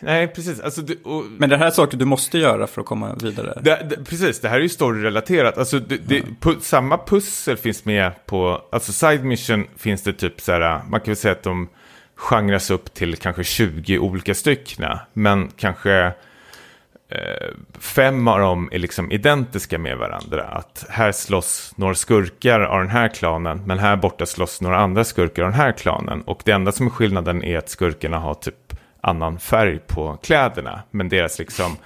nej 0.00 0.28
precis. 0.28 0.60
Alltså, 0.60 0.82
du, 0.82 1.00
och... 1.04 1.24
Men 1.38 1.50
det 1.50 1.56
här 1.56 1.66
är 1.66 1.70
saker 1.70 1.96
du 1.96 2.04
måste 2.04 2.38
göra 2.38 2.66
för 2.66 2.80
att 2.80 2.86
komma 2.86 3.14
vidare. 3.22 3.60
Det, 3.62 3.86
det, 3.90 4.04
precis, 4.04 4.40
det 4.40 4.48
här 4.48 4.56
är 4.56 4.62
ju 4.62 4.68
storyrelaterat. 4.68 5.58
Alltså, 5.58 5.78
det, 5.78 6.16
ja. 6.16 6.22
pu 6.40 6.54
samma 6.60 6.98
pussel 6.98 7.56
finns 7.56 7.84
med 7.84 8.26
på, 8.26 8.62
alltså 8.72 8.92
side 8.92 9.24
mission 9.24 9.66
finns 9.76 10.02
det 10.02 10.12
typ 10.12 10.40
så 10.40 10.52
här, 10.52 10.82
man 10.88 11.00
kan 11.00 11.06
väl 11.06 11.16
säga 11.16 11.32
att 11.32 11.42
de 11.42 11.68
genras 12.16 12.70
upp 12.70 12.94
till 12.94 13.16
kanske 13.16 13.44
20 13.44 13.98
olika 13.98 14.34
stycken. 14.34 14.98
Men 15.12 15.48
kanske 15.56 16.12
fem 17.78 18.28
av 18.28 18.38
dem 18.38 18.68
är 18.72 18.78
liksom 18.78 19.12
identiska 19.12 19.78
med 19.78 19.98
varandra. 19.98 20.44
Att 20.44 20.86
här 20.90 21.12
slåss 21.12 21.72
några 21.76 21.94
skurkar 21.94 22.60
av 22.60 22.78
den 22.80 22.90
här 22.90 23.08
klanen, 23.08 23.62
men 23.66 23.78
här 23.78 23.96
borta 23.96 24.26
slåss 24.26 24.60
några 24.60 24.78
andra 24.78 25.04
skurkar 25.04 25.42
av 25.42 25.50
den 25.50 25.60
här 25.60 25.72
klanen. 25.72 26.22
Och 26.22 26.42
det 26.44 26.52
enda 26.52 26.72
som 26.72 26.86
är 26.86 26.90
skillnaden 26.90 27.44
är 27.44 27.58
att 27.58 27.68
skurkarna 27.68 28.18
har 28.18 28.34
typ 28.34 28.74
annan 29.00 29.38
färg 29.38 29.78
på 29.78 30.18
kläderna. 30.22 30.82
Men 30.90 31.08
deras 31.08 31.38
liksom 31.38 31.76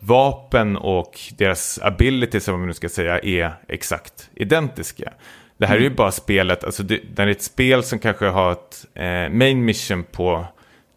vapen 0.00 0.76
och 0.76 1.20
deras 1.38 1.78
ability, 1.82 2.40
som 2.40 2.58
man 2.58 2.66
nu 2.66 2.74
ska 2.74 2.88
säga, 2.88 3.18
är 3.18 3.52
exakt 3.68 4.30
identiska. 4.34 5.12
Det 5.56 5.66
här 5.66 5.76
är 5.76 5.80
ju 5.80 5.86
mm. 5.86 5.96
bara 5.96 6.10
spelet, 6.10 6.64
alltså 6.64 6.82
det, 6.82 7.00
det 7.14 7.22
är 7.22 7.26
ett 7.26 7.42
spel 7.42 7.82
som 7.82 7.98
kanske 7.98 8.26
har 8.26 8.52
ett 8.52 8.86
eh, 8.94 9.28
main 9.28 9.64
mission 9.64 10.04
på 10.04 10.46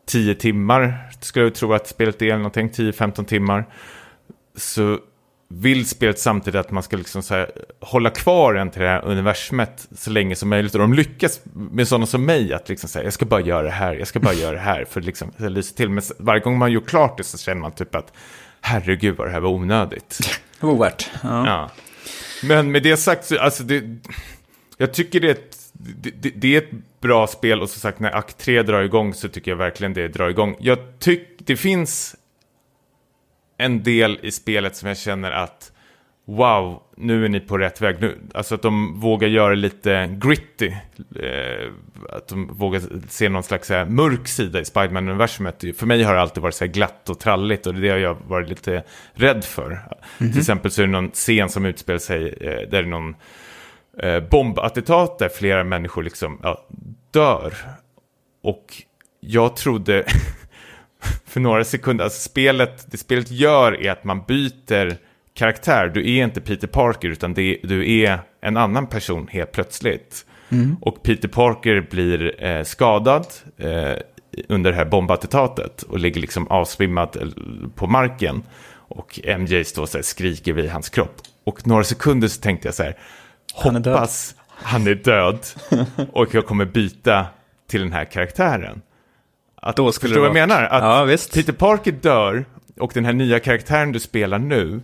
tio 0.05 0.35
timmar, 0.35 1.09
skulle 1.21 1.45
jag 1.45 1.55
tro 1.55 1.73
att 1.73 1.87
spelet 1.87 2.21
är, 2.21 2.25
eller 2.25 2.37
någonting, 2.37 2.69
10-15 2.69 3.25
timmar. 3.25 3.65
Så 4.55 4.99
vill 5.47 5.85
spelet 5.85 6.19
samtidigt 6.19 6.59
att 6.59 6.71
man 6.71 6.83
ska 6.83 6.97
liksom 6.97 7.21
här, 7.29 7.51
hålla 7.79 8.09
kvar 8.09 8.55
en 8.55 8.71
till 8.71 8.81
det 8.81 8.87
här 8.87 9.05
universumet 9.05 9.87
så 9.95 10.09
länge 10.09 10.35
som 10.35 10.49
möjligt. 10.49 10.73
Och 10.73 10.79
de 10.79 10.93
lyckas 10.93 11.41
med 11.53 11.87
sådana 11.87 12.05
som 12.05 12.25
mig 12.25 12.53
att 12.53 12.69
liksom 12.69 12.89
säga, 12.89 13.03
jag 13.03 13.13
ska 13.13 13.25
bara 13.25 13.41
göra 13.41 13.63
det 13.63 13.71
här, 13.71 13.93
jag 13.93 14.07
ska 14.07 14.19
bara 14.19 14.33
göra 14.33 14.51
det 14.51 14.59
här 14.59 14.85
för 14.85 14.99
att 14.99 15.05
liksom 15.05 15.31
lysa 15.37 15.75
till. 15.75 15.89
Men 15.89 16.03
varje 16.19 16.41
gång 16.41 16.57
man 16.57 16.71
gjort 16.71 16.89
klart 16.89 17.17
det 17.17 17.23
så 17.23 17.37
känner 17.37 17.61
man 17.61 17.71
typ 17.71 17.95
att 17.95 18.13
herregud 18.61 19.17
vad 19.17 19.27
det 19.27 19.31
här 19.31 19.39
var 19.39 19.49
onödigt. 19.49 20.19
Ovärt. 20.61 21.09
Ja. 21.23 21.47
ja. 21.47 21.71
Men 22.43 22.71
med 22.71 22.83
det 22.83 22.97
sagt, 22.97 23.25
så, 23.25 23.39
alltså 23.39 23.63
det, 23.63 23.83
jag 24.77 24.93
tycker 24.93 25.19
det 25.19 25.27
är 25.27 25.31
ett 25.31 25.57
det, 25.77 26.29
det, 26.35 26.55
är 26.55 26.57
ett 26.57 26.71
bra 27.01 27.27
spel 27.27 27.61
och 27.61 27.69
som 27.69 27.79
sagt 27.79 27.99
när 27.99 28.15
akt 28.15 28.37
3 28.37 28.63
drar 28.63 28.81
igång 28.81 29.13
så 29.13 29.29
tycker 29.29 29.51
jag 29.51 29.55
verkligen 29.55 29.93
det 29.93 30.07
drar 30.07 30.29
igång. 30.29 30.55
Jag 30.59 30.99
tycker 30.99 31.45
det 31.45 31.57
finns 31.57 32.15
en 33.57 33.83
del 33.83 34.19
i 34.21 34.31
spelet 34.31 34.75
som 34.75 34.87
jag 34.87 34.97
känner 34.97 35.31
att 35.31 35.71
wow, 36.25 36.81
nu 36.97 37.25
är 37.25 37.29
ni 37.29 37.39
på 37.39 37.57
rätt 37.57 37.81
väg. 37.81 38.01
Nu, 38.01 38.17
alltså 38.33 38.55
att 38.55 38.61
de 38.61 38.99
vågar 38.99 39.27
göra 39.27 39.55
lite 39.55 40.17
gritty. 40.21 40.67
Eh, 41.15 41.71
att 42.09 42.27
de 42.27 42.47
vågar 42.47 42.81
se 43.09 43.29
någon 43.29 43.43
slags 43.43 43.69
här, 43.69 43.85
mörk 43.85 44.27
sida 44.27 44.59
i 44.59 44.65
Spiderman-universumet. 44.65 45.77
För 45.77 45.85
mig 45.85 46.03
har 46.03 46.13
det 46.13 46.21
alltid 46.21 46.43
varit 46.43 46.55
så 46.55 46.67
glatt 46.67 47.09
och 47.09 47.19
tralligt 47.19 47.67
och 47.67 47.73
det 47.73 47.89
är 47.89 47.93
det 47.93 47.99
jag 47.99 48.13
har 48.13 48.21
varit 48.27 48.49
lite 48.49 48.83
rädd 49.13 49.43
för. 49.43 49.65
Mm 49.65 49.79
-hmm. 50.17 50.31
Till 50.31 50.39
exempel 50.39 50.71
så 50.71 50.81
är 50.81 50.85
det 50.85 50.91
någon 50.91 51.11
scen 51.11 51.49
som 51.49 51.65
utspelar 51.65 51.99
sig 51.99 52.27
eh, 52.41 52.49
där 52.49 52.67
det 52.69 52.77
är 52.77 52.83
någon 52.83 53.15
eh, 54.03 54.19
bombattentat 54.19 55.19
där 55.19 55.29
flera 55.29 55.63
människor 55.63 56.03
liksom 56.03 56.39
ja, 56.43 56.67
dör. 57.11 57.53
Och 58.43 58.83
jag 59.19 59.55
trodde 59.55 60.05
för 61.25 61.39
några 61.39 61.63
sekunder, 61.63 62.03
alltså 62.03 62.29
spelet, 62.29 62.91
det 62.91 62.97
spelet 62.97 63.31
gör 63.31 63.81
är 63.81 63.91
att 63.91 64.03
man 64.03 64.23
byter 64.27 64.97
karaktär. 65.33 65.91
Du 65.93 65.99
är 66.01 66.23
inte 66.23 66.41
Peter 66.41 66.67
Parker 66.67 67.09
utan 67.09 67.33
det, 67.33 67.57
du 67.63 67.99
är 68.01 68.19
en 68.41 68.57
annan 68.57 68.87
person 68.87 69.27
helt 69.31 69.51
plötsligt. 69.51 70.25
Mm. 70.49 70.77
Och 70.81 71.03
Peter 71.03 71.27
Parker 71.27 71.87
blir 71.89 72.43
eh, 72.43 72.63
skadad 72.63 73.25
eh, 73.57 73.93
under 74.49 74.71
det 74.71 74.77
här 74.77 74.85
bombattentatet 74.85 75.83
och 75.83 75.99
ligger 75.99 76.21
liksom 76.21 76.47
avsvimmad 76.47 77.17
eh, 77.21 77.27
på 77.75 77.87
marken. 77.87 78.43
Och 78.87 79.19
MJ 79.39 79.63
står 79.63 79.85
så 79.85 79.97
här, 79.97 80.03
skriker 80.03 80.53
vid 80.53 80.69
hans 80.69 80.89
kropp. 80.89 81.21
Och 81.43 81.67
några 81.67 81.83
sekunder 81.83 82.27
så 82.27 82.41
tänkte 82.41 82.67
jag 82.67 82.75
så 82.75 82.83
här, 82.83 82.97
han 83.63 83.75
hoppas 83.75 84.35
han 84.57 84.87
är 84.87 84.95
död 84.95 85.39
och 86.11 86.33
jag 86.33 86.45
kommer 86.45 86.65
byta 86.65 87.25
till 87.67 87.81
den 87.81 87.91
här 87.91 88.05
karaktären. 88.05 88.81
Att, 89.55 89.75
Då 89.75 89.91
skulle 89.91 90.09
förstår 90.09 90.23
du 90.23 90.29
vad 90.29 90.37
jag 90.37 90.47
menar? 90.47 90.63
Att 90.63 91.09
ja, 91.09 91.17
Peter 91.33 91.53
Parker 91.53 91.91
dör 91.91 92.45
och 92.79 92.91
den 92.93 93.05
här 93.05 93.13
nya 93.13 93.39
karaktären 93.39 93.91
du 93.91 93.99
spelar 93.99 94.39
nu 94.39 94.61
mm. 94.61 94.81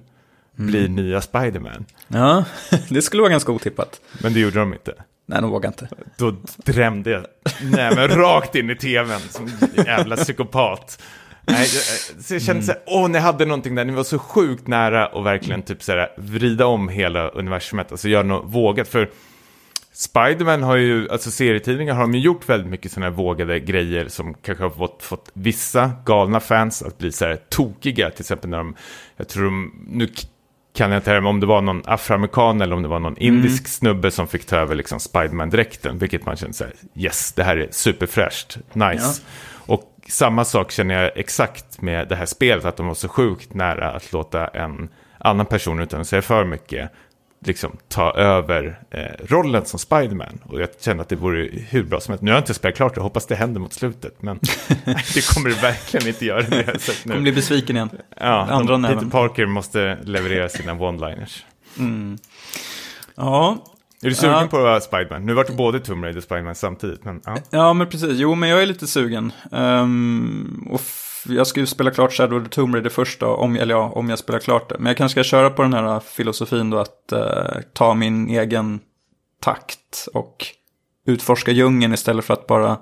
blir 0.55 0.87
nya 0.87 1.21
Spiderman. 1.21 1.85
Ja, 2.07 2.45
det 2.89 3.01
skulle 3.01 3.21
vara 3.21 3.31
ganska 3.31 3.51
otippat. 3.51 4.01
Men 4.21 4.33
det 4.33 4.39
gjorde 4.39 4.59
de 4.59 4.73
inte. 4.73 4.93
Nej, 5.25 5.41
de 5.41 5.49
vågade 5.49 5.67
inte. 5.67 5.95
Då 6.17 6.35
drämde 6.57 7.09
jag 7.09 7.25
nämen 7.63 8.07
rakt 8.07 8.55
in 8.55 8.69
i 8.69 8.75
tvn 8.75 9.19
som 9.19 9.45
en 9.75 9.85
jävla 9.85 10.15
psykopat. 10.15 11.01
Nej, 11.45 11.59
jag, 11.59 12.23
så 12.23 12.33
jag 12.33 12.41
kände 12.41 12.51
mm. 12.51 12.61
så 12.61 12.71
här, 12.71 12.81
åh, 12.85 13.09
ni 13.09 13.19
hade 13.19 13.45
någonting 13.45 13.75
där, 13.75 13.85
ni 13.85 13.93
var 13.93 14.03
så 14.03 14.19
sjukt 14.19 14.67
nära 14.67 15.07
och 15.07 15.25
verkligen 15.25 15.61
typ 15.61 15.83
så 15.83 15.91
här, 15.91 16.09
vrida 16.17 16.65
om 16.65 16.89
hela 16.89 17.29
universumet, 17.29 17.91
alltså 17.91 18.09
göra 18.09 18.23
något 18.23 18.53
vågat. 18.53 18.87
För 18.87 19.09
Spiderman 19.93 20.63
har 20.63 20.75
ju, 20.75 21.09
alltså 21.09 21.31
serietidningar 21.31 21.93
har 21.93 22.01
de 22.01 22.13
ju 22.13 22.21
gjort 22.21 22.49
väldigt 22.49 22.69
mycket 22.69 22.91
sådana 22.91 23.09
här 23.09 23.17
vågade 23.17 23.59
grejer 23.59 24.07
som 24.07 24.33
kanske 24.33 24.63
har 24.63 24.69
fått, 24.69 25.03
fått 25.03 25.29
vissa 25.33 25.91
galna 26.05 26.39
fans 26.39 26.83
att 26.83 26.97
bli 26.97 27.11
så 27.11 27.25
här 27.25 27.35
tokiga. 27.49 28.09
Till 28.09 28.21
exempel 28.21 28.49
när 28.49 28.57
de, 28.57 28.75
jag 29.17 29.27
tror 29.27 29.43
de, 29.43 29.85
nu 29.87 30.07
kan 30.73 30.91
jag 30.91 30.99
inte 30.99 31.17
om 31.17 31.39
det 31.39 31.45
var 31.45 31.61
någon 31.61 31.81
afroamerikan 31.85 32.61
eller 32.61 32.75
om 32.75 32.81
det 32.81 32.87
var 32.87 32.99
någon 32.99 33.17
mm. 33.17 33.35
indisk 33.35 33.67
snubbe 33.67 34.11
som 34.11 34.27
fick 34.27 34.45
ta 34.45 34.55
över 34.55 34.75
liksom 34.75 34.99
Spiderman-dräkten. 34.99 35.97
Vilket 35.97 36.25
man 36.25 36.35
känner 36.35 36.53
så 36.53 36.63
här, 36.63 36.73
yes, 36.95 37.33
det 37.33 37.43
här 37.43 37.57
är 37.57 37.67
superfräscht, 37.71 38.57
nice. 38.73 39.21
Ja. 39.23 39.29
Samma 40.11 40.45
sak 40.45 40.71
känner 40.71 41.03
jag 41.03 41.11
exakt 41.17 41.81
med 41.81 42.07
det 42.07 42.15
här 42.15 42.25
spelet, 42.25 42.65
att 42.65 42.77
de 42.77 42.87
var 42.87 42.93
så 42.93 43.07
sjukt 43.07 43.53
nära 43.53 43.91
att 43.91 44.13
låta 44.13 44.47
en 44.47 44.89
annan 45.17 45.45
person, 45.45 45.79
utan 45.79 46.01
att 46.01 46.07
säga 46.07 46.21
för 46.21 46.45
mycket, 46.45 46.91
liksom 47.45 47.77
ta 47.87 48.13
över 48.13 48.79
eh, 48.89 49.25
rollen 49.25 49.65
som 49.65 49.79
Spiderman. 49.79 50.39
Och 50.45 50.61
jag 50.61 50.69
känner 50.79 51.01
att 51.01 51.09
det 51.09 51.15
vore 51.15 51.49
hur 51.69 51.83
bra 51.83 51.99
som 51.99 52.11
helst. 52.11 52.23
Nu 52.23 52.31
har 52.31 52.35
jag 52.35 52.41
inte 52.41 52.53
spelat 52.53 52.75
klart 52.75 52.95
det, 52.95 53.01
hoppas 53.01 53.25
det 53.25 53.35
händer 53.35 53.59
mot 53.59 53.73
slutet. 53.73 54.21
Men 54.21 54.39
det 55.13 55.33
kommer 55.33 55.49
det 55.49 55.61
verkligen 55.61 56.07
inte 56.07 56.25
göra. 56.25 56.41
Det 56.41 56.65
jag 56.67 56.81
sett 56.81 57.05
nu. 57.05 57.11
kommer 57.11 57.21
bli 57.21 57.31
besviken 57.31 57.75
igen. 57.75 57.89
Ja, 58.19 58.47
Andra 58.49 58.77
Peter 58.77 58.91
även. 58.91 59.09
Parker 59.09 59.45
måste 59.45 59.97
leverera 60.03 60.49
sina 60.49 60.73
one-liners. 60.73 61.43
Mm. 61.77 62.17
Ja, 63.15 63.57
är 64.01 64.09
du 64.09 64.15
sugen 64.15 64.33
ja. 64.33 64.47
på 64.47 64.79
Spiderman? 64.81 65.25
Nu 65.25 65.33
vart 65.33 65.47
det 65.47 65.53
både 65.53 65.79
Tomb 65.79 66.03
Raider 66.03 66.17
och 66.17 66.23
Spiderman 66.23 66.55
samtidigt. 66.55 67.05
Men, 67.05 67.21
ja. 67.25 67.37
ja, 67.49 67.73
men 67.73 67.89
precis. 67.89 68.19
Jo, 68.19 68.35
men 68.35 68.49
jag 68.49 68.61
är 68.61 68.65
lite 68.65 68.87
sugen. 68.87 69.31
Um, 69.51 70.67
och 70.71 70.81
jag 71.27 71.47
ska 71.47 71.59
ju 71.59 71.65
spela 71.65 71.91
klart 71.91 72.13
Shadow 72.13 72.41
of 72.41 72.43
the 72.43 72.49
Tomb 72.49 72.75
Raider 72.75 72.89
först 72.89 73.19
då, 73.19 73.27
om, 73.27 73.55
eller 73.55 73.75
ja, 73.75 73.91
om 73.95 74.09
jag 74.09 74.19
spelar 74.19 74.39
klart 74.39 74.69
det. 74.69 74.75
Men 74.79 74.85
jag 74.85 74.97
kanske 74.97 75.23
ska 75.23 75.29
köra 75.29 75.49
på 75.49 75.61
den 75.61 75.73
här 75.73 75.99
filosofin 75.99 76.69
då 76.69 76.77
att 76.77 77.13
uh, 77.13 77.61
ta 77.73 77.93
min 77.93 78.29
egen 78.29 78.79
takt 79.41 80.07
och 80.13 80.45
utforska 81.05 81.51
djungeln 81.51 81.93
istället 81.93 82.25
för 82.25 82.33
att 82.33 82.47
bara 82.47 82.77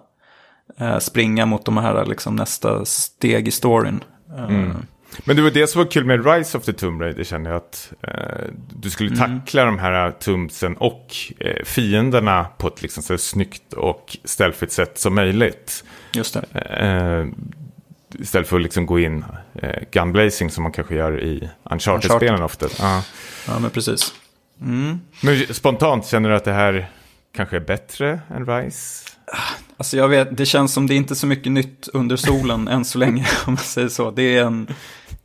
eh, 0.77 0.97
springa 0.97 1.45
mot 1.45 1.65
de 1.65 1.77
här 1.77 2.05
liksom, 2.05 2.35
nästa 2.35 2.85
steg 2.85 3.47
i 3.47 3.51
storyn. 3.51 4.03
Mm. 4.37 4.77
Men 5.23 5.35
det 5.35 5.41
var 5.41 5.49
det 5.51 5.67
som 5.67 5.83
var 5.83 5.91
kul 5.91 6.05
med 6.05 6.25
Rise 6.25 6.57
of 6.57 6.63
the 6.65 6.73
Tomb 6.73 7.01
Raider 7.01 7.23
känner 7.23 7.49
jag 7.49 7.57
att 7.57 7.93
eh, 8.01 8.47
du 8.75 8.89
skulle 8.89 9.09
Mm. 9.09 9.39
tackla 9.39 9.65
de 9.65 9.79
här 9.79 10.11
tumpsen 10.11 10.77
och 10.77 11.15
eh, 11.39 11.63
fienderna 11.65 12.45
på 12.57 12.67
ett 12.67 12.81
liksom 12.81 13.03
så 13.03 13.17
snyggt 13.17 13.73
och 13.73 14.17
stealthigt 14.23 14.71
sätt 14.71 14.97
som 14.99 15.15
möjligt. 15.15 15.83
Just 16.13 16.33
det. 16.53 16.59
Eh, 16.59 17.25
istället 18.21 18.47
för 18.47 18.55
att 18.55 18.61
liksom 18.63 18.85
gå 18.85 18.99
in 18.99 19.25
eh, 19.55 19.75
gunblazing 19.91 20.49
som 20.51 20.63
man 20.63 20.71
kanske 20.71 20.95
gör 20.95 21.23
i 21.23 21.49
Uncharted-spelen 21.63 22.41
ofta. 22.41 22.67
Ja. 22.79 23.03
Ja, 23.47 23.59
men 23.59 23.71
precis. 23.71 24.13
Mm. 24.61 24.99
Men 25.23 25.53
spontant 25.53 26.05
känner 26.07 26.29
du 26.29 26.35
att 26.35 26.45
det 26.45 26.53
här 26.53 26.89
kanske 27.35 27.55
är 27.55 27.59
bättre 27.59 28.19
än 28.35 28.45
Rise? 28.45 29.05
Alltså 29.77 29.97
jag 29.97 30.07
vet, 30.07 30.37
det 30.37 30.45
känns 30.45 30.73
som 30.73 30.87
det 30.87 30.93
är 30.93 30.95
inte 30.95 31.15
så 31.15 31.27
mycket 31.27 31.51
nytt 31.51 31.87
under 31.93 32.15
solen 32.15 32.67
än 32.67 32.85
så 32.85 32.97
länge, 32.97 33.27
om 33.47 33.53
man 33.53 33.57
säger 33.63 33.89
så. 33.89 34.11
Det, 34.11 34.37
är 34.37 34.43
en, 34.43 34.67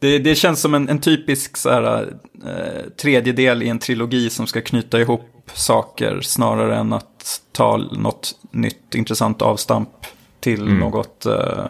det, 0.05 0.19
det 0.19 0.35
känns 0.35 0.61
som 0.61 0.75
en, 0.75 0.89
en 0.89 1.01
typisk 1.01 1.57
så 1.57 1.71
här, 1.71 2.13
eh, 2.47 2.91
tredjedel 3.03 3.63
i 3.63 3.69
en 3.69 3.79
trilogi 3.79 4.31
som 4.31 4.47
ska 4.47 4.61
knyta 4.61 5.01
ihop 5.01 5.51
saker 5.55 6.21
snarare 6.21 6.77
än 6.77 6.93
att 6.93 7.41
ta 7.53 7.77
något 7.77 8.35
nytt 8.51 8.95
intressant 8.95 9.43
avstamp 9.43 9.89
till 10.41 10.63
Mm. 10.63 10.79
något, 10.79 11.27
eh, 11.27 11.65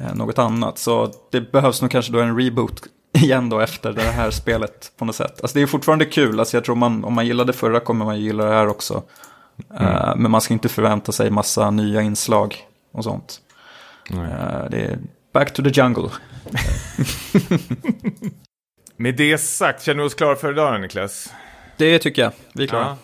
eh, 0.00 0.14
något 0.14 0.38
annat. 0.38 0.78
Så 0.78 1.12
det 1.32 1.52
behövs 1.52 1.82
nog 1.82 1.90
kanske 1.90 2.12
då 2.12 2.20
en 2.20 2.38
reboot 2.40 2.82
igen 3.12 3.48
då 3.48 3.60
efter 3.60 3.92
det 3.92 4.02
här 4.02 4.30
spelet 4.30 4.92
på 4.98 5.04
något 5.04 5.16
sätt. 5.16 5.40
Alltså 5.42 5.58
det 5.58 5.62
är 5.62 5.66
fortfarande 5.66 6.04
kul, 6.04 6.40
alltså 6.40 6.56
jag 6.56 6.64
tror 6.64 6.76
man, 6.76 7.04
om 7.04 7.14
man 7.14 7.26
gillade 7.26 7.52
förra 7.52 7.80
kommer 7.80 8.04
man 8.04 8.20
gilla 8.20 8.44
det 8.44 8.54
här 8.54 8.68
också. 8.68 9.02
Eh, 9.80 10.16
men 10.16 10.30
man 10.30 10.40
ska 10.40 10.54
inte 10.54 10.68
förvänta 10.68 11.12
sig 11.12 11.30
massa 11.30 11.70
nya 11.70 12.02
inslag 12.02 12.56
och 12.92 13.04
sånt. 13.04 13.40
Eh, 14.10 14.70
det 14.70 14.78
är 14.78 14.98
back 15.32 15.52
to 15.52 15.62
the 15.62 15.70
jungle. 15.80 16.08
Med 18.96 19.16
det 19.16 19.38
sagt, 19.38 19.82
känner 19.82 20.02
vi 20.02 20.08
oss 20.08 20.14
klara 20.14 20.36
för 20.36 20.52
idag 20.52 20.80
Niklas? 20.80 21.32
Det 21.76 21.98
tycker 21.98 22.22
jag, 22.22 22.32
vi 22.54 22.62
är 22.62 22.68
klara. 22.68 22.84
Ja. 22.84 22.96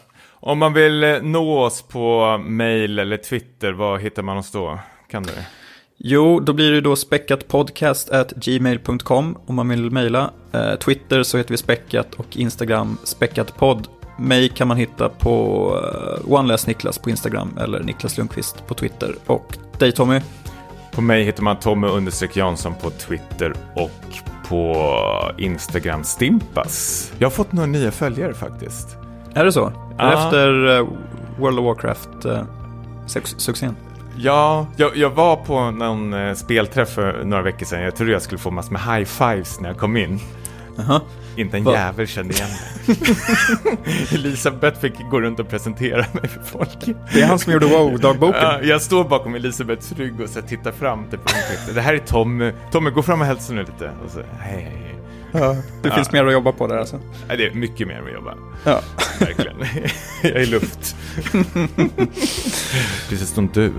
Om 0.45 0.59
man 0.59 0.73
vill 0.73 1.05
eh, 1.05 1.23
nå 1.23 1.61
oss 1.61 1.83
på 1.83 2.39
mail 2.39 2.99
eller 2.99 3.17
Twitter, 3.17 3.73
vad 3.73 4.01
hittar 4.01 4.23
man 4.23 4.37
oss 4.37 4.51
då? 4.51 4.79
Kan 5.11 5.23
du? 5.23 5.33
Jo, 5.97 6.41
då 6.41 6.53
blir 6.53 6.73
det 6.73 6.81
då 6.81 6.97
späckatpodcast@gmail.com 6.97 9.39
om 9.47 9.55
man 9.55 9.69
vill 9.69 9.91
mejla. 9.91 10.31
Eh, 10.53 10.75
Twitter 10.75 11.23
så 11.23 11.39
heter 11.39 11.51
vi 11.51 11.57
späckat 11.57 12.15
och 12.15 12.37
Instagram 12.37 12.99
späckatpodd. 13.05 13.89
Mig 14.19 14.49
kan 14.49 14.69
man 14.69 14.77
hitta 14.77 15.09
på 15.09 15.67
uh, 15.77 16.19
OneLessNiklas 16.33 16.99
på 16.99 17.11
Instagram 17.11 17.59
eller 17.61 17.81
Niklas 17.81 18.19
Lundqvist 18.19 18.67
på 18.67 18.75
Twitter. 18.75 19.15
Och 19.27 19.57
dig 19.79 19.93
Tommy? 19.93 20.21
På 20.93 21.01
mig 21.01 21.25
hittar 21.25 21.43
man 21.43 21.59
Tommy 21.59 21.87
understreck 21.87 22.37
Jansson 22.37 22.75
på 22.75 22.91
Twitter 22.91 23.55
och 23.75 23.91
på 24.49 24.77
Instagram 25.39 26.05
Stimpas. 26.05 27.13
Jag 27.19 27.27
har 27.27 27.31
fått 27.31 27.53
några 27.53 27.67
nya 27.67 27.91
följare 27.91 28.35
faktiskt. 28.35 28.97
Är 29.35 29.45
det 29.45 29.53
så? 29.53 29.73
Ja. 29.99 30.13
efter 30.13 30.79
eh, 30.79 30.87
World 31.39 31.59
of 31.59 31.65
Warcraft-succén? 31.65 33.77
Ja, 34.17 34.67
jag, 34.77 34.97
jag 34.97 35.11
var 35.11 35.37
på 35.37 35.71
någon 35.71 36.13
eh, 36.13 36.35
spelträff 36.35 36.89
för 36.89 37.25
några 37.25 37.43
veckor 37.43 37.67
sedan. 37.67 37.83
Jag 37.83 37.97
trodde 37.97 38.13
jag 38.13 38.23
skulle 38.23 38.39
få 38.39 38.51
massor 38.51 38.73
med 38.73 38.83
high 38.83 39.05
fives 39.05 39.61
när 39.61 39.69
jag 39.69 39.79
kom 39.79 39.97
in. 39.97 40.21
Jaha. 40.77 41.01
Inte 41.37 41.57
en 41.57 41.65
Va? 41.65 41.73
jävel 41.73 42.07
kände 42.07 42.35
igen 42.35 42.49
mig. 42.49 42.97
Elisabeth 44.15 44.81
fick 44.81 44.93
gå 45.11 45.21
runt 45.21 45.41
och 45.41 45.49
presentera 45.49 45.97
mig 46.13 46.29
för 46.29 46.43
folk. 46.43 46.97
Det 47.15 47.21
är 47.23 47.27
han 47.27 47.39
som 47.39 47.53
gjorde 47.53 47.67
WoW-dagboken. 47.67 48.43
Ja, 48.43 48.63
jag 48.63 48.83
står 48.83 49.05
bakom 49.05 49.35
Elisabeths 49.35 49.93
rygg 49.93 50.21
och 50.21 50.29
så 50.29 50.43
tittar 50.43 50.73
fram 50.73 51.05
till 51.11 51.19
punkten. 51.19 51.75
Det 51.75 51.81
här 51.81 51.95
är 51.95 51.99
Tommy. 51.99 52.53
Tommy, 52.73 52.91
gå 52.91 53.03
fram 53.03 53.21
och 53.21 53.27
hälsa 53.27 53.53
nu 53.53 53.61
lite. 53.61 53.91
Och 54.05 54.11
så, 54.11 54.19
hej, 54.19 54.27
hej, 54.63 54.63
hej. 54.63 54.95
Ja, 55.35 55.57
det 55.83 55.89
Ja. 55.89 55.95
finns 55.95 56.13
mer 56.13 56.25
att 56.25 56.33
jobba 56.33 56.53
på 56.53 56.67
där 56.67 56.77
alltså. 56.77 57.01
Ja, 57.29 57.37
det 57.37 57.47
är 57.47 57.51
mycket 57.55 57.89
mer 57.89 58.03
att 58.07 58.13
jobba. 58.13 58.35
Ja. 58.65 58.81
Verkligen. 59.21 59.57
jag 60.23 60.33
är 60.43 60.47
luft. 60.47 60.97
Precis 63.09 63.29
som 63.35 63.49
du. 63.55 63.73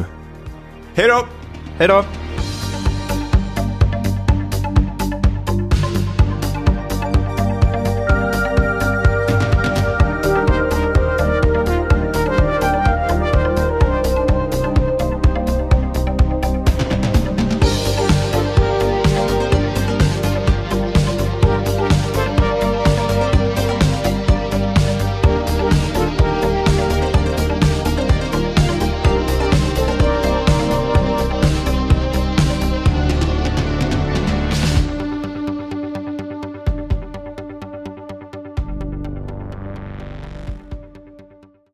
Hej 0.95 1.07
då! 1.07 1.25
Hej 1.77 1.87
då! 1.87 2.05